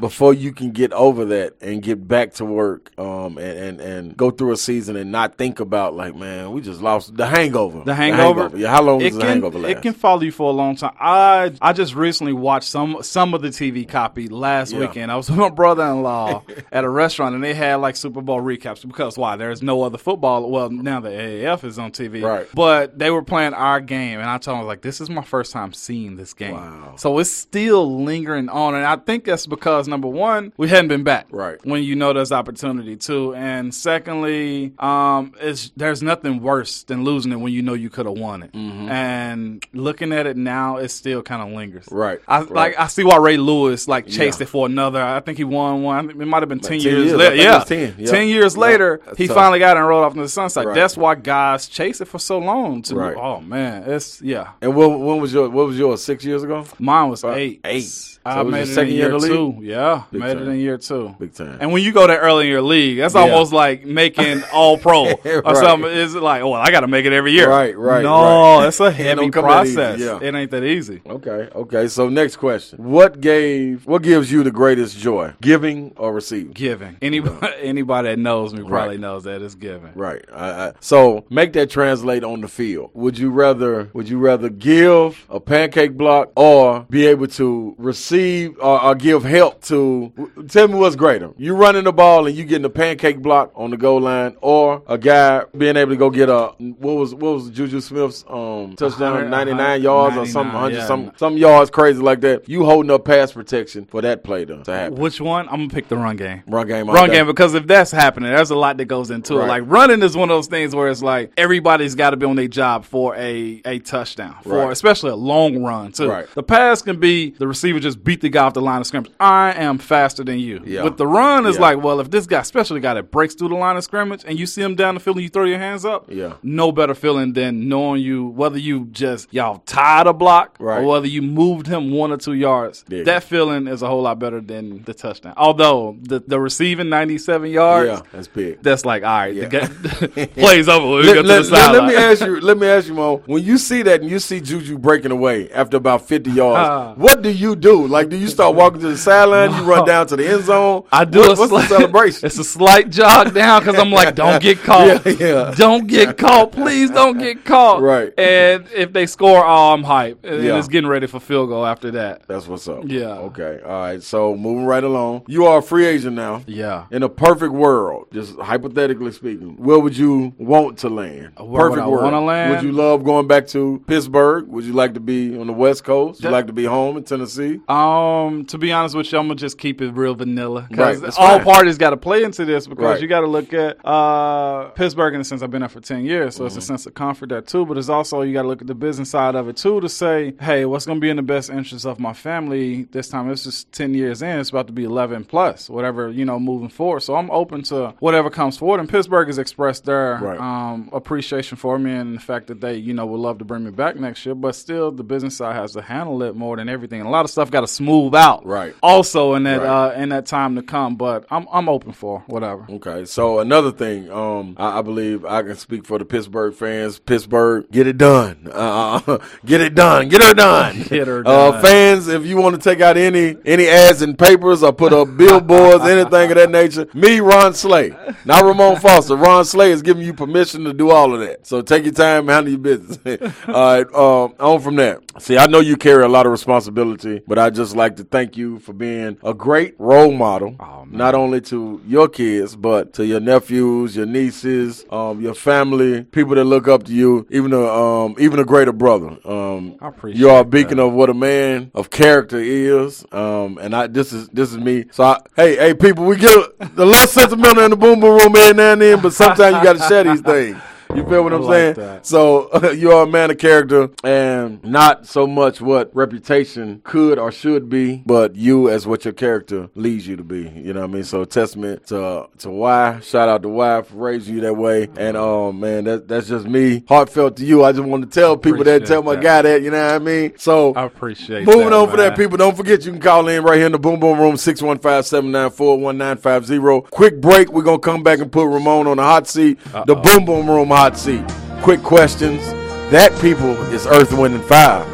Before 0.00 0.34
you 0.34 0.52
can 0.52 0.72
get 0.72 0.92
over 0.92 1.24
that 1.26 1.54
and 1.60 1.82
get 1.82 2.06
back 2.06 2.34
to 2.34 2.44
work, 2.44 2.90
um, 2.98 3.38
and, 3.38 3.58
and, 3.58 3.80
and 3.80 4.16
go 4.16 4.30
through 4.30 4.52
a 4.52 4.56
season 4.56 4.96
and 4.96 5.10
not 5.12 5.36
think 5.38 5.60
about 5.60 5.94
like, 5.94 6.14
man, 6.14 6.52
we 6.52 6.60
just 6.60 6.80
lost 6.80 7.16
the 7.16 7.26
hangover. 7.26 7.82
The 7.84 7.94
hangover. 7.94 8.50
Yeah, 8.56 8.68
how 8.70 8.82
long 8.82 9.00
it 9.00 9.10
does 9.10 9.18
the 9.18 9.24
hangover 9.24 9.58
last? 9.58 9.70
It 9.70 9.82
can 9.82 9.92
follow 9.94 10.22
you 10.22 10.32
for 10.32 10.50
a 10.50 10.52
long 10.52 10.76
time. 10.76 10.94
I 11.00 11.52
I 11.62 11.72
just 11.72 11.94
recently 11.94 12.32
watched 12.32 12.68
some 12.68 12.98
some 13.02 13.34
of 13.34 13.42
the 13.42 13.48
TV 13.48 13.88
copy 13.88 14.28
last 14.28 14.72
Yeah. 14.72 14.80
weekend. 14.80 15.12
I 15.12 15.16
was 15.16 15.28
with 15.34 15.38
my 15.38 15.48
brother-in-law 15.50 16.42
at 16.72 16.84
a 16.84 16.88
restaurant 16.88 17.34
and 17.34 17.42
they 17.44 17.54
had 17.54 17.76
like 17.76 17.96
Super 17.96 18.20
Bowl 18.20 18.40
recaps 18.40 18.86
because 18.86 19.16
why? 19.18 19.36
There's 19.36 19.62
no 19.62 19.82
other 19.82 19.98
football. 19.98 20.50
Well, 20.50 20.70
now 20.70 21.00
the 21.00 21.10
AAF 21.10 21.64
is 21.64 21.78
on 21.78 21.90
TV, 21.92 22.22
Right. 22.22 22.46
But 22.54 22.98
they 22.98 23.10
were 23.10 23.22
playing 23.22 23.54
our 23.54 23.80
game, 23.80 24.20
and 24.20 24.28
I 24.28 24.38
told 24.38 24.58
them 24.60 24.66
like, 24.66 24.82
this 24.82 25.00
is 25.00 25.08
my 25.10 25.22
first 25.22 25.52
time 25.52 25.72
seeing 25.72 26.16
this 26.16 26.34
game. 26.34 26.54
Wow. 26.54 26.94
So 26.96 27.18
it's 27.18 27.30
still 27.30 28.02
lingering 28.04 28.48
on, 28.48 28.74
and 28.74 28.84
I 28.84 28.96
think 28.96 29.24
that's 29.24 29.46
because 29.46 29.88
number 29.94 30.08
one, 30.08 30.52
we 30.56 30.68
hadn't 30.68 30.88
been 30.88 31.04
back, 31.04 31.26
Right. 31.30 31.58
When 31.64 31.82
you 31.84 31.94
know 31.94 32.12
there's 32.12 32.32
opportunity 32.32 32.96
too, 32.96 33.34
and 33.34 33.72
secondly, 33.74 34.72
um, 34.78 35.32
it's 35.40 35.70
there's 35.76 36.02
nothing 36.02 36.42
worse 36.42 36.82
than 36.82 37.04
losing 37.04 37.30
it 37.32 37.36
when 37.36 37.52
you 37.52 37.62
know 37.62 37.74
you 37.74 37.90
could 37.90 38.06
have 38.06 38.18
won 38.18 38.42
it. 38.42 38.50
And 38.54 39.64
looking 39.72 40.12
at 40.12 40.26
it 40.26 40.36
now, 40.36 40.76
it 40.78 40.88
still 40.90 41.22
kind 41.22 41.42
of 41.42 41.48
lingers, 41.56 41.86
Mm-hmm. 41.86 41.94
Right, 41.96 42.20
I 42.28 42.40
right. 42.40 42.50
like 42.50 42.78
I 42.78 42.86
see 42.88 43.04
why 43.04 43.16
Ray 43.18 43.36
Lewis 43.36 43.86
like 43.88 44.06
chased 44.06 44.40
Yeah. 44.40 44.44
it 44.44 44.48
for 44.48 44.66
another. 44.66 45.00
I 45.02 45.20
think 45.20 45.38
he 45.38 45.44
won 45.44 45.82
one. 45.82 46.10
It 46.10 46.16
might 46.16 46.42
have 46.42 46.48
been 46.48 46.60
ten 46.60 46.78
10 46.78 46.80
years, 46.80 47.06
years. 47.06 47.16
Later. 47.18 47.36
Yeah, 47.36 47.58
10. 47.64 47.94
Yeah. 47.98 48.10
ten 48.10 48.28
years 48.28 48.54
Yeah. 48.54 48.60
later, 48.60 49.00
That's 49.04 49.18
he 49.18 49.26
tough. 49.28 49.36
finally 49.36 49.58
got 49.60 49.76
it 49.76 49.80
and 49.80 49.88
rolled 49.88 50.04
off 50.04 50.12
into 50.12 50.22
the 50.24 50.28
sunset. 50.28 50.66
Right. 50.66 50.74
That's 50.74 50.96
why 50.96 51.14
guys 51.14 51.68
chase 51.68 52.00
it 52.00 52.08
for 52.08 52.18
so 52.18 52.38
long. 52.38 52.82
To 52.82 52.94
Right. 52.96 53.16
oh 53.16 53.40
man, 53.40 53.84
it's 53.86 54.20
yeah. 54.22 54.50
and 54.60 54.74
when, 54.74 55.00
when 55.00 55.20
was 55.20 55.32
your 55.32 55.48
what 55.48 55.66
was 55.66 55.78
yours? 55.78 56.02
Six 56.02 56.24
years 56.24 56.42
ago. 56.42 56.64
Mine 56.78 57.10
was 57.10 57.22
About 57.24 57.38
eight. 57.38 57.60
eight. 57.64 57.82
So 57.84 58.20
I 58.24 58.42
made 58.42 58.62
it 58.62 58.66
second 58.68 58.92
year 58.94 59.06
year 59.08 59.14
in 59.16 59.20
the 59.20 59.28
two. 59.28 59.46
league? 59.58 59.62
Yeah, 59.74 60.02
Big 60.12 60.20
made 60.20 60.34
time. 60.34 60.48
it 60.48 60.52
in 60.52 60.58
year 60.60 60.78
two. 60.78 61.14
Big 61.18 61.34
time. 61.34 61.58
And 61.60 61.72
when 61.72 61.82
you 61.82 61.92
go 61.92 62.06
that 62.06 62.18
early 62.18 62.46
in 62.46 62.50
your 62.52 62.62
league, 62.62 62.98
that's 62.98 63.14
almost 63.14 63.52
like 63.52 63.84
making 63.84 64.42
all 64.52 64.78
pro 64.78 65.12
or 65.12 65.16
Right. 65.42 65.56
something. 65.56 65.90
Is 65.90 66.14
it 66.14 66.22
like, 66.22 66.42
oh, 66.42 66.52
I 66.52 66.70
got 66.70 66.80
to 66.80 66.86
make 66.86 67.04
it 67.06 67.12
every 67.12 67.32
year? 67.32 67.48
Right, 67.48 67.76
right, 67.76 68.02
No, 68.02 68.58
right. 68.60 68.68
it's 68.68 68.78
a 68.80 68.90
heavy 68.90 69.20
don't 69.20 69.32
come 69.32 69.44
that 69.46 69.66
easy, 69.66 69.74
process. 69.74 70.00
yeah. 70.00 70.18
It 70.28 70.34
ain't 70.34 70.50
that 70.52 70.62
easy. 70.64 71.02
Okay, 71.06 71.48
okay. 71.54 71.88
So 71.88 72.08
next 72.08 72.36
question: 72.36 72.78
What 72.84 73.20
gave, 73.20 73.86
what 73.86 74.02
gives 74.02 74.30
you 74.30 74.42
the 74.44 74.50
greatest 74.50 74.96
joy, 74.98 75.32
giving 75.40 75.92
or 75.96 76.12
receiving? 76.12 76.52
Giving. 76.52 76.96
Anybody, 77.02 77.52
anybody 77.62 78.08
that 78.10 78.18
knows 78.18 78.52
me 78.54 78.60
probably 78.60 78.94
Right. 78.96 79.00
knows 79.00 79.24
that 79.24 79.42
it's 79.42 79.54
giving. 79.54 79.90
Right. 79.94 80.24
I, 80.32 80.50
I, 80.68 80.72
so 80.80 81.24
make 81.30 81.52
that 81.54 81.70
translate 81.70 82.22
on 82.22 82.40
the 82.42 82.48
field. 82.48 82.90
Would 82.94 83.18
you 83.18 83.30
rather? 83.30 83.90
Would 83.92 84.08
you 84.08 84.18
rather 84.18 84.48
give 84.48 85.24
a 85.28 85.40
pancake 85.40 85.96
block 85.96 86.30
or 86.36 86.86
be 86.90 87.06
able 87.06 87.26
to 87.28 87.74
receive 87.78 88.56
or, 88.60 88.82
or 88.82 88.94
give 88.94 89.24
help 89.24 89.62
to 89.64 90.12
tell 90.48 90.68
me 90.68 90.74
what's 90.74 90.96
greater? 90.96 91.32
You 91.36 91.54
running 91.54 91.84
the 91.84 91.92
ball 91.92 92.26
and 92.26 92.36
you 92.36 92.44
getting 92.44 92.64
a 92.64 92.70
pancake 92.70 93.20
block 93.20 93.52
on 93.54 93.70
the 93.70 93.76
goal 93.76 94.00
line, 94.00 94.36
or 94.40 94.82
a 94.86 94.96
guy 94.98 95.44
being 95.56 95.76
able 95.76 95.90
to 95.92 95.96
go 95.96 96.10
get 96.10 96.28
a 96.28 96.48
what 96.58 96.94
was 96.94 97.14
what 97.14 97.34
was 97.34 97.50
Juju 97.50 97.80
Smith's 97.80 98.24
um, 98.28 98.76
touchdown, 98.76 99.12
100, 99.12 99.28
ninety 99.30 99.54
nine 99.54 99.82
yards 99.82 100.14
or 100.14 100.24
99, 100.24 100.32
something, 100.32 100.52
hundred 100.60 100.76
yeah. 100.78 100.86
some 100.86 101.12
some 101.16 101.36
yards 101.36 101.70
crazy 101.70 102.00
like 102.00 102.20
that. 102.20 102.48
You 102.48 102.64
holding 102.64 102.90
up 102.90 103.04
pass 103.04 103.32
protection 103.32 103.86
for 103.86 104.02
that 104.02 104.22
play 104.24 104.44
to, 104.44 104.62
to 104.62 104.72
happen. 104.72 104.98
Which 104.98 105.20
one? 105.20 105.48
I'm 105.48 105.56
gonna 105.60 105.68
pick 105.68 105.88
the 105.88 105.96
run 105.96 106.16
game. 106.16 106.42
Run 106.46 106.66
game, 106.66 106.88
Run 106.88 107.08
day. 107.08 107.16
game 107.16 107.26
because 107.26 107.54
if 107.54 107.66
that's 107.66 107.90
happening, 107.90 108.30
there's 108.32 108.50
a 108.50 108.56
lot 108.56 108.76
that 108.76 108.84
goes 108.86 109.10
into 109.10 109.36
Right. 109.36 109.44
it. 109.44 109.48
Like 109.48 109.62
running 109.66 110.02
is 110.02 110.16
one 110.16 110.30
of 110.30 110.36
those 110.36 110.46
things 110.46 110.74
where 110.74 110.88
it's 110.88 111.02
like 111.02 111.32
everybody's 111.36 111.94
got 111.94 112.10
to 112.10 112.16
be 112.16 112.26
on 112.26 112.36
their 112.36 112.48
job 112.48 112.84
for 112.84 113.14
a 113.16 113.60
a 113.64 113.78
touchdown, 113.80 114.36
for 114.42 114.58
Right. 114.58 114.72
especially 114.72 115.10
a 115.10 115.16
long 115.16 115.62
run 115.62 115.92
too. 115.92 116.08
Right. 116.08 116.26
The 116.34 116.42
pass 116.42 116.82
can 116.82 117.00
be 117.00 117.30
the 117.30 117.46
receiver 117.46 117.80
just 117.80 118.02
beat 118.04 118.20
the 118.20 118.28
guy 118.28 118.44
off 118.44 118.54
the 118.54 118.60
line 118.62 118.80
of 118.80 118.86
scrimmage. 118.86 119.10
I 119.18 119.53
am 119.54 119.78
faster 119.78 120.22
than 120.24 120.38
you. 120.38 120.62
Yeah. 120.64 120.82
With 120.84 120.96
the 120.96 121.06
run, 121.06 121.46
it's 121.46 121.56
Yeah. 121.56 121.62
like, 121.62 121.82
well, 121.82 122.00
if 122.00 122.10
this 122.10 122.26
guy, 122.26 122.40
especially 122.40 122.78
a 122.78 122.82
guy 122.82 122.94
that 122.94 123.10
breaks 123.10 123.34
through 123.34 123.48
the 123.48 123.54
line 123.54 123.76
of 123.76 123.84
scrimmage, 123.84 124.22
and 124.26 124.38
you 124.38 124.46
see 124.46 124.62
him 124.62 124.74
down 124.74 124.94
the 124.94 125.00
field 125.00 125.16
and 125.16 125.22
you 125.22 125.28
throw 125.28 125.44
your 125.44 125.58
hands 125.58 125.84
up, 125.84 126.06
Yeah. 126.08 126.34
no 126.42 126.72
better 126.72 126.94
feeling 126.94 127.32
than 127.32 127.68
knowing 127.68 128.02
you 128.02 128.26
whether 128.26 128.58
you 128.58 128.86
just 128.92 129.32
y'all 129.32 129.62
tied 129.66 130.06
a 130.06 130.12
block 130.12 130.56
Right. 130.58 130.82
or 130.82 130.86
whether 130.86 131.06
you 131.06 131.22
moved 131.22 131.66
him 131.66 131.90
one 131.92 132.10
or 132.12 132.16
two 132.16 132.34
yards. 132.34 132.84
Yeah. 132.88 133.04
That 133.04 133.22
feeling 133.24 133.66
is 133.66 133.82
a 133.82 133.86
whole 133.86 134.02
lot 134.02 134.18
better 134.18 134.40
than 134.40 134.82
the 134.84 134.94
touchdown. 134.94 135.34
Although 135.36 135.96
the 136.02 136.22
the 136.26 136.40
receiving 136.40 136.88
97 136.88 137.50
yards, 137.50 137.88
Yeah, 137.90 138.00
that's 138.12 138.28
big. 138.28 138.62
that's 138.62 138.84
like 138.84 139.02
all 139.04 139.08
right, 139.18 139.34
Yeah. 139.34 139.48
the 139.48 139.48
ga- 139.48 140.26
plays 140.34 140.68
over. 140.68 141.02
Let, 141.02 141.14
get 141.14 141.22
to 141.22 141.28
let- 141.28 141.44
the 141.44 141.50
let- 141.52 141.72
let 141.72 141.84
me 141.86 141.94
ask 141.96 142.24
you. 142.24 142.40
Let 142.40 142.58
me 142.58 142.66
ask 142.66 142.88
you, 142.88 142.94
Mo. 142.94 143.22
When 143.26 143.42
you 143.44 143.58
see 143.58 143.82
that 143.82 144.00
and 144.00 144.10
you 144.10 144.18
see 144.18 144.40
Juju 144.40 144.78
breaking 144.78 145.10
away 145.12 145.50
after 145.50 145.76
about 145.76 146.06
fifty 146.08 146.30
yards, 146.30 146.98
what 146.98 147.22
do 147.22 147.30
you 147.30 147.56
do? 147.56 147.86
Like, 147.86 148.08
do 148.08 148.16
you 148.16 148.28
start 148.28 148.54
walking 148.54 148.80
to 148.80 148.88
the 148.88 148.96
sideline? 148.96 149.43
You 149.52 149.62
run 149.64 149.84
down 149.86 150.06
to 150.08 150.16
the 150.16 150.26
end 150.28 150.44
zone. 150.44 150.84
I 150.92 151.04
do 151.04 151.20
What- 151.20 151.36
a 151.38 151.40
what's 151.40 151.52
the 151.52 151.62
celebration? 151.66 152.26
It's 152.26 152.38
a 152.38 152.44
slight 152.44 152.90
jog 152.90 153.34
down 153.34 153.60
because 153.64 153.78
I'm 153.78 153.90
like, 153.90 154.14
don't 154.14 154.40
get 154.42 154.58
caught. 154.62 155.04
Yeah, 155.06 155.12
yeah. 155.18 155.54
Don't 155.56 155.86
get 155.86 156.16
caught. 156.18 156.52
Please 156.52 156.90
don't 156.90 157.18
get 157.18 157.44
caught. 157.44 157.82
Right. 157.82 158.12
And 158.18 158.66
if 158.74 158.92
they 158.92 159.06
score, 159.06 159.44
oh, 159.44 159.72
I'm 159.72 159.82
hyped. 159.84 160.18
And 160.24 160.42
Yeah. 160.42 160.58
it's 160.58 160.68
getting 160.68 160.88
ready 160.88 161.06
for 161.06 161.20
field 161.20 161.48
goal 161.48 161.64
after 161.66 161.90
that. 161.92 162.22
That's 162.26 162.46
what's 162.46 162.66
up. 162.68 162.84
Yeah. 162.86 163.14
Okay. 163.28 163.60
All 163.64 163.70
right. 163.72 164.02
So 164.02 164.34
moving 164.36 164.64
right 164.66 164.84
along, 164.84 165.22
you 165.28 165.46
are 165.46 165.58
a 165.58 165.62
free 165.62 165.86
agent 165.86 166.16
now. 166.16 166.42
Yeah. 166.46 166.84
In 166.90 167.02
a 167.02 167.08
perfect 167.08 167.52
world, 167.52 168.06
just 168.12 168.36
hypothetically 168.38 169.12
speaking, 169.12 169.56
where 169.56 169.78
would 169.78 169.96
you 169.96 170.32
want 170.38 170.78
to 170.78 170.88
land? 170.88 171.32
Where 171.38 171.68
would 171.70 171.76
perfect 171.76 171.82
I 171.82 171.88
world. 171.88 172.24
land? 172.24 172.50
Would 172.52 172.62
you 172.62 172.72
love 172.72 173.04
going 173.04 173.26
back 173.26 173.46
to 173.48 173.82
Pittsburgh? 173.86 174.46
Would 174.48 174.64
you 174.64 174.72
like 174.72 174.94
to 174.94 175.00
be 175.00 175.38
on 175.38 175.46
the 175.46 175.52
West 175.52 175.84
Coast? 175.84 176.20
Would 176.20 176.24
you 176.28 176.30
like 176.30 176.46
to 176.46 176.52
be 176.52 176.64
home 176.64 176.96
in 176.96 177.04
Tennessee? 177.04 177.60
Um, 177.68 178.44
to 178.46 178.58
be 178.58 178.72
honest 178.72 178.94
with 178.94 179.12
you, 179.12 179.18
I'm 179.18 179.28
gonna 179.34 179.40
just 179.40 179.58
keep 179.58 179.80
it 179.82 179.90
real 179.92 180.14
vanilla 180.14 180.66
because 180.70 181.00
that's 181.00 181.16
all 181.18 181.40
parties 181.40 181.76
got 181.78 181.90
to 181.90 181.96
play 181.96 182.22
into 182.22 182.44
this 182.44 182.66
because 182.66 182.84
Right. 182.84 183.00
you 183.02 183.08
got 183.08 183.20
to 183.20 183.26
look 183.26 183.52
at 183.52 183.84
uh 183.84 184.68
Pittsburgh 184.70 185.14
in 185.14 185.20
the 185.20 185.24
sense 185.24 185.42
I've 185.42 185.50
been 185.50 185.60
there 185.60 185.68
for 185.68 185.80
ten 185.80 186.04
years, 186.04 186.36
so 186.36 186.46
it's 186.46 186.54
a 186.56 186.58
Mm-hmm. 186.58 186.66
sense 186.66 186.86
of 186.86 186.94
comfort 186.94 187.28
there 187.30 187.40
too. 187.42 187.66
But 187.66 187.78
it's 187.78 187.88
also 187.88 188.22
you 188.22 188.32
got 188.32 188.42
to 188.42 188.48
look 188.48 188.60
at 188.60 188.66
the 188.66 188.74
business 188.74 189.10
side 189.10 189.34
of 189.34 189.48
it 189.48 189.56
too 189.56 189.80
to 189.80 189.88
say, 189.88 190.34
hey, 190.40 190.64
what's 190.64 190.86
gonna 190.86 191.00
be 191.00 191.10
in 191.10 191.16
the 191.16 191.22
best 191.22 191.50
interest 191.50 191.84
of 191.86 191.98
my 191.98 192.12
family 192.12 192.84
this 192.84 193.08
time? 193.08 193.30
It's 193.30 193.44
just 193.44 193.72
ten 193.72 193.94
years 193.94 194.22
in, 194.22 194.38
it's 194.38 194.50
about 194.50 194.66
to 194.68 194.72
be 194.72 194.84
eleven 194.84 195.24
plus, 195.24 195.68
whatever 195.68 196.10
you 196.10 196.24
know, 196.24 196.38
moving 196.38 196.68
forward. 196.68 197.00
So 197.00 197.16
I'm 197.16 197.30
open 197.30 197.62
to 197.64 197.94
whatever 197.98 198.30
comes 198.30 198.56
forward. 198.56 198.80
And 198.80 198.88
Pittsburgh 198.88 199.26
has 199.28 199.38
expressed 199.38 199.84
their 199.84 200.18
Right. 200.20 200.38
um, 200.40 200.88
appreciation 200.92 201.56
for 201.56 201.78
me 201.78 201.92
and 201.92 202.16
the 202.16 202.20
fact 202.20 202.46
that 202.48 202.60
they 202.60 202.76
you 202.76 202.94
know 202.94 203.06
would 203.06 203.20
love 203.20 203.38
to 203.38 203.44
bring 203.44 203.64
me 203.64 203.70
back 203.70 203.96
next 203.96 204.24
year. 204.26 204.34
But 204.34 204.54
still, 204.54 204.90
the 204.92 205.04
business 205.04 205.36
side 205.36 205.56
has 205.56 205.72
to 205.72 205.82
handle 205.82 206.22
it 206.22 206.36
more 206.36 206.56
than 206.56 206.68
everything. 206.68 207.00
And 207.00 207.08
a 207.08 207.10
lot 207.12 207.24
of 207.24 207.30
stuff 207.30 207.50
got 207.50 207.62
to 207.62 207.66
smooth 207.66 208.14
out 208.14 208.44
Right. 208.46 208.74
also 208.82 209.23
in 209.34 209.44
that 209.44 209.62
Right. 209.62 209.66
uh, 209.66 209.92
in 209.92 210.10
that 210.10 210.26
time 210.26 210.56
to 210.56 210.62
come. 210.62 210.96
But 210.96 211.24
I'm 211.30 211.46
I'm 211.50 211.70
open 211.70 211.92
for 211.92 212.22
whatever. 212.26 212.66
Okay, 212.68 213.06
so 213.06 213.38
another 213.38 213.72
thing, 213.72 214.10
um, 214.12 214.54
I, 214.58 214.80
I 214.80 214.82
believe 214.82 215.24
I 215.24 215.42
can 215.42 215.56
speak 215.56 215.86
for 215.86 215.98
the 215.98 216.04
Pittsburgh 216.04 216.52
fans. 216.52 216.98
Pittsburgh, 216.98 217.64
get 217.70 217.86
it 217.86 217.96
done. 217.96 218.46
Uh, 218.52 219.00
get 219.46 219.62
it 219.62 219.74
done. 219.74 220.10
Get 220.10 220.22
her 220.22 220.34
done. 220.34 220.82
Get 220.88 221.06
her 221.06 221.20
Uh, 221.26 221.52
done. 221.52 221.62
fans, 221.62 222.08
if 222.08 222.26
you 222.26 222.36
want 222.36 222.54
to 222.56 222.60
take 222.60 222.82
out 222.82 222.98
any 222.98 223.36
any 223.46 223.66
ads 223.68 224.02
in 224.02 224.14
papers 224.16 224.62
or 224.62 224.72
put 224.74 224.92
up 224.92 225.16
billboards, 225.16 225.84
anything 225.84 226.30
of 226.30 226.36
that 226.36 226.50
nature, 226.50 226.86
me, 226.92 227.20
Ron 227.20 227.54
Slay, 227.54 227.96
not 228.26 228.44
Ramon 228.44 228.76
Foster. 228.80 229.16
Ron 229.16 229.46
Slay 229.46 229.70
is 229.70 229.80
giving 229.80 230.02
you 230.04 230.12
permission 230.12 230.64
to 230.64 230.74
do 230.74 230.90
all 230.90 231.14
of 231.14 231.20
that. 231.20 231.46
So 231.46 231.62
take 231.62 231.84
your 231.84 231.92
time, 231.94 232.28
and 232.28 232.30
handle 232.30 232.50
your 232.50 232.58
business. 232.58 233.32
all 233.48 233.54
right, 233.54 233.86
um, 233.94 234.34
on 234.40 234.60
from 234.60 234.76
there. 234.76 235.00
See, 235.20 235.38
I 235.38 235.46
know 235.46 235.60
you 235.60 235.76
carry 235.76 236.02
a 236.04 236.08
lot 236.08 236.26
of 236.26 236.32
responsibility, 236.32 237.22
but 237.26 237.38
I 237.38 237.50
just 237.50 237.76
like 237.76 237.96
to 237.96 238.04
thank 238.04 238.36
you 238.36 238.58
for 238.58 238.72
being 238.72 239.13
a 239.22 239.34
great 239.34 239.74
role 239.78 240.12
model 240.12 240.56
Oh, 240.60 240.84
not 240.90 241.14
only 241.14 241.40
to 241.42 241.80
your 241.86 242.08
kids, 242.08 242.56
but 242.56 242.92
to 242.94 243.06
your 243.06 243.20
nephews, 243.20 243.96
your 243.96 244.06
nieces, 244.06 244.84
um, 244.90 245.20
your 245.20 245.34
family, 245.34 246.04
people 246.04 246.34
that 246.34 246.44
look 246.44 246.68
up 246.68 246.84
to 246.84 246.92
you, 246.92 247.26
even 247.30 247.52
a 247.52 247.60
um, 247.62 248.14
even 248.18 248.38
a 248.38 248.44
greater 248.44 248.72
brother. 248.72 249.16
Um, 249.24 249.76
I 249.80 249.88
appreciate 249.88 250.20
you 250.20 250.30
are 250.30 250.40
a 250.40 250.44
beacon 250.44 250.76
that. 250.78 250.84
of 250.84 250.92
what 250.92 251.10
a 251.10 251.14
man 251.14 251.70
of 251.74 251.90
character 251.90 252.38
is. 252.38 253.04
Um, 253.12 253.58
and 253.58 253.74
I 253.74 253.86
this 253.86 254.12
is 254.12 254.28
this 254.28 254.50
is 254.50 254.58
me. 254.58 254.86
So 254.90 255.04
I, 255.04 255.20
hey 255.36 255.56
hey 255.56 255.74
people, 255.74 256.04
we 256.04 256.16
get 256.16 256.36
a, 256.36 256.52
a 256.76 256.84
little 256.84 257.06
sentimental 257.06 257.64
in 257.64 257.70
the 257.70 257.76
boom 257.76 258.00
boom 258.00 258.18
room 258.18 258.36
every 258.36 258.54
now 258.54 258.72
and 258.72 258.82
then, 258.82 259.00
but 259.00 259.12
sometimes 259.12 259.56
you 259.56 259.62
got 259.62 259.76
to 259.76 259.88
share 259.88 260.04
these 260.04 260.20
things. 260.22 260.58
You 260.94 261.02
feel 261.08 261.24
what 261.24 261.32
I'm 261.32 261.42
like 261.42 261.52
saying? 261.52 261.74
that. 261.74 262.06
So 262.06 262.70
you 262.72 262.92
are 262.92 263.02
a 263.02 263.06
man 263.06 263.32
of 263.32 263.38
character, 263.38 263.90
and 264.04 264.62
not 264.62 265.08
so 265.08 265.26
much 265.26 265.60
what 265.60 265.90
reputation 265.94 266.82
could 266.84 267.18
or 267.18 267.32
should 267.32 267.68
be, 267.68 268.04
but 268.06 268.36
you 268.36 268.70
as 268.70 268.86
what 268.86 269.04
your 269.04 269.12
character 269.12 269.68
leads 269.74 270.06
you 270.06 270.14
to 270.16 270.22
be. 270.22 270.48
You 270.48 270.72
know 270.72 270.82
what 270.82 270.90
I 270.90 270.92
mean? 270.92 271.02
So 271.02 271.24
testament 271.24 271.88
to 271.88 272.28
to 272.38 272.50
Y. 272.50 273.00
Shout 273.00 273.28
out 273.28 273.42
to 273.42 273.48
Y 273.48 273.82
for 273.82 273.96
raising 273.96 274.36
you 274.36 274.40
that 274.42 274.54
way. 274.54 274.88
And 274.96 275.16
um, 275.16 275.58
man, 275.58 275.82
that 275.84 276.06
that's 276.06 276.28
just 276.28 276.46
me. 276.46 276.84
Heartfelt 276.86 277.38
to 277.38 277.44
you. 277.44 277.64
I 277.64 277.72
just 277.72 277.82
want 277.82 278.04
to 278.04 278.10
tell 278.10 278.36
people 278.36 278.62
that, 278.62 278.86
tell 278.86 279.02
my 279.02 279.16
that. 279.16 279.22
guy 279.22 279.42
that. 279.42 279.62
You 279.62 279.72
know 279.72 279.84
what 279.84 279.94
I 279.94 279.98
mean? 279.98 280.34
So 280.38 280.74
I 280.74 280.84
appreciate. 280.84 281.44
Moving 281.44 281.70
that, 281.70 281.72
on 281.72 281.90
for 281.90 281.96
that, 281.96 282.16
people. 282.16 282.36
Don't 282.36 282.56
forget 282.56 282.84
you 282.84 282.92
can 282.92 283.00
call 283.00 283.26
in 283.26 283.42
right 283.42 283.56
here 283.56 283.66
in 283.66 283.72
the 283.72 283.80
Boom 283.80 283.98
Boom 283.98 284.20
Room, 284.20 284.36
615-794-1950. 284.36 286.90
Quick 286.90 287.20
break. 287.20 287.50
We're 287.50 287.62
going 287.62 287.80
to 287.80 287.84
come 287.84 288.04
back 288.04 288.20
and 288.20 288.30
put 288.30 288.46
Ramon 288.46 288.86
on 288.86 288.98
the 288.98 289.02
hot 289.02 289.26
seat, 289.26 289.58
the 289.86 289.96
Boom 289.96 290.24
Boom 290.24 290.48
Room 290.48 290.68
hot 290.68 290.83
seat. 290.92 291.24
Quick 291.62 291.82
questions. 291.82 292.42
That, 292.90 293.18
people, 293.20 293.56
is 293.72 293.86
Earth, 293.86 294.12
Wind, 294.12 294.34
and 294.34 294.44
Fire. 294.44 294.84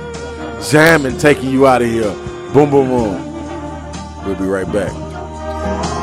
Jamming, 0.70 1.18
taking 1.18 1.50
you 1.50 1.66
out 1.66 1.82
of 1.82 1.88
here. 1.88 2.12
Boom 2.52 2.70
Boom 2.70 2.88
boom. 2.88 4.24
We'll 4.24 4.36
be 4.36 4.44
right 4.44 4.70
back. 4.72 5.99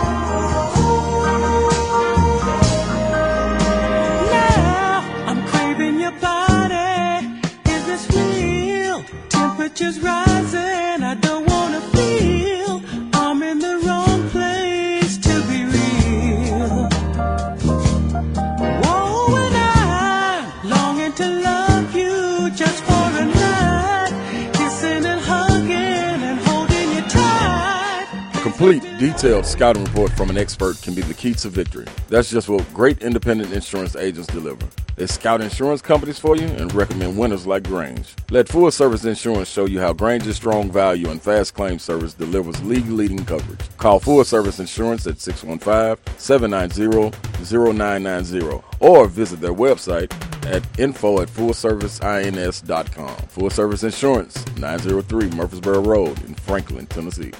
Detailed 29.27 29.45
scouting 29.45 29.83
report 29.83 30.09
from 30.13 30.29
an 30.29 30.37
expert 30.37 30.81
can 30.81 30.93
be 30.93 31.01
the 31.01 31.13
key 31.13 31.33
to 31.33 31.49
victory. 31.49 31.85
That's 32.07 32.29
just 32.29 32.47
what 32.47 32.73
great 32.73 33.01
independent 33.01 33.51
insurance 33.51 33.93
agents 33.97 34.27
deliver. 34.27 34.65
They 34.95 35.05
scout 35.05 35.41
insurance 35.41 35.81
companies 35.81 36.17
for 36.17 36.37
you 36.37 36.45
and 36.45 36.73
recommend 36.73 37.17
winners 37.17 37.45
like 37.45 37.63
Grange. 37.63 38.15
Let 38.31 38.47
Full 38.47 38.71
Service 38.71 39.03
Insurance 39.03 39.49
show 39.49 39.65
you 39.65 39.81
how 39.81 39.91
Grange's 39.91 40.37
strong 40.37 40.71
value 40.71 41.09
and 41.09 41.21
fast 41.21 41.55
claim 41.55 41.77
service 41.77 42.13
delivers 42.13 42.63
league 42.63 42.87
leading 42.87 43.25
coverage. 43.25 43.59
Call 43.75 43.99
Full 43.99 44.23
Service 44.23 44.59
Insurance 44.59 45.05
at 45.07 45.19
615 45.19 46.17
790 46.17 47.11
0990 47.43 48.63
or 48.79 49.07
visit 49.07 49.41
their 49.41 49.53
website 49.53 50.09
at 50.45 50.63
info 50.79 51.19
at 51.19 51.27
fullserviceins.com. 51.27 53.15
Full 53.27 53.49
Service 53.49 53.83
Insurance, 53.83 54.45
903 54.55 55.31
Murfreesboro 55.31 55.81
Road 55.81 56.17
in 56.23 56.33
Franklin, 56.33 56.87
Tennessee. 56.87 57.33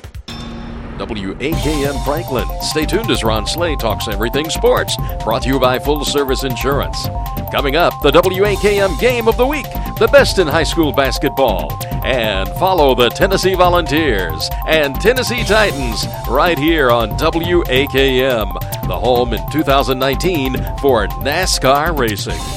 WAKM 0.98 2.04
Franklin. 2.04 2.48
Stay 2.62 2.86
tuned 2.86 3.10
as 3.12 3.24
Ron 3.24 3.46
Slay 3.46 3.76
talks 3.76 4.08
everything 4.08 4.50
sports. 4.50 4.96
Brought 5.24 5.44
to 5.44 5.50
you 5.50 5.60
by 5.60 5.80
Full 5.80 6.04
Service 6.06 6.44
Insurance. 6.44 7.08
Coming 7.52 7.76
up, 7.76 7.94
the 8.02 8.12
WAKM 8.12 9.00
Game 9.00 9.28
of 9.28 9.38
the 9.38 9.46
Week, 9.46 9.66
the 10.00 10.10
best 10.12 10.40
in 10.40 10.48
high 10.48 10.64
school 10.64 10.92
basketball. 10.92 11.72
And 12.04 12.50
follow 12.60 12.96
the 12.96 13.10
Tennessee 13.10 13.56
Volunteers 13.56 14.50
and 14.68 14.96
Tennessee 15.00 15.44
Titans 15.44 16.06
right 16.30 16.58
here 16.58 16.90
on 16.90 17.12
WAKM, 17.12 18.88
the 18.88 18.98
home 18.98 19.34
in 19.34 19.52
2019 19.52 20.56
for 20.82 21.08
NASCAR 21.08 21.98
racing. 21.98 22.57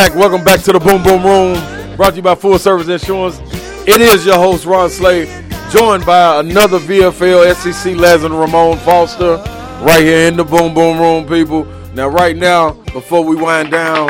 Back. 0.00 0.14
Welcome 0.14 0.42
back 0.42 0.62
to 0.62 0.72
the 0.72 0.80
Boom 0.80 1.02
Boom 1.02 1.22
Room. 1.22 1.94
Brought 1.94 2.12
to 2.12 2.16
you 2.16 2.22
by 2.22 2.34
Full 2.34 2.58
Service 2.58 2.88
Insurance. 2.88 3.38
It 3.86 4.00
is 4.00 4.24
your 4.24 4.36
host, 4.36 4.64
Ron 4.64 4.88
Slay, 4.88 5.26
joined 5.70 6.06
by 6.06 6.40
another 6.40 6.78
VFL 6.78 7.54
SEC 7.54 7.96
legend, 7.96 8.32
Ramon 8.32 8.78
Foster, 8.78 9.36
right 9.84 10.00
here 10.00 10.26
in 10.26 10.38
the 10.38 10.44
Boom 10.44 10.72
Boom 10.72 10.98
Room, 10.98 11.28
people. 11.28 11.64
Now, 11.92 12.08
right 12.08 12.34
now, 12.34 12.72
before 12.94 13.22
we 13.22 13.36
wind 13.36 13.72
down, 13.72 14.06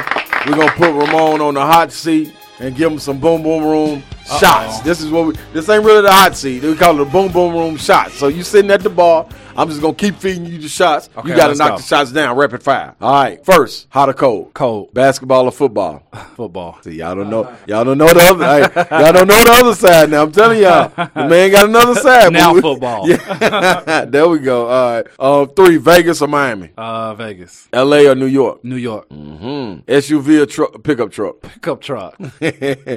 we're 0.47 0.55
going 0.55 0.69
to 0.69 0.75
put 0.75 0.93
Ramon 0.93 1.41
on 1.41 1.55
the 1.55 1.61
hot 1.61 1.91
seat 1.91 2.33
and 2.61 2.77
give 2.77 2.93
him 2.93 3.01
some 3.01 3.19
Boom 3.19 3.43
Boom 3.43 3.65
Room 3.65 4.05
shots. 4.39 4.81
This 4.81 5.01
is 5.01 5.11
what 5.11 5.27
we, 5.27 5.35
this 5.53 5.69
ain't 5.69 5.85
really 5.85 6.03
the 6.03 6.13
hot 6.13 6.37
seat. 6.37 6.63
We 6.63 6.75
call 6.77 6.95
it 7.01 7.05
the 7.05 7.11
Boom 7.11 7.33
Boom 7.33 7.53
Room 7.55 7.77
shots. 7.77 8.15
So 8.15 8.29
you 8.29 8.43
sitting 8.43 8.71
at 8.71 8.83
the 8.83 8.91
bar. 8.91 9.27
I'm 9.57 9.69
just 9.69 9.81
going 9.83 9.95
to 9.97 10.01
keep 10.01 10.15
feeding 10.19 10.47
you 10.47 10.59
the 10.59 10.69
shots. 10.69 11.11
Okay, 11.17 11.29
you 11.31 11.37
got 11.37 11.49
to 11.49 11.55
knock 11.57 11.71
go. 11.71 11.77
the 11.79 11.83
shots 11.83 12.13
down 12.13 12.35
rapid 12.37 12.63
fire. 12.63 12.95
All 13.01 13.13
right. 13.13 13.45
First, 13.45 13.89
hot 13.91 14.09
or 14.09 14.13
cold? 14.15 14.55
Cold. 14.55 14.95
Basketball 14.95 15.45
or 15.47 15.51
football? 15.53 16.03
Football. 16.37 16.79
See, 16.83 16.93
y'all 16.93 17.15
don't 17.17 17.29
know. 17.29 17.53
Y'all 17.67 17.85
don't 17.85 17.99
know 17.99 18.07
the 18.15 18.21
other. 18.21 18.45
hey, 18.45 18.61
y'all 19.03 19.13
don't 19.13 19.27
know 19.27 19.45
the 19.45 19.51
other 19.61 19.75
side. 19.75 20.09
Now 20.11 20.23
I'm 20.23 20.33
telling 20.33 20.61
y'all, 20.63 20.89
the 20.97 21.27
man 21.29 21.51
got 21.51 21.69
another 21.69 21.95
side. 21.97 22.33
Now 22.33 22.55
we- 22.55 22.61
football. 22.63 23.07
Yeah, 23.11 24.05
there 24.07 24.29
we 24.29 24.39
go. 24.39 24.69
All 24.69 24.93
right. 24.97 25.07
Uh, 25.19 25.47
three: 25.47 25.77
Vegas 25.77 26.23
or 26.23 26.29
Miami, 26.29 26.71
Uh, 26.79 27.15
Vegas. 27.15 27.69
L.A. 27.73 28.07
or 28.09 28.15
New 28.15 28.27
York, 28.27 28.65
New 28.65 28.77
York. 28.77 29.09
Mm-hmm. 29.09 29.91
SUV 29.91 30.43
or 30.43 30.47
truck, 30.47 30.83
pickup 30.83 31.11
truck, 31.11 31.41
Pickup 31.43 31.81
truck. 31.81 32.17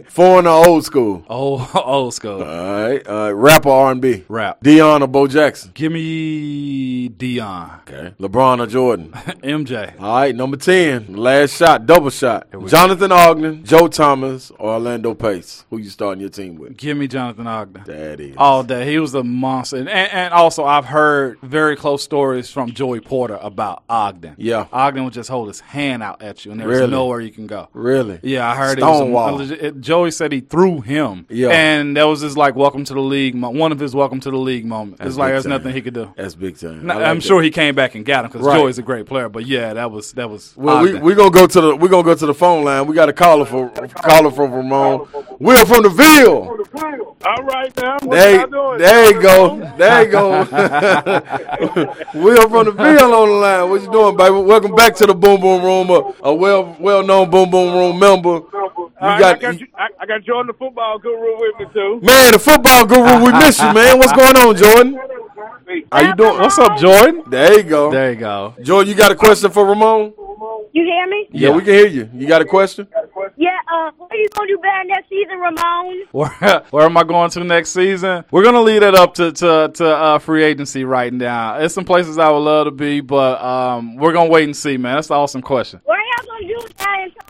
foreign 0.09 0.47
or 0.47 0.65
old 0.65 0.85
school. 0.85 1.22
old, 1.29 1.61
old 1.73 2.13
school. 2.13 2.41
All 2.43 2.87
right. 2.89 3.01
Uh, 3.07 3.33
rap 3.33 3.65
or 3.65 3.85
R&B, 3.87 4.23
Rap. 4.27 4.61
Deion 4.63 5.01
or 5.01 5.07
Bo 5.07 5.27
Jackson. 5.27 5.71
Give 5.73 5.91
me 5.91 7.09
Deion. 7.09 7.81
Okay. 7.81 8.13
LeBron 8.19 8.59
or 8.61 8.67
Jordan. 8.67 9.09
MJ. 9.43 9.99
All 9.99 10.15
right. 10.15 10.35
Number 10.35 10.57
ten, 10.57 11.13
last 11.15 11.55
shot, 11.57 11.85
double 11.85 12.09
shot. 12.09 12.47
Jonathan 12.67 13.11
Ogden, 13.11 13.63
Joe 13.63 13.87
Thomas, 13.87 14.51
or 14.51 14.73
Orlando 14.73 15.13
Pace. 15.13 15.65
Who 15.69 15.77
you 15.77 15.89
starting 15.89 16.21
your 16.21 16.29
team 16.29 16.55
with? 16.55 16.77
Give 16.77 16.97
me 16.97 17.07
Jonathan 17.07 17.47
Ogden. 17.47 17.83
That 17.85 18.19
is. 18.19 18.35
All 18.37 18.63
day. 18.63 18.89
He 18.89 18.99
was 18.99 19.13
a 19.13 19.23
monster. 19.23 19.77
And, 19.77 19.89
and 19.89 20.33
also, 20.33 20.63
I've 20.65 20.85
heard 20.85 21.39
very 21.41 21.75
close 21.75 22.03
stories 22.03 22.49
from 22.49 22.71
Joey 22.71 22.99
Porter 22.99 23.37
about 23.41 23.83
Ogden. 23.89 24.35
Yeah. 24.37 24.67
Ogden 24.71 25.03
would 25.05 25.13
just 25.13 25.29
hold 25.29 25.47
his 25.47 25.59
hand 25.59 26.01
out 26.03 26.21
at 26.21 26.45
you, 26.45 26.51
and 26.51 26.59
there 26.59 26.67
was 26.67 26.79
Really? 26.79 26.91
nowhere 26.91 27.19
you 27.21 27.31
can 27.31 27.47
go. 27.47 27.69
Really? 27.73 28.19
Yeah, 28.23 28.49
I 28.49 28.55
heard 28.55 28.77
it 28.79 28.81
was 28.83 28.95
a, 28.99 29.03
Stonewall. 29.03 29.41
it- 29.41 29.81
Joey 29.81 30.11
said 30.11 30.31
he 30.31 30.39
threw 30.41 30.81
him. 30.81 31.12
Yeah. 31.29 31.49
And 31.49 31.95
that 31.97 32.03
was 32.03 32.21
his 32.21 32.35
like 32.37 32.55
welcome 32.55 32.83
to 32.85 32.93
the 32.93 32.99
league. 33.01 33.35
mo- 33.35 33.49
One 33.51 33.71
of 33.71 33.79
his 33.79 33.95
welcome 33.95 34.19
to 34.21 34.31
the 34.31 34.37
league 34.37 34.65
moments. 34.65 34.99
That's 34.99 35.09
It's 35.09 35.17
like 35.17 35.31
there's 35.31 35.43
time. 35.43 35.51
nothing 35.51 35.73
he 35.73 35.81
could 35.81 35.93
do. 35.93 36.13
That's 36.15 36.35
big 36.35 36.57
time. 36.57 36.85
Now, 36.85 36.95
like 36.99 37.05
I'm 37.07 37.17
that. 37.17 37.23
sure 37.23 37.41
he 37.41 37.51
came 37.51 37.75
back 37.75 37.95
and 37.95 38.05
got 38.05 38.25
him 38.25 38.31
because 38.31 38.45
Right. 38.47 38.57
Joey's 38.57 38.77
a 38.79 38.81
great 38.83 39.05
player. 39.05 39.29
But 39.29 39.45
yeah, 39.45 39.73
that 39.73 39.91
was 39.91 40.11
that 40.13 40.29
was. 40.29 40.53
Well, 40.55 40.83
we 40.83 40.95
we 40.99 41.13
gonna 41.15 41.29
go 41.31 41.47
to 41.47 41.61
the 41.61 41.75
we 41.75 41.87
gonna 41.89 42.03
go 42.03 42.15
to 42.15 42.25
the 42.25 42.33
phone 42.33 42.63
line. 42.63 42.85
We 42.87 42.95
got 42.95 43.09
a 43.09 43.13
caller 43.13 43.45
for 43.45 43.69
caller 43.69 44.31
from 44.31 44.51
Ramon. 44.53 45.07
Will 45.39 45.65
from 45.65 45.83
the 45.83 45.89
Ville. 45.89 46.62
All 46.75 47.43
right, 47.43 47.71
now. 47.77 47.97
What 48.01 48.09
There, 48.11 48.35
y'all 48.39 48.47
doing? 48.47 48.79
there 48.79 49.11
you 49.13 49.21
go. 49.21 49.73
There 49.77 50.05
you 50.05 50.11
go. 50.11 50.29
Will 52.15 52.49
from 52.49 52.65
the 52.65 52.71
Ville 52.71 53.13
on 53.13 53.29
the 53.29 53.35
line. 53.35 53.69
What 53.69 53.81
you 53.83 53.91
doing, 53.91 54.17
baby? 54.17 54.35
Welcome 54.37 54.73
back 54.75 54.95
to 54.95 55.05
the 55.05 55.13
Boom 55.13 55.39
Boom 55.39 55.63
Room. 55.63 55.89
A, 55.91 56.29
a 56.29 56.33
well 56.33 56.75
well 56.79 57.03
known 57.03 57.29
Boom 57.29 57.51
Boom 57.51 57.75
Room 57.75 57.99
member. 57.99 58.29
You 58.29 58.91
right, 59.01 59.19
got, 59.19 59.35
I 59.37 59.39
got, 59.39 59.59
you, 59.59 59.67
I, 59.77 59.87
I 59.99 60.05
got 60.07 60.23
Jordan 60.23 60.47
the 60.47 60.53
football 60.53 60.97
guru 60.97 61.39
with 61.39 61.59
me 61.59 61.65
too. 61.73 61.99
man, 62.01 62.33
the 62.33 62.39
football 62.39 62.85
guru. 62.85 63.23
We 63.25 63.31
miss 63.33 63.59
you, 63.59 63.71
man. 63.71 63.99
What's 63.99 64.13
going 64.13 64.35
on, 64.35 64.55
Jordan? 64.55 64.99
How 65.91 66.01
you 66.01 66.15
doing? 66.15 66.39
What's 66.39 66.57
up, 66.57 66.77
Jordan? 66.79 67.23
There 67.27 67.57
you 67.57 67.63
go. 67.63 67.91
There 67.91 68.11
you 68.13 68.19
go. 68.19 68.55
Jordan, 68.63 68.89
you 68.89 68.95
got 68.97 69.11
a 69.11 69.15
question 69.15 69.51
for 69.51 69.65
Ramon? 69.65 70.13
You 70.73 70.83
hear 70.85 71.07
me? 71.07 71.27
Yeah, 71.31 71.49
we 71.51 71.61
can 71.61 71.73
hear 71.73 71.87
you. 71.87 72.09
You 72.15 72.27
got 72.27 72.41
a 72.41 72.45
question? 72.45 72.87
Uh, 73.73 73.89
what 73.97 74.11
are 74.11 74.15
you 74.15 74.29
gonna 74.35 74.47
do 74.47 74.57
better 74.59 74.83
next 74.85 75.09
season, 75.09 75.39
Ramon? 75.39 76.03
Where, 76.11 76.63
where 76.69 76.85
am 76.85 76.95
I 76.95 77.03
going 77.03 77.31
to 77.31 77.43
next 77.43 77.71
season? 77.71 78.23
We're 78.29 78.43
gonna 78.43 78.61
lead 78.61 78.83
it 78.83 78.93
up 78.93 79.15
to 79.15 79.31
to, 79.31 79.71
to 79.73 79.87
uh, 79.87 80.19
free 80.19 80.43
agency 80.43 80.83
right 80.83 81.11
now. 81.11 81.57
There's 81.57 81.73
some 81.73 81.83
places 81.83 82.19
I 82.19 82.29
would 82.29 82.37
love 82.37 82.65
to 82.65 82.71
be, 82.71 83.01
but 83.01 83.41
um, 83.41 83.95
we're 83.95 84.13
gonna 84.13 84.29
wait 84.29 84.43
and 84.43 84.55
see, 84.55 84.77
man. 84.77 84.97
That's 84.97 85.09
an 85.09 85.15
awesome 85.15 85.41
question. 85.41 85.81
What 85.85 85.97
are 85.97 86.03
y'all 86.03 86.33
gonna 86.33 86.47
do 86.47 86.59
with 86.61 86.77
that? 86.77 87.22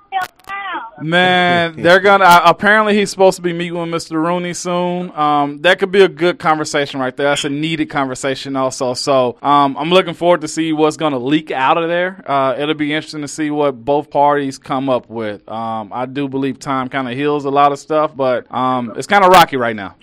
Man, 1.01 1.76
they're 1.82 1.99
gonna. 1.99 2.24
Uh, 2.24 2.41
apparently, 2.45 2.95
he's 2.95 3.09
supposed 3.09 3.36
to 3.38 3.41
be 3.41 3.51
meeting 3.51 3.78
with 3.78 3.89
Mr. 3.89 4.13
Rooney 4.13 4.53
soon. 4.53 5.11
Um, 5.11 5.61
that 5.61 5.80
could 5.80 5.91
be 5.91 6.01
a 6.01 6.07
good 6.07 6.39
conversation 6.39 6.99
right 6.99 7.15
there. 7.15 7.30
That's 7.30 7.43
a 7.43 7.49
needed 7.49 7.89
conversation, 7.89 8.55
also. 8.55 8.93
So, 8.93 9.38
um, 9.41 9.76
I'm 9.78 9.89
looking 9.89 10.13
forward 10.13 10.41
to 10.41 10.47
see 10.47 10.71
what's 10.71 10.97
gonna 10.97 11.19
leak 11.19 11.51
out 11.51 11.78
of 11.78 11.89
there. 11.89 12.24
Uh, 12.30 12.55
it'll 12.57 12.76
be 12.76 12.93
interesting 12.93 13.21
to 13.21 13.28
see 13.28 13.49
what 13.49 13.84
both 13.84 14.09
parties 14.09 14.57
come 14.57 14.89
up 14.89 15.09
with. 15.09 15.47
Um, 15.49 15.91
I 15.93 16.05
do 16.05 16.28
believe 16.28 16.59
time 16.59 16.89
kind 16.89 17.09
of 17.09 17.15
heals 17.15 17.45
a 17.45 17.51
lot 17.51 17.71
of 17.71 17.80
stuff, 17.80 18.15
but 18.15 18.51
um, 18.53 18.93
it's 18.95 19.07
kind 19.07 19.24
of 19.24 19.32
rocky 19.32 19.57
right 19.57 19.76
now. 19.76 19.95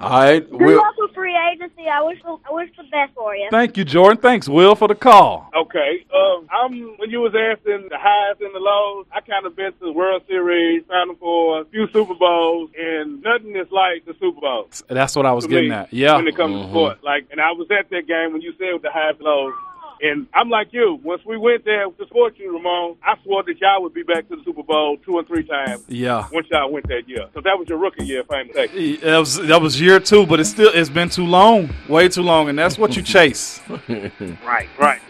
All 0.00 0.10
right. 0.10 0.48
Good 0.48 0.80
Will, 1.38 1.54
luck 1.54 1.58
with 1.58 1.68
free 1.68 1.76
agency. 1.76 1.88
I 1.88 2.02
wish 2.02 2.22
the, 2.22 2.36
I 2.48 2.52
wish 2.52 2.70
the 2.76 2.82
best 2.84 3.14
for 3.14 3.34
you. 3.36 3.48
Thank 3.50 3.76
you, 3.76 3.84
Jordan. 3.84 4.20
Thanks, 4.20 4.48
Will, 4.48 4.74
for 4.74 4.88
the 4.88 4.94
call. 4.94 5.50
Okay. 5.56 6.04
Um, 6.14 6.48
I'm 6.50 6.98
when 6.98 7.10
you 7.10 7.20
was 7.20 7.34
asking 7.34 7.88
the 7.90 7.98
highs 7.98 8.36
and 8.40 8.54
the 8.54 8.58
lows, 8.58 9.06
I 9.12 9.20
kind 9.20 9.46
of 9.46 9.56
been 9.56 9.72
to 9.72 9.78
the 9.80 9.92
World 9.92 10.22
Series, 10.28 10.84
Final 10.88 11.14
Four, 11.16 11.60
a 11.62 11.64
few 11.66 11.88
Super 11.92 12.14
Bowls, 12.14 12.70
and 12.78 13.22
nothing 13.22 13.56
is 13.56 13.70
like 13.70 14.04
the 14.06 14.14
Super 14.20 14.40
Bowl. 14.40 14.68
That's 14.88 15.16
what 15.16 15.26
I 15.26 15.32
was 15.32 15.46
getting 15.46 15.70
me 15.70 15.74
at. 15.74 15.92
Yeah. 15.92 16.16
When 16.16 16.28
it 16.28 16.36
comes 16.36 16.62
to 16.62 16.68
sport, 16.70 17.02
like, 17.04 17.26
and 17.30 17.40
I 17.40 17.52
was 17.52 17.68
at 17.70 17.90
that 17.90 18.06
game 18.06 18.32
when 18.32 18.42
you 18.42 18.52
said 18.58 18.72
with 18.72 18.82
the 18.82 18.90
highs 18.90 19.14
and 19.16 19.24
lows. 19.24 19.54
And 20.00 20.26
I'm 20.34 20.48
like 20.48 20.68
you. 20.72 21.00
Once 21.02 21.22
we 21.24 21.36
went 21.36 21.64
there 21.64 21.86
to 21.86 22.06
support 22.06 22.38
you, 22.38 22.56
Ramon, 22.56 22.96
I 23.02 23.16
swore 23.24 23.42
that 23.42 23.60
y'all 23.60 23.82
would 23.82 23.94
be 23.94 24.02
back 24.02 24.28
to 24.28 24.36
the 24.36 24.42
Super 24.44 24.62
Bowl 24.62 24.96
two 25.04 25.18
and 25.18 25.26
three 25.26 25.44
times. 25.44 25.82
Yeah. 25.88 26.28
Once 26.32 26.46
y'all 26.50 26.70
went 26.70 26.86
that 26.88 27.08
year, 27.08 27.26
so 27.34 27.40
that 27.40 27.58
was 27.58 27.68
your 27.68 27.78
rookie 27.78 28.04
year, 28.04 28.20
if 28.20 28.30
I'm 28.30 28.46
mistaken. 28.48 29.00
That 29.02 29.18
was 29.18 29.36
that 29.36 29.60
was 29.60 29.80
year 29.80 30.00
two, 30.00 30.26
but 30.26 30.40
it's 30.40 30.50
still 30.50 30.70
it's 30.72 30.90
been 30.90 31.08
too 31.08 31.26
long, 31.26 31.70
way 31.88 32.08
too 32.08 32.22
long, 32.22 32.48
and 32.48 32.58
that's 32.58 32.78
what 32.78 32.96
you 32.96 33.02
chase. 33.02 33.60
Right, 34.44 34.68
right. 34.78 35.00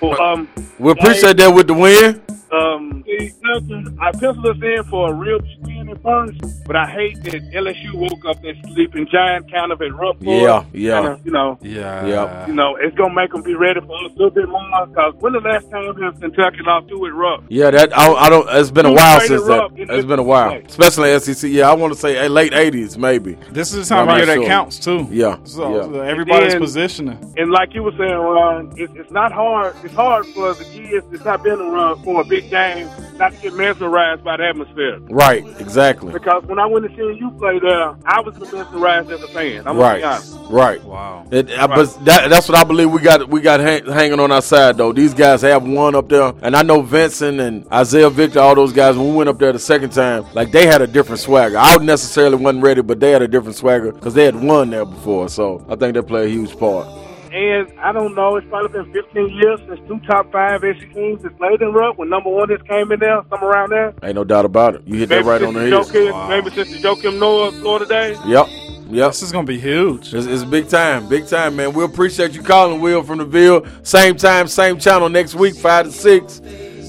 Well, 0.00 0.20
um, 0.20 0.48
we 0.78 0.92
appreciate 0.92 1.36
that 1.38 1.48
with 1.48 1.66
the 1.66 1.74
win. 1.74 2.22
Um, 2.54 3.02
see, 3.06 3.32
nothing. 3.42 3.98
I 4.00 4.12
penciled 4.12 4.46
us 4.46 4.56
in 4.62 4.84
for 4.84 5.10
a 5.10 5.14
real 5.14 5.40
big 5.40 5.58
win 5.66 5.88
at 5.88 6.02
first, 6.02 6.40
but 6.66 6.76
I 6.76 6.86
hate 6.86 7.22
that 7.24 7.50
LSU 7.52 7.94
woke 7.94 8.24
up 8.24 8.40
that 8.42 8.54
sleeping 8.72 9.06
giant 9.10 9.50
kind 9.52 9.72
of 9.72 9.82
at 9.82 9.92
Rupp 9.94 10.18
for 10.18 10.24
Yeah, 10.24 10.64
yeah. 10.72 11.00
Kinda, 11.02 11.20
you 11.24 11.30
know, 11.32 11.58
Yeah. 11.62 12.06
Yep. 12.06 12.48
you 12.48 12.54
know, 12.54 12.76
it's 12.76 12.96
gonna 12.96 13.14
make 13.14 13.32
them 13.32 13.42
be 13.42 13.54
ready 13.54 13.80
for 13.80 13.96
us 14.04 14.10
a 14.12 14.18
little 14.18 14.30
bit 14.30 14.48
more. 14.48 14.60
Cause 14.94 15.14
when 15.20 15.32
the 15.32 15.40
last 15.40 15.70
time 15.70 15.94
has 16.00 16.18
Kentucky 16.20 16.58
lost 16.64 16.88
two 16.88 17.04
at 17.06 17.14
Rupp? 17.14 17.44
Yeah, 17.48 17.70
that 17.70 17.96
I, 17.96 18.12
I 18.12 18.28
don't. 18.30 18.46
It's 18.50 18.70
been 18.70 18.86
a 18.86 18.92
while 18.92 19.20
since 19.20 19.42
that. 19.44 19.70
It's 19.76 20.06
been 20.06 20.18
a 20.18 20.22
while, 20.22 20.50
50? 20.52 20.66
especially 20.68 21.18
SEC. 21.18 21.50
Yeah, 21.50 21.70
I 21.70 21.74
want 21.74 21.92
to 21.92 21.98
say 21.98 22.28
late 22.28 22.52
'80s, 22.52 22.96
maybe. 22.96 23.34
This 23.50 23.72
is 23.74 23.88
the 23.88 23.94
time 23.94 24.08
I'm 24.08 24.14
of 24.14 24.16
year 24.18 24.26
not 24.26 24.32
that 24.34 24.38
sure. 24.40 24.46
counts 24.46 24.78
too. 24.78 25.08
Yeah, 25.10 25.36
So, 25.44 25.74
yeah. 25.76 25.82
so 25.82 26.00
everybody's 26.00 26.52
then- 26.52 26.60
positioning. 26.62 27.34
And 27.36 27.50
like 27.50 27.74
you 27.74 27.82
were 27.82 27.92
saying, 27.98 28.12
Ron, 28.14 28.72
it's, 28.76 28.92
it's 28.94 29.10
not 29.10 29.32
hard. 29.32 29.74
It's 29.82 29.94
hard 29.94 30.26
for 30.26 30.54
the 30.54 30.64
kids 30.64 31.04
that's 31.10 31.24
not 31.24 31.42
been 31.42 31.60
around 31.60 32.02
for 32.04 32.20
a 32.20 32.24
big 32.24 32.43
game 32.50 32.88
not 33.18 33.32
to 33.32 33.40
get 33.40 33.54
mesmerized 33.54 34.24
by 34.24 34.36
the 34.36 34.44
atmosphere. 34.48 34.98
Right, 35.10 35.44
exactly. 35.60 36.12
Because 36.12 36.44
when 36.44 36.58
I 36.58 36.66
went 36.66 36.88
to 36.88 36.96
see 36.96 37.18
you 37.18 37.30
play 37.38 37.58
there, 37.58 37.94
I 38.04 38.20
was 38.20 38.36
mesmerized 38.38 39.10
as 39.10 39.22
a 39.22 39.28
fan. 39.28 39.66
I'm 39.66 39.76
gonna 39.76 39.98
be 39.98 40.02
honest. 40.04 40.34
Right, 40.42 40.50
right. 40.50 40.84
Wow. 40.84 41.26
It, 41.30 41.50
uh, 41.52 41.68
But 41.68 42.04
that, 42.04 42.28
that's 42.30 42.48
what 42.48 42.58
I 42.58 42.64
believe 42.64 42.90
we 42.90 43.00
got. 43.00 43.28
We 43.28 43.40
got 43.40 43.60
hang, 43.60 43.86
hanging 43.86 44.20
on 44.20 44.32
our 44.32 44.42
side 44.42 44.76
though. 44.76 44.92
These 44.92 45.14
guys 45.14 45.42
have 45.42 45.62
one 45.66 45.94
up 45.94 46.08
there, 46.08 46.32
and 46.42 46.56
I 46.56 46.62
know 46.62 46.82
Vincent 46.82 47.40
and 47.40 47.66
Isaiah 47.72 48.10
Victor, 48.10 48.40
all 48.40 48.54
those 48.54 48.72
guys. 48.72 48.96
When 48.96 49.10
we 49.10 49.16
went 49.16 49.28
up 49.28 49.38
there 49.38 49.52
the 49.52 49.58
second 49.58 49.90
time, 49.90 50.24
like 50.34 50.50
they 50.50 50.66
had 50.66 50.82
a 50.82 50.86
different 50.86 51.20
swagger. 51.20 51.56
I 51.58 51.76
necessarily 51.78 52.36
wasn't 52.36 52.62
ready, 52.64 52.82
but 52.82 53.00
they 53.00 53.10
had 53.10 53.22
a 53.22 53.28
different 53.28 53.56
swagger 53.56 53.92
because 53.92 54.14
they 54.14 54.24
had 54.24 54.34
won 54.40 54.70
there 54.70 54.84
before. 54.84 55.28
So 55.28 55.64
I 55.68 55.76
think 55.76 55.94
they 55.94 56.02
play 56.02 56.24
a 56.26 56.28
huge 56.28 56.58
part. 56.58 56.86
And 57.34 57.80
I 57.80 57.90
don't 57.90 58.14
know, 58.14 58.36
it's 58.36 58.46
probably 58.46 58.80
been 58.80 58.92
15 58.92 59.28
years 59.28 59.58
since 59.66 59.80
two 59.88 59.98
top 60.06 60.30
five 60.30 60.60
SEC 60.60 60.94
teams 60.94 61.20
has 61.24 61.32
played 61.32 61.60
in 61.62 61.72
Rupp 61.72 61.98
when 61.98 62.08
number 62.08 62.30
one 62.30 62.46
just 62.48 62.64
came 62.68 62.92
in 62.92 63.00
there, 63.00 63.22
somewhere 63.28 63.50
around 63.50 63.70
there. 63.70 63.92
Ain't 64.04 64.14
no 64.14 64.22
doubt 64.22 64.44
about 64.44 64.76
it. 64.76 64.82
You 64.86 65.00
hit 65.00 65.08
that 65.08 65.24
right 65.24 65.42
on 65.42 65.52
the 65.52 65.58
the 65.58 65.68
head. 65.68 65.72
Joakim, 65.84 66.28
Maybe 66.28 66.50
since 66.54 66.70
the 66.70 66.88
Joakim 66.88 67.18
Noah 67.18 67.50
Florida 67.50 67.86
days. 67.86 68.18
Yep, 68.24 68.46
Yep. 68.88 69.10
This 69.10 69.22
is 69.22 69.32
gonna 69.32 69.48
be 69.48 69.58
huge. 69.58 70.14
It's, 70.14 70.26
it's 70.26 70.44
big 70.44 70.68
time, 70.68 71.08
big 71.08 71.26
time, 71.26 71.56
man. 71.56 71.72
We 71.72 71.82
appreciate 71.82 72.34
you 72.34 72.42
calling, 72.44 72.80
Will 72.80 73.02
from 73.02 73.18
the 73.18 73.24
Ville. 73.24 73.66
Same 73.82 74.14
time, 74.16 74.46
same 74.46 74.78
channel 74.78 75.08
next 75.08 75.34
week, 75.34 75.56
five 75.56 75.86
to 75.86 75.92
six. 75.92 76.38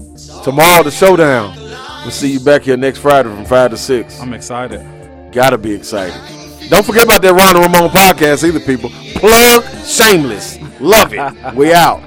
Tomorrow 0.45 0.83
the 0.83 0.91
showdown. 0.91 1.55
We'll 2.03 2.11
see 2.11 2.33
you 2.33 2.41
back 2.41 2.63
here 2.63 2.77
next 2.77 2.99
Friday 2.99 3.29
from 3.29 3.45
five 3.45 3.71
to 3.71 3.77
six. 3.77 4.21
I'm 4.21 4.33
excited. 4.33 4.81
Gotta 5.33 5.59
be 5.59 5.73
excited. 5.75 6.15
Don't 6.69 6.85
forget 6.87 7.05
about 7.05 7.23
that 7.23 7.33
Ronald 7.35 7.65
Ramon 7.67 7.91
podcast 7.91 8.45
either, 8.47 8.61
people. 8.61 8.91
Plug 9.15 9.65
shameless. 9.85 10.59
Love 10.81 11.13
it. 11.15 11.21
we 11.55 11.73
out. 11.73 12.01